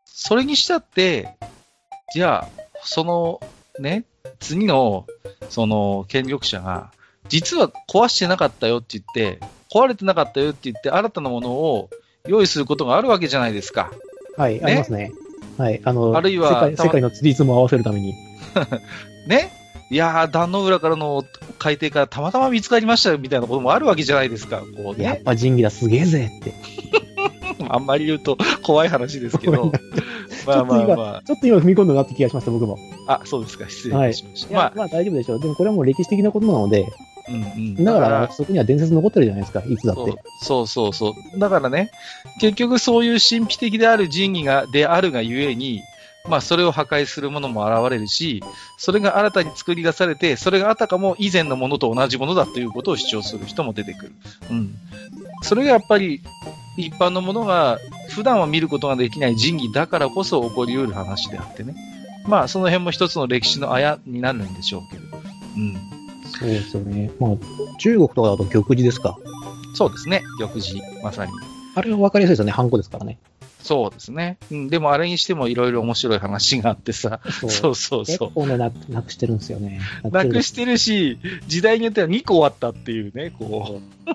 [0.06, 1.36] それにしたって、
[2.14, 2.50] じゃあ、
[2.84, 3.40] その、
[3.80, 4.06] ね、
[4.40, 5.06] 次の、
[5.50, 6.92] その、権力者が、
[7.30, 9.40] 実は壊してなかったよって言って、
[9.74, 11.90] 壊れてなかったよって言って、新たなものを
[12.28, 13.92] 用意することがあるわけじゃないですか。
[14.38, 15.12] はい、ねありますね。
[15.58, 15.82] はい。
[15.84, 18.14] あの、あるいは世界世界のリズムを合わせるために。
[19.28, 19.61] ね
[19.92, 21.26] いやー、壇の浦からの
[21.60, 24.62] 海底からたまたま見つかりましたよみたいなこともあるわけじゃないですか。
[24.78, 25.04] こうね。
[25.04, 26.54] やっぱ仁義だ、すげえぜって。
[27.68, 29.70] あんまり言うと怖い話ですけど。
[30.48, 31.24] まあまあまあ。
[31.26, 32.78] ちょっと今踏み込んだなって気がしました、僕も。
[33.06, 33.68] あ、そうですか。
[33.68, 34.56] 失礼いたしました。
[34.56, 35.42] まあ、まあ大丈夫でしょう。
[35.42, 36.86] でもこれはもう歴史的なことなので、
[37.28, 37.44] うん
[37.78, 37.84] うん。
[37.84, 40.14] だからそこには伝説残ってるじゃないですか、いつだって。
[40.42, 41.38] そうそうそうそう。
[41.38, 41.92] だからね、
[42.40, 45.82] 結局そういう神秘的である神器が、であるがゆえに、
[46.28, 48.44] まあそれを破壊するものも現れるし、
[48.78, 54.12] それが新たに作り出されて、それがあたかも以前のものと同じものだということを主張する人も出てくる。
[54.52, 54.76] うん。
[55.42, 56.22] それがやっぱり、
[56.78, 57.80] 一般のものが
[58.10, 61.76] 普段は見ることができない神器だからこそ起こり得る話であってね。
[62.26, 65.04] まあその辺も一つの歴史のあやになるんでしょうけど。
[65.58, 66.02] うん。
[66.40, 67.12] そうですよね。
[67.20, 67.32] まあ、
[67.78, 69.18] 中国とかだと玉璽ですか。
[69.74, 70.24] そうですね。
[70.40, 71.32] 玉璽、まさに。
[71.76, 73.18] あれは分かりやすいですよね、ハンコですからね。
[73.64, 74.38] そうですね。
[74.52, 79.80] うん、でもあれにしてもいろいろ面白い話があってさ、そう そうそうそ結構ね、なくなくしてるんですよね。
[80.04, 80.10] う。
[80.12, 84.10] なくしてるし、時代によっては2個あったっていうね、こう。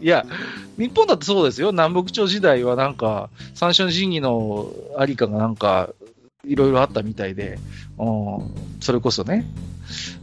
[0.04, 0.26] いや、
[0.78, 1.72] 日本だってそうですよ。
[1.72, 5.90] 南北朝時代はなんか、三種の神器のありかがなんか、
[6.46, 7.58] いろいろあったみたいで、
[7.98, 9.46] うん、それこそね。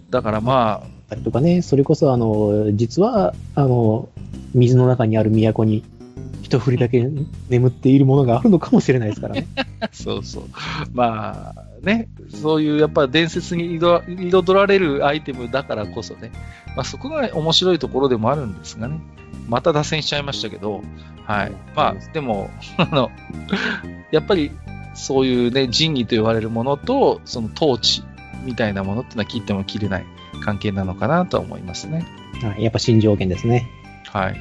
[0.10, 4.10] だからまたりとかね、それこそ、あの、実は、あの、
[4.54, 5.84] 水の中にある都に、
[6.44, 7.10] 一振りだけ
[7.50, 9.48] 眠っているものがあるのかもしれないですからね。
[9.80, 10.44] あ、 そうそう。
[10.94, 16.32] まあ、ね、そういうやっぱ伝説に彩彩られるアイテムだからこそね、
[16.76, 19.00] まあそこが面白いところでもあるんですがね。
[19.50, 20.82] また脱線しちゃいましたけど、
[21.26, 21.52] はい。
[21.76, 23.12] まあ、でも、 あの、
[24.12, 24.52] やっぱり、
[24.94, 28.04] そういうね、神器と言われるものと、その統治
[28.46, 30.06] みたいなものってのは切っても切れない
[30.42, 32.06] 関係なのかなとは思いますね。
[32.42, 33.68] はい、やっぱ新条件ですね。
[34.12, 34.36] はい。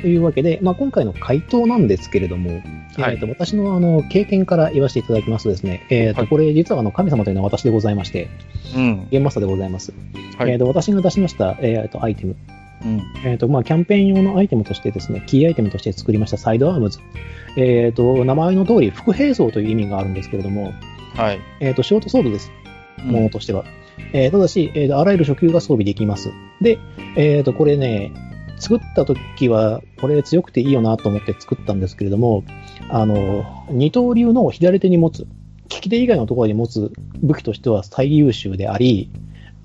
[0.00, 8.28] というわけで、まあ、今回の回答なんですけれども、はいえーと私のあの経験から言わせていただきますとですね、えーとはいこれ実はあの神様というのは私でございまして、
[8.74, 9.08] うん。
[9.10, 9.92] ゲームマスターでございます。
[10.38, 12.36] はいえーと私が出しました、えーとアイテム、
[12.84, 13.02] うん。
[13.24, 16.98] えーとまあ、キャンペーン用のアイテムとしてですね、キーアイテムとして作りましたサイドアームズ。
[17.56, 20.72] えーと名前の通り、副兵装という意味があるんですけれども、
[21.14, 21.40] はい。
[21.60, 22.50] えーとショートソードです。
[22.98, 23.64] うんものとしては。
[24.12, 26.32] えーただし、えーとあらゆる初級が装備できます。
[26.60, 26.78] で、
[27.16, 28.12] えーとこれね、
[28.64, 32.44] 作った時は、これ強くていいよなと思って作ったんですけれども、
[32.88, 35.26] あの、二刀流の左手に持つ、
[35.68, 36.90] 利き手以外のところに持つ
[37.22, 39.10] 武器としては最優秀であり、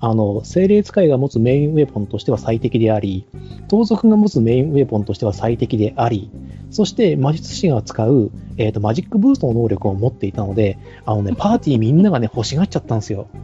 [0.00, 3.24] あの、精霊使いが持つメインウェポンとしては最適であり、
[3.68, 6.30] 盗賊が持つメインウェポンとしては最適であり、
[6.70, 13.28] そして魔術師が使う、えーとマジックブーストの能力を持っていたので、あのね、 パーティーみんながね、欲しがっちゃったんですよ。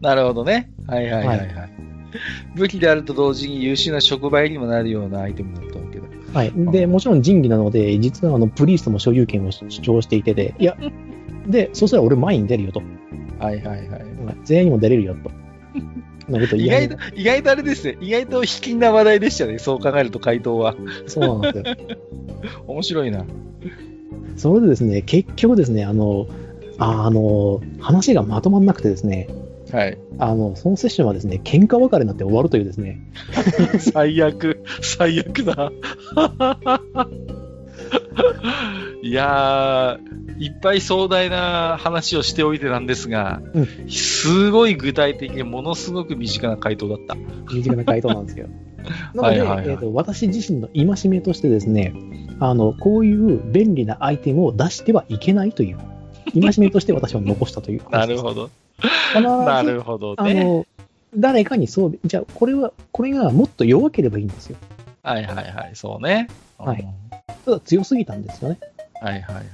[0.00, 0.70] なるほどね。
[0.86, 1.48] はいはいはいはい。
[2.56, 6.04] 武器であると同時に優秀な触媒にもなるようなアイテムだったわけだ。
[6.32, 6.52] はい。
[6.54, 10.76] で、もちろん仁義なので、実はあの、プリーストも所有権を主張していてで、いや、
[11.46, 12.82] で、そしたら俺前に出るよと。
[13.38, 14.06] はいはいはい。
[14.44, 15.30] 全員にも出れるよと。
[16.28, 17.96] なこと意外と、意外とあれですね。
[18.00, 19.58] 意外と卑近な話題でしたね。
[19.58, 20.76] そう考えると回答は。
[21.06, 21.76] そうなんですよ。
[22.68, 23.24] 面白いな。
[24.36, 26.26] それでですね、結局ですね、あの、
[26.78, 29.28] ああの、話がまとまんなくてですね、
[29.72, 29.98] はい。
[30.18, 33.00] あの、そのセッションはですね、喧嘩別れになって終わるというですね、
[33.92, 34.62] 最悪。
[34.80, 35.72] 最悪だ。
[39.02, 47.16] いやー、いっぱい壮大な話をしておいてなんですが、うすごい具体的でものすごく身近な回答だった。
[47.52, 48.48] 身近な回答なんですけど。
[49.14, 51.92] なので、はいはいはいえーと、私自身の戒めとしてですね、
[52.40, 55.78] あの、こういう便利なアイテムを出してはいけないという、
[56.40, 57.90] 戒めとして私は残したというです。
[58.06, 58.50] るほど。
[59.14, 60.40] なるほどね。
[60.40, 60.66] あの、
[61.16, 64.56] 誰かに装備、じゃあ、これは、これがもっと弱ければいいんですよ。
[65.02, 65.70] はいはいはい。
[65.74, 66.28] そうね。
[66.58, 67.08] はいうん
[67.44, 68.58] ただ強すぎたんですよね。
[69.00, 69.46] はいはいはい。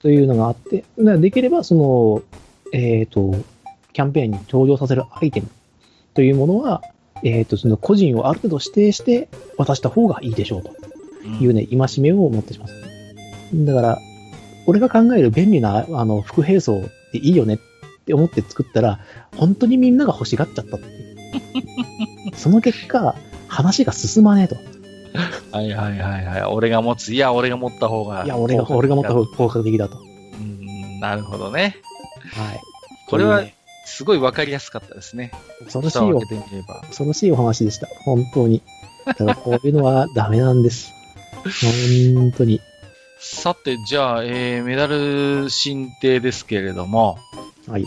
[0.00, 2.22] というのがあって、できれば、その、
[2.72, 3.34] えっ、と、
[3.92, 5.48] キャンペーンに登場させるアイテム
[6.14, 6.82] というものは、
[7.22, 9.28] えっ、と、その個人をある程度指定して
[9.58, 10.70] 渡した方がいいでしょうと
[11.26, 12.74] いうね、戒めを持ってします。
[13.52, 13.98] だから、
[14.66, 16.80] 俺が考える便利な、あの、副兵装
[17.12, 17.58] でいいよねっ
[18.12, 19.00] て思って作ったら、
[19.36, 20.88] 本当にみんなが欲しがっちゃったってい
[22.32, 22.36] う。
[22.36, 23.14] その結果、
[23.48, 24.56] 話が進まねえと。
[25.50, 26.42] はいはいはいはい。
[26.42, 27.14] 俺が持つ。
[27.14, 28.24] いや、俺が持った方が。
[28.24, 29.98] いや、俺が、俺が持った方が効果的だと。
[29.98, 31.76] うん、なるほどね。
[32.32, 32.60] はい。
[33.08, 33.44] これは
[33.86, 35.32] すごいわかりやすかったですね。
[35.64, 36.20] 恐ろしいお。
[36.20, 37.86] 恐ろしいお話でした。
[38.04, 38.62] 本当に。
[39.06, 40.92] だからこういうのはダメなんです。
[42.14, 42.60] 本当に。
[43.18, 47.18] さて、じゃあ、えー、メダル申請ですけれども、
[47.68, 47.84] はい。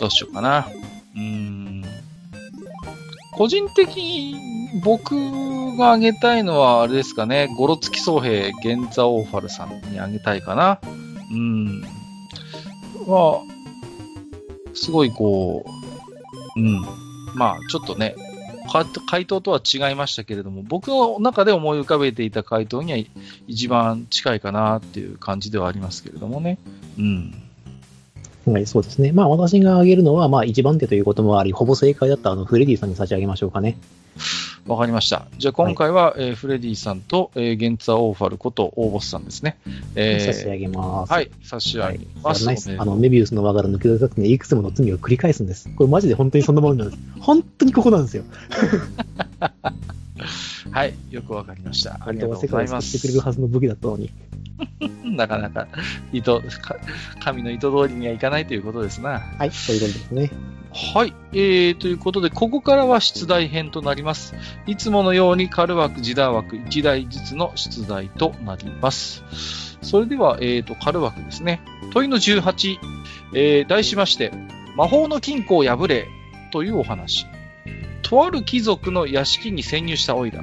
[0.00, 0.68] どうしようかな。
[1.16, 1.84] うん。
[3.32, 5.14] 個人的に僕
[5.76, 10.80] が挙げたいのはあれですかね、ゴロツキ総兵、ゲンザオーファルさんに挙げたいかな。
[11.30, 11.82] うん。
[13.06, 13.42] は、
[14.74, 15.64] すごいこ
[16.56, 16.82] う、うん。
[17.34, 18.14] まあ、ちょっとね、
[19.06, 22.98] 回答とは違いましたけれども、僕の中で思い浮かべていた回答には
[23.46, 26.58] 一番近いかなっていう感じではありますけれどもね。
[26.98, 27.41] うん。
[28.46, 29.12] はい、そうですね。
[29.12, 33.76] まあ私が挙げるのは、まあ一番手ということもあり、ほぼ正解だったあのフレディさんに差し上げましょうかね。
[34.66, 35.26] わかりました。
[35.38, 39.58] じゃあ今回は、えーフレディさんと、えーゲンツァオーファルことオーボスさんですね。
[39.94, 41.12] えー差し上げます。
[41.12, 42.44] はい、差し上げます。
[42.46, 42.74] ナイス。
[42.78, 45.68] あの、メビウスの輪から抜け出さくて、いくつもの罪を繰り返すんです。
[45.76, 47.02] これマジで本当にそんなもんなんです。
[47.20, 48.24] 本当にここなんですよ。
[50.70, 51.98] はい、よくわかりました。
[52.00, 52.90] ありがとうご世界をざいます。
[52.92, 54.10] 救ってくれるはずの武器だったのに。
[55.04, 55.68] なかなか、
[56.12, 56.76] 意図、か
[57.20, 59.20] 神の意図通りにはいかないということですな。
[59.38, 60.30] はい、そういうことですね。
[60.74, 61.14] はい。
[61.32, 64.34] えー、ということで、ここからは出題編となります。
[64.66, 69.22] いつものように、カル枠、ジダー枠、1台ずつの出題となります。
[69.82, 71.60] それでは、えーと、カル枠ですね。
[71.92, 72.78] 問いの18、
[73.34, 74.32] えー、題しまして、
[74.76, 76.08] 魔法の金庫を破れ
[76.52, 77.26] というお話。
[78.02, 80.42] とある貴族の屋敷に潜入したオイラ。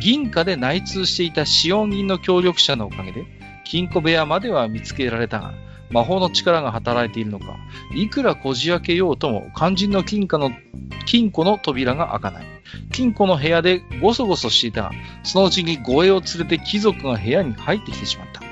[0.00, 3.24] 銀貨で内通していたシオン銀の協力者のおかげで、
[3.70, 5.54] 金庫部屋までは見つけられたが、
[5.90, 7.56] 魔法の力が働いているのか、
[7.94, 10.50] いくらこじ開けようとも、肝心の金貨の、
[11.06, 12.44] 金庫の扉が開かない。
[12.90, 14.90] 金庫の部屋でごそごそしていたが、
[15.22, 18.42] そのうちに護衛を連れて貴族が部屋に入ってきてしまった。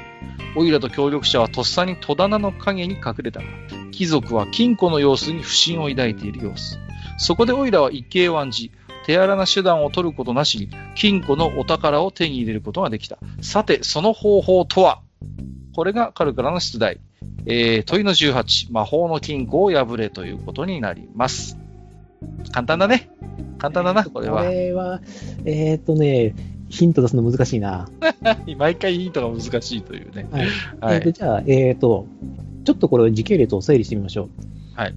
[0.54, 3.46] オイラと協力者はとっさに戸棚の影に隠れたが、
[3.90, 6.78] 貴族は金庫の様子に不審を抱いている様子。
[7.16, 8.70] そこでオイラは一計を案じ、
[9.04, 13.18] 手荒な手段を取ることなしに、金庫のお宝を手に入れることができた。
[13.40, 15.00] さて、その方法とは？
[15.74, 17.00] これがカルからの出題。
[17.46, 21.56] えー、問いの18、魔法の金庫を破れということになります。
[22.52, 23.10] 簡単だね。
[23.58, 24.50] 簡単だな、これはこ。
[24.50, 25.00] れは、
[25.44, 26.34] えーっとね、
[26.68, 27.88] ヒント出すの難しいな。
[28.58, 30.26] 毎回ヒントが難しいというね。
[30.30, 30.46] はい。
[30.80, 31.12] はいえー。
[31.12, 32.06] じゃあ、えーっと、
[32.64, 34.28] ちょっとこれ時系列を整理してみましょう。
[34.74, 34.94] はい。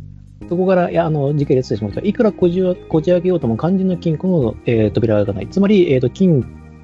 [0.50, 2.02] そこから、いや、あの、時系列でしました。
[2.02, 5.50] いくらこじこじ開けようとも肝心の金庫の、えー扉が開かない。
[5.50, 6.44] つまり、えーっと、金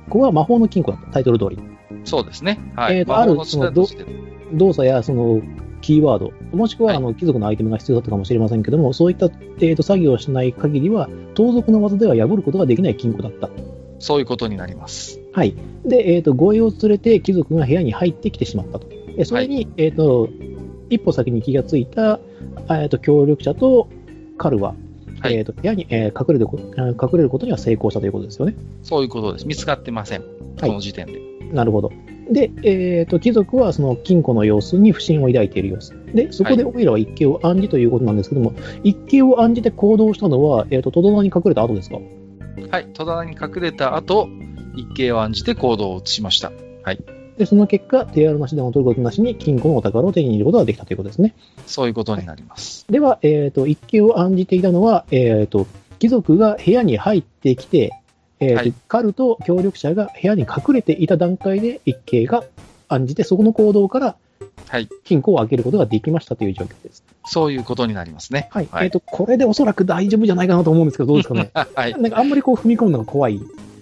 [0.10, 1.12] 庫は魔法の金庫だった。
[1.12, 1.60] タイトル通り。
[2.04, 2.60] そうですね。
[2.76, 2.98] はい。
[2.98, 5.42] えーとあるその動作やその
[5.82, 13.50] キーワード、もしくは、はいあの貴族のアイテムが必要だったかもしれませんけども、そういった、えー、と作業をしない限りは、盗賊の技では破ることができない金庫だった。
[14.00, 15.20] そういうことになります。
[15.34, 15.56] はい。
[15.86, 18.88] で、えっ、と、護衛を連れて貴族が部屋に入ってきてしまったと。
[19.18, 20.30] えそれに、えっ、と、
[20.90, 22.20] 一歩先に気がついた、
[22.70, 23.88] えっ、と、協力者と
[24.38, 24.76] カルは、
[25.20, 28.56] はいえっ、と、部屋に、えー隠れる隠れることには成功したということですよね。
[28.84, 29.48] そういうことです。
[29.48, 30.22] 見つかってません。
[30.60, 31.37] この時点で。
[31.54, 31.92] なるほど。
[32.30, 35.94] で、えっ、と、貴族はその金庫の様子に不審を抱いている様子。
[36.14, 38.54] で、そこでオイラは一計を暗示ということなんですけども、
[38.84, 42.00] 一計を暗示で行動したのは、えっ、と、戸棚に隠れた後ですか？
[42.70, 42.88] はい。
[42.94, 44.28] 戸棚に隠れた後、
[44.76, 46.52] 一計を案じて行動を移しました。
[47.38, 51.36] で、その結果、手荒な手段を取ることなしに金庫のお宝を手に入れることができたということですね。
[51.68, 52.86] そういうことになります。
[52.90, 55.68] では、えっ、と、一計を暗示ていたのは、えっ、と、
[56.00, 57.92] 貴族が部屋に入ってきて、
[58.40, 62.44] えーとはいカルと協力者が部屋に隠れていた段階で一計が
[62.88, 64.16] 暗示て、そこの行動から
[64.68, 64.90] はい。
[65.06, 67.04] 金庫を開けることができましたという状況です。
[67.26, 68.50] そういうことになりますね。
[68.52, 68.68] はい。
[68.70, 71.52] はいえっ、と、これでおそらく大丈夫じゃないかなと思うんですけど、どうですかね。
[71.54, 71.94] はい。
[71.94, 73.40] なんかあんまりこう踏み込むのが怖い。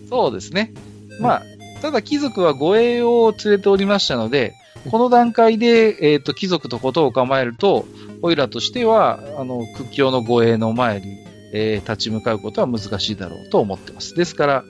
[0.09, 0.73] そうですね。
[1.19, 1.43] まあ、
[1.81, 4.53] ただ貴族は護衛を連れておりましたので、
[4.91, 7.85] この段階で、えっ、と、貴族とことを構えると、
[8.21, 11.24] オイラとしては、あの、屈強の護衛の前に、
[11.55, 14.13] えー立ち向かうことは難しいだろうと思ってます。
[14.15, 14.63] ですから、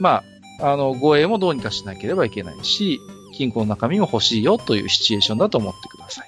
[0.00, 0.22] ま
[0.60, 3.00] あ、あの、護衛もどうにかしなければいけないし、
[3.34, 6.26] 金庫の中身も欲しいよというシチュエーションだと思ってください。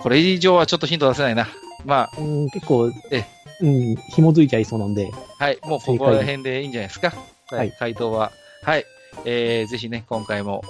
[0.00, 1.48] これ以上はちょっとヒント出せないな。
[1.84, 3.24] まあ、うん、結構、え
[3.60, 7.08] うん、紐づいちゃいそうなんで、はい、もうここら辺でいいんじゃないですか。
[7.48, 8.32] はいはい、回答は。
[8.62, 8.84] はい。
[9.24, 10.62] えー、ぜひね、今回も、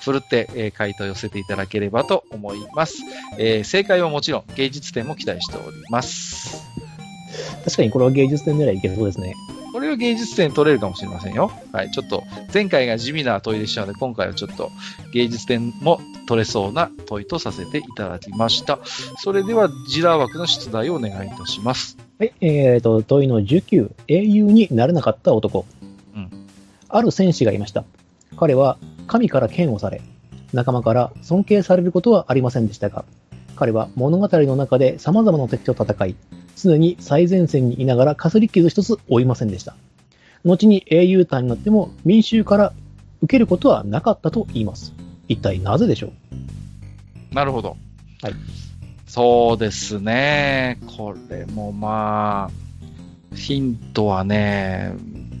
[0.00, 3.02] ふるって、えー回答を寄せていただければと思います。
[3.38, 6.87] えー正解はもちろん芸術点も期待しております。
[7.64, 9.34] 確かにこれは芸術点狙いいけそうですね。
[9.72, 11.52] これは芸術点取れるかもしれませんよ。
[11.72, 11.90] はい。
[11.90, 14.70] ちょっと、前回が地味な問いでしたので、今回はちょっと
[15.12, 18.78] 芸術点も取れそうな問いとさせていただきました。
[19.18, 21.98] それでは、ジダー枠の出題をお願いいたします。
[22.18, 25.66] はい、えーと、問いの19、英雄になれなかった男。
[26.16, 26.30] うん
[26.90, 27.84] ある戦士がいました。
[28.38, 30.00] 彼は神から剣をされ、
[30.54, 33.04] 仲間から尊敬されることはありませんでしたが、
[33.58, 36.14] 彼は物語の中で様々な敵と戦い、
[36.56, 39.74] 常に最前線にいながらかすり傷一つ負いませんでした。
[40.44, 42.72] 後に英雄譚になっても民衆から
[43.20, 44.94] 受けることはなかったと言います。
[45.26, 46.12] 一体なぜでしょ
[47.32, 47.34] う？
[47.34, 47.76] なるほど。
[48.22, 48.34] はい。
[49.08, 50.78] そうですね。
[50.86, 52.50] これもま
[53.32, 54.94] あ、ヒントはね、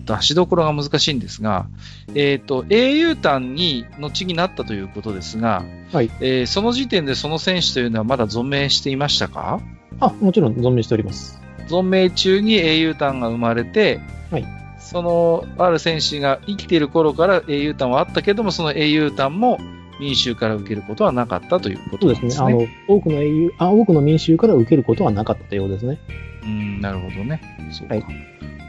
[0.08, 1.66] 出しどころが難しいんですが、
[2.14, 9.60] えっ、と、英雄譚に後になったということですが、はいえーその時点でその選手というのはまだ存命していましたか？
[10.00, 11.40] あ、もちろん存命しております。
[11.68, 14.44] 存命中に英雄譚が生まれて、はい
[14.78, 19.58] その、ある選手が生きている頃から英雄譚はあったけども、その英雄譚も
[20.00, 22.54] 民衆から受けることはなかったというこそうでとなんですすね。
[22.54, 22.70] ね。
[22.88, 25.98] あの、多くの英雄、あ、多くの民衆から受けることはなかったようですね。
[26.44, 27.42] うん、なるほどね。
[27.70, 27.96] そうか。
[27.96, 28.04] はい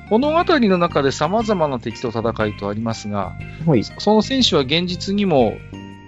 [0.09, 3.33] 物語の中で様々な敵と戦いとありますが、
[3.65, 3.83] はい。
[3.83, 5.53] その選手は現実にも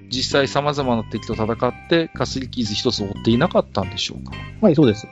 [0.10, 4.34] 実際様々な敵と戦って、かすり傷一つ負っていなかったんでしょうか。
[4.60, 5.08] はい、そうです。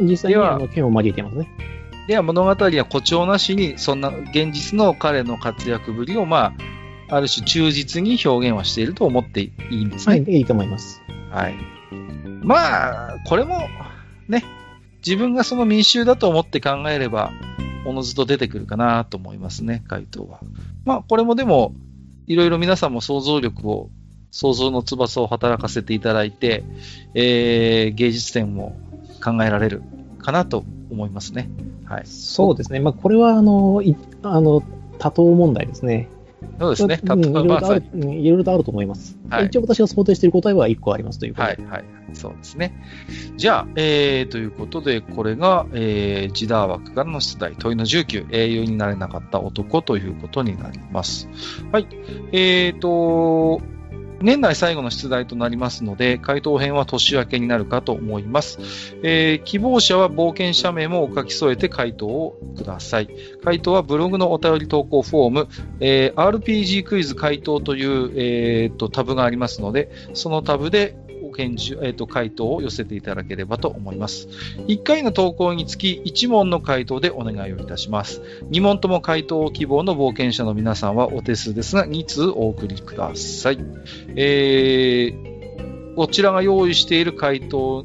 [0.00, 1.48] 実際に剣を交えていますね。
[2.06, 6.54] では物語は誇張なしに、そんな現実の彼の活躍ぶりを、ま
[7.08, 10.20] あ、ある種忠実に表現はしていると思っていいんですね。
[10.20, 11.02] はい、いいと思います。
[11.30, 11.54] はい。
[12.42, 13.68] まあ、これも、
[14.28, 14.44] ね、
[15.04, 17.32] 自分がその民衆だと思って考えれば、
[17.84, 20.40] おのずと出てくるかなと思いますね、回答は。
[20.84, 21.74] まあ、これもでも、
[22.26, 23.90] いろいろ皆さんも想像力を、
[24.30, 26.64] 想像の翼を働かせていただいて、
[27.14, 28.76] えー、芸術点も
[29.24, 29.82] 考えられる
[30.18, 31.48] かなと思いますね。
[31.84, 32.02] はい。
[32.06, 32.80] そうですね。
[32.80, 34.62] まあ、これは、あの、いあの、
[34.98, 36.08] 多答問題ですね。
[36.58, 37.00] そうですね。
[37.02, 39.16] うんいろいまあろとある、うんいろいろとあると思います。
[39.28, 41.62] はい一応私が想定している答えは1個ありますということで。
[41.62, 41.84] はい、はい。
[42.14, 42.74] そうですね。
[43.36, 51.28] じゃあ、えー、ということで、これが、えー、ジダー枠からの出題、問いの19、英雄になれなかった男ということになります。
[51.70, 51.86] はい。
[52.32, 53.60] えーと、
[54.20, 58.58] 年内最後の出題となりますので、回答編は年明けになるかと思います。
[59.02, 63.08] えー希望者は冒険者名もお書き添えて回答をください。
[63.44, 65.48] 回答はブログのお便り投稿フォーム、
[65.80, 74.28] えー RPG クイズ回答という、えーとタブがありますので、そのタブでご返事、えーと回答を寄せていただければと思います。
[74.66, 78.22] 1回の投稿につき1問の回答でお願いをいたします。
[78.50, 83.58] 2問とも回答を希望の冒険者の皆さんはお手数ですが2通お送りください。
[84.16, 85.38] えー
[85.98, 87.84] こちらが用意している回答を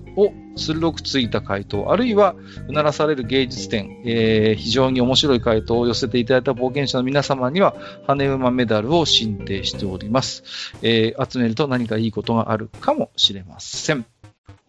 [0.55, 2.35] 鋭くついた回答、あるいは
[2.67, 7.75] うならされる芸術点、えー非常に面白い回答を寄せていただいた冒険者の皆様には、
[8.07, 10.43] 羽馬メダルを進呈しております。
[10.81, 14.05] えー集めると何かいいことがあるかもしれません。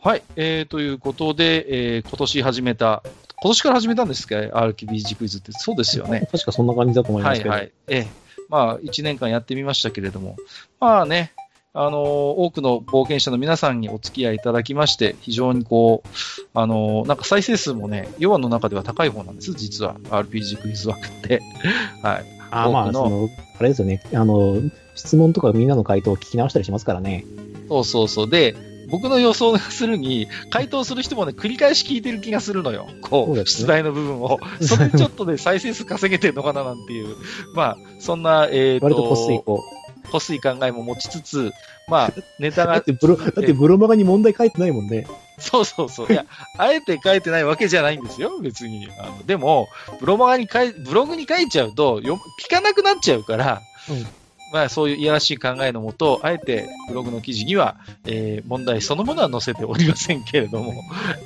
[0.00, 3.02] はい、えー、ということで、えー今年始めた、
[3.40, 5.52] 今年から始めたんですか ?RKBG クイズって。
[5.52, 6.28] そうですよね。
[6.32, 7.50] 確かそんな感じだと思いますけど。
[7.50, 7.72] はいはい。
[7.88, 8.24] ええ。
[8.48, 10.36] まあ、1年間やってみましたけれども、
[10.80, 11.32] まあね、
[11.76, 16.08] あのー多くの冒険者の皆さんにお付き合いいただきまして、非常にこう、
[16.54, 19.96] あのーなんか再生数もね、ヨアの中では高い方なんです、実は。
[20.04, 21.42] RPG クイズ枠って。
[22.00, 22.24] はい。
[22.52, 23.28] あまあ、その、
[23.58, 24.00] あれですよね。
[24.14, 24.62] あの、
[24.94, 27.24] 質問とかみんなの回答を聞き直したりしますからね。
[27.68, 28.30] そうそうそう。
[28.30, 28.54] で、
[28.88, 32.86] 僕の予想がするに、回答する人もね、繰り返し聞いてる気がするのよ。
[33.02, 34.38] こう、出題の部分を。
[34.62, 37.16] それでちょっとね、再生数稼げてるのかななんていう。
[37.56, 39.83] まあ、そんな、えー、と、割とこっすいこう。
[40.14, 41.52] 欲しい考えも持ちつつ、
[41.88, 45.06] まあ、ネタがだっ、てブロ、だってブロマガに問題書いてないもんね。
[45.38, 46.12] そうそうそう。
[46.12, 46.24] いや、
[46.56, 48.88] あえて書いてないわけじゃないんですよ、別に。
[48.98, 49.68] あのでも、
[49.98, 53.60] ブロマガに書い、ブログに書いちゃうと、よ聞かなくなっちゃうから、
[53.90, 54.06] うん
[54.52, 57.74] まあ、そういういやらしい考えのもと、あえてブログの記事には、
[58.06, 60.74] えー問題そのものは載せておりませんけれども、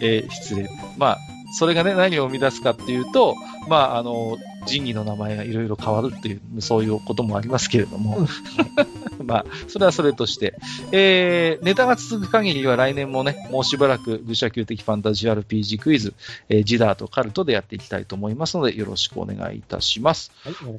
[0.01, 0.71] えー失礼。
[0.97, 1.19] まあ、
[1.59, 3.37] それがね、何を生み出すかっていうと、
[3.69, 8.27] まあ、あの、仁義の名前がいろいろ変わるっていう、そういうこともありますけれども、
[9.25, 10.55] まあ、それはそれとして、
[10.93, 16.15] えー、ネタが続く限りは来年もね、もうしばらく愚者級的ファンタジー RPG クイズ、
[16.49, 20.31] えージダーとカルトでやっていきたいと思いますので、よろしくお願いいたします。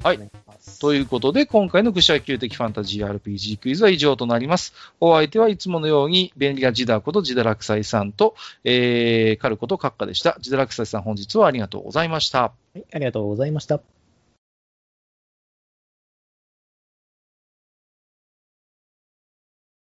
[0.02, 0.78] はい、いします。
[0.80, 4.74] ということで、今回の愚者級的ファンタジー RPG クイズは以上となります。
[5.00, 8.34] お相手はいつものように、便利なジダーことジダラクサイさんと、
[8.64, 10.36] えー、カルコとカッカでした。
[10.40, 12.52] ジダラクサイさん本日はありがとうございました。
[12.74, 13.99] はい、ありがとうございました。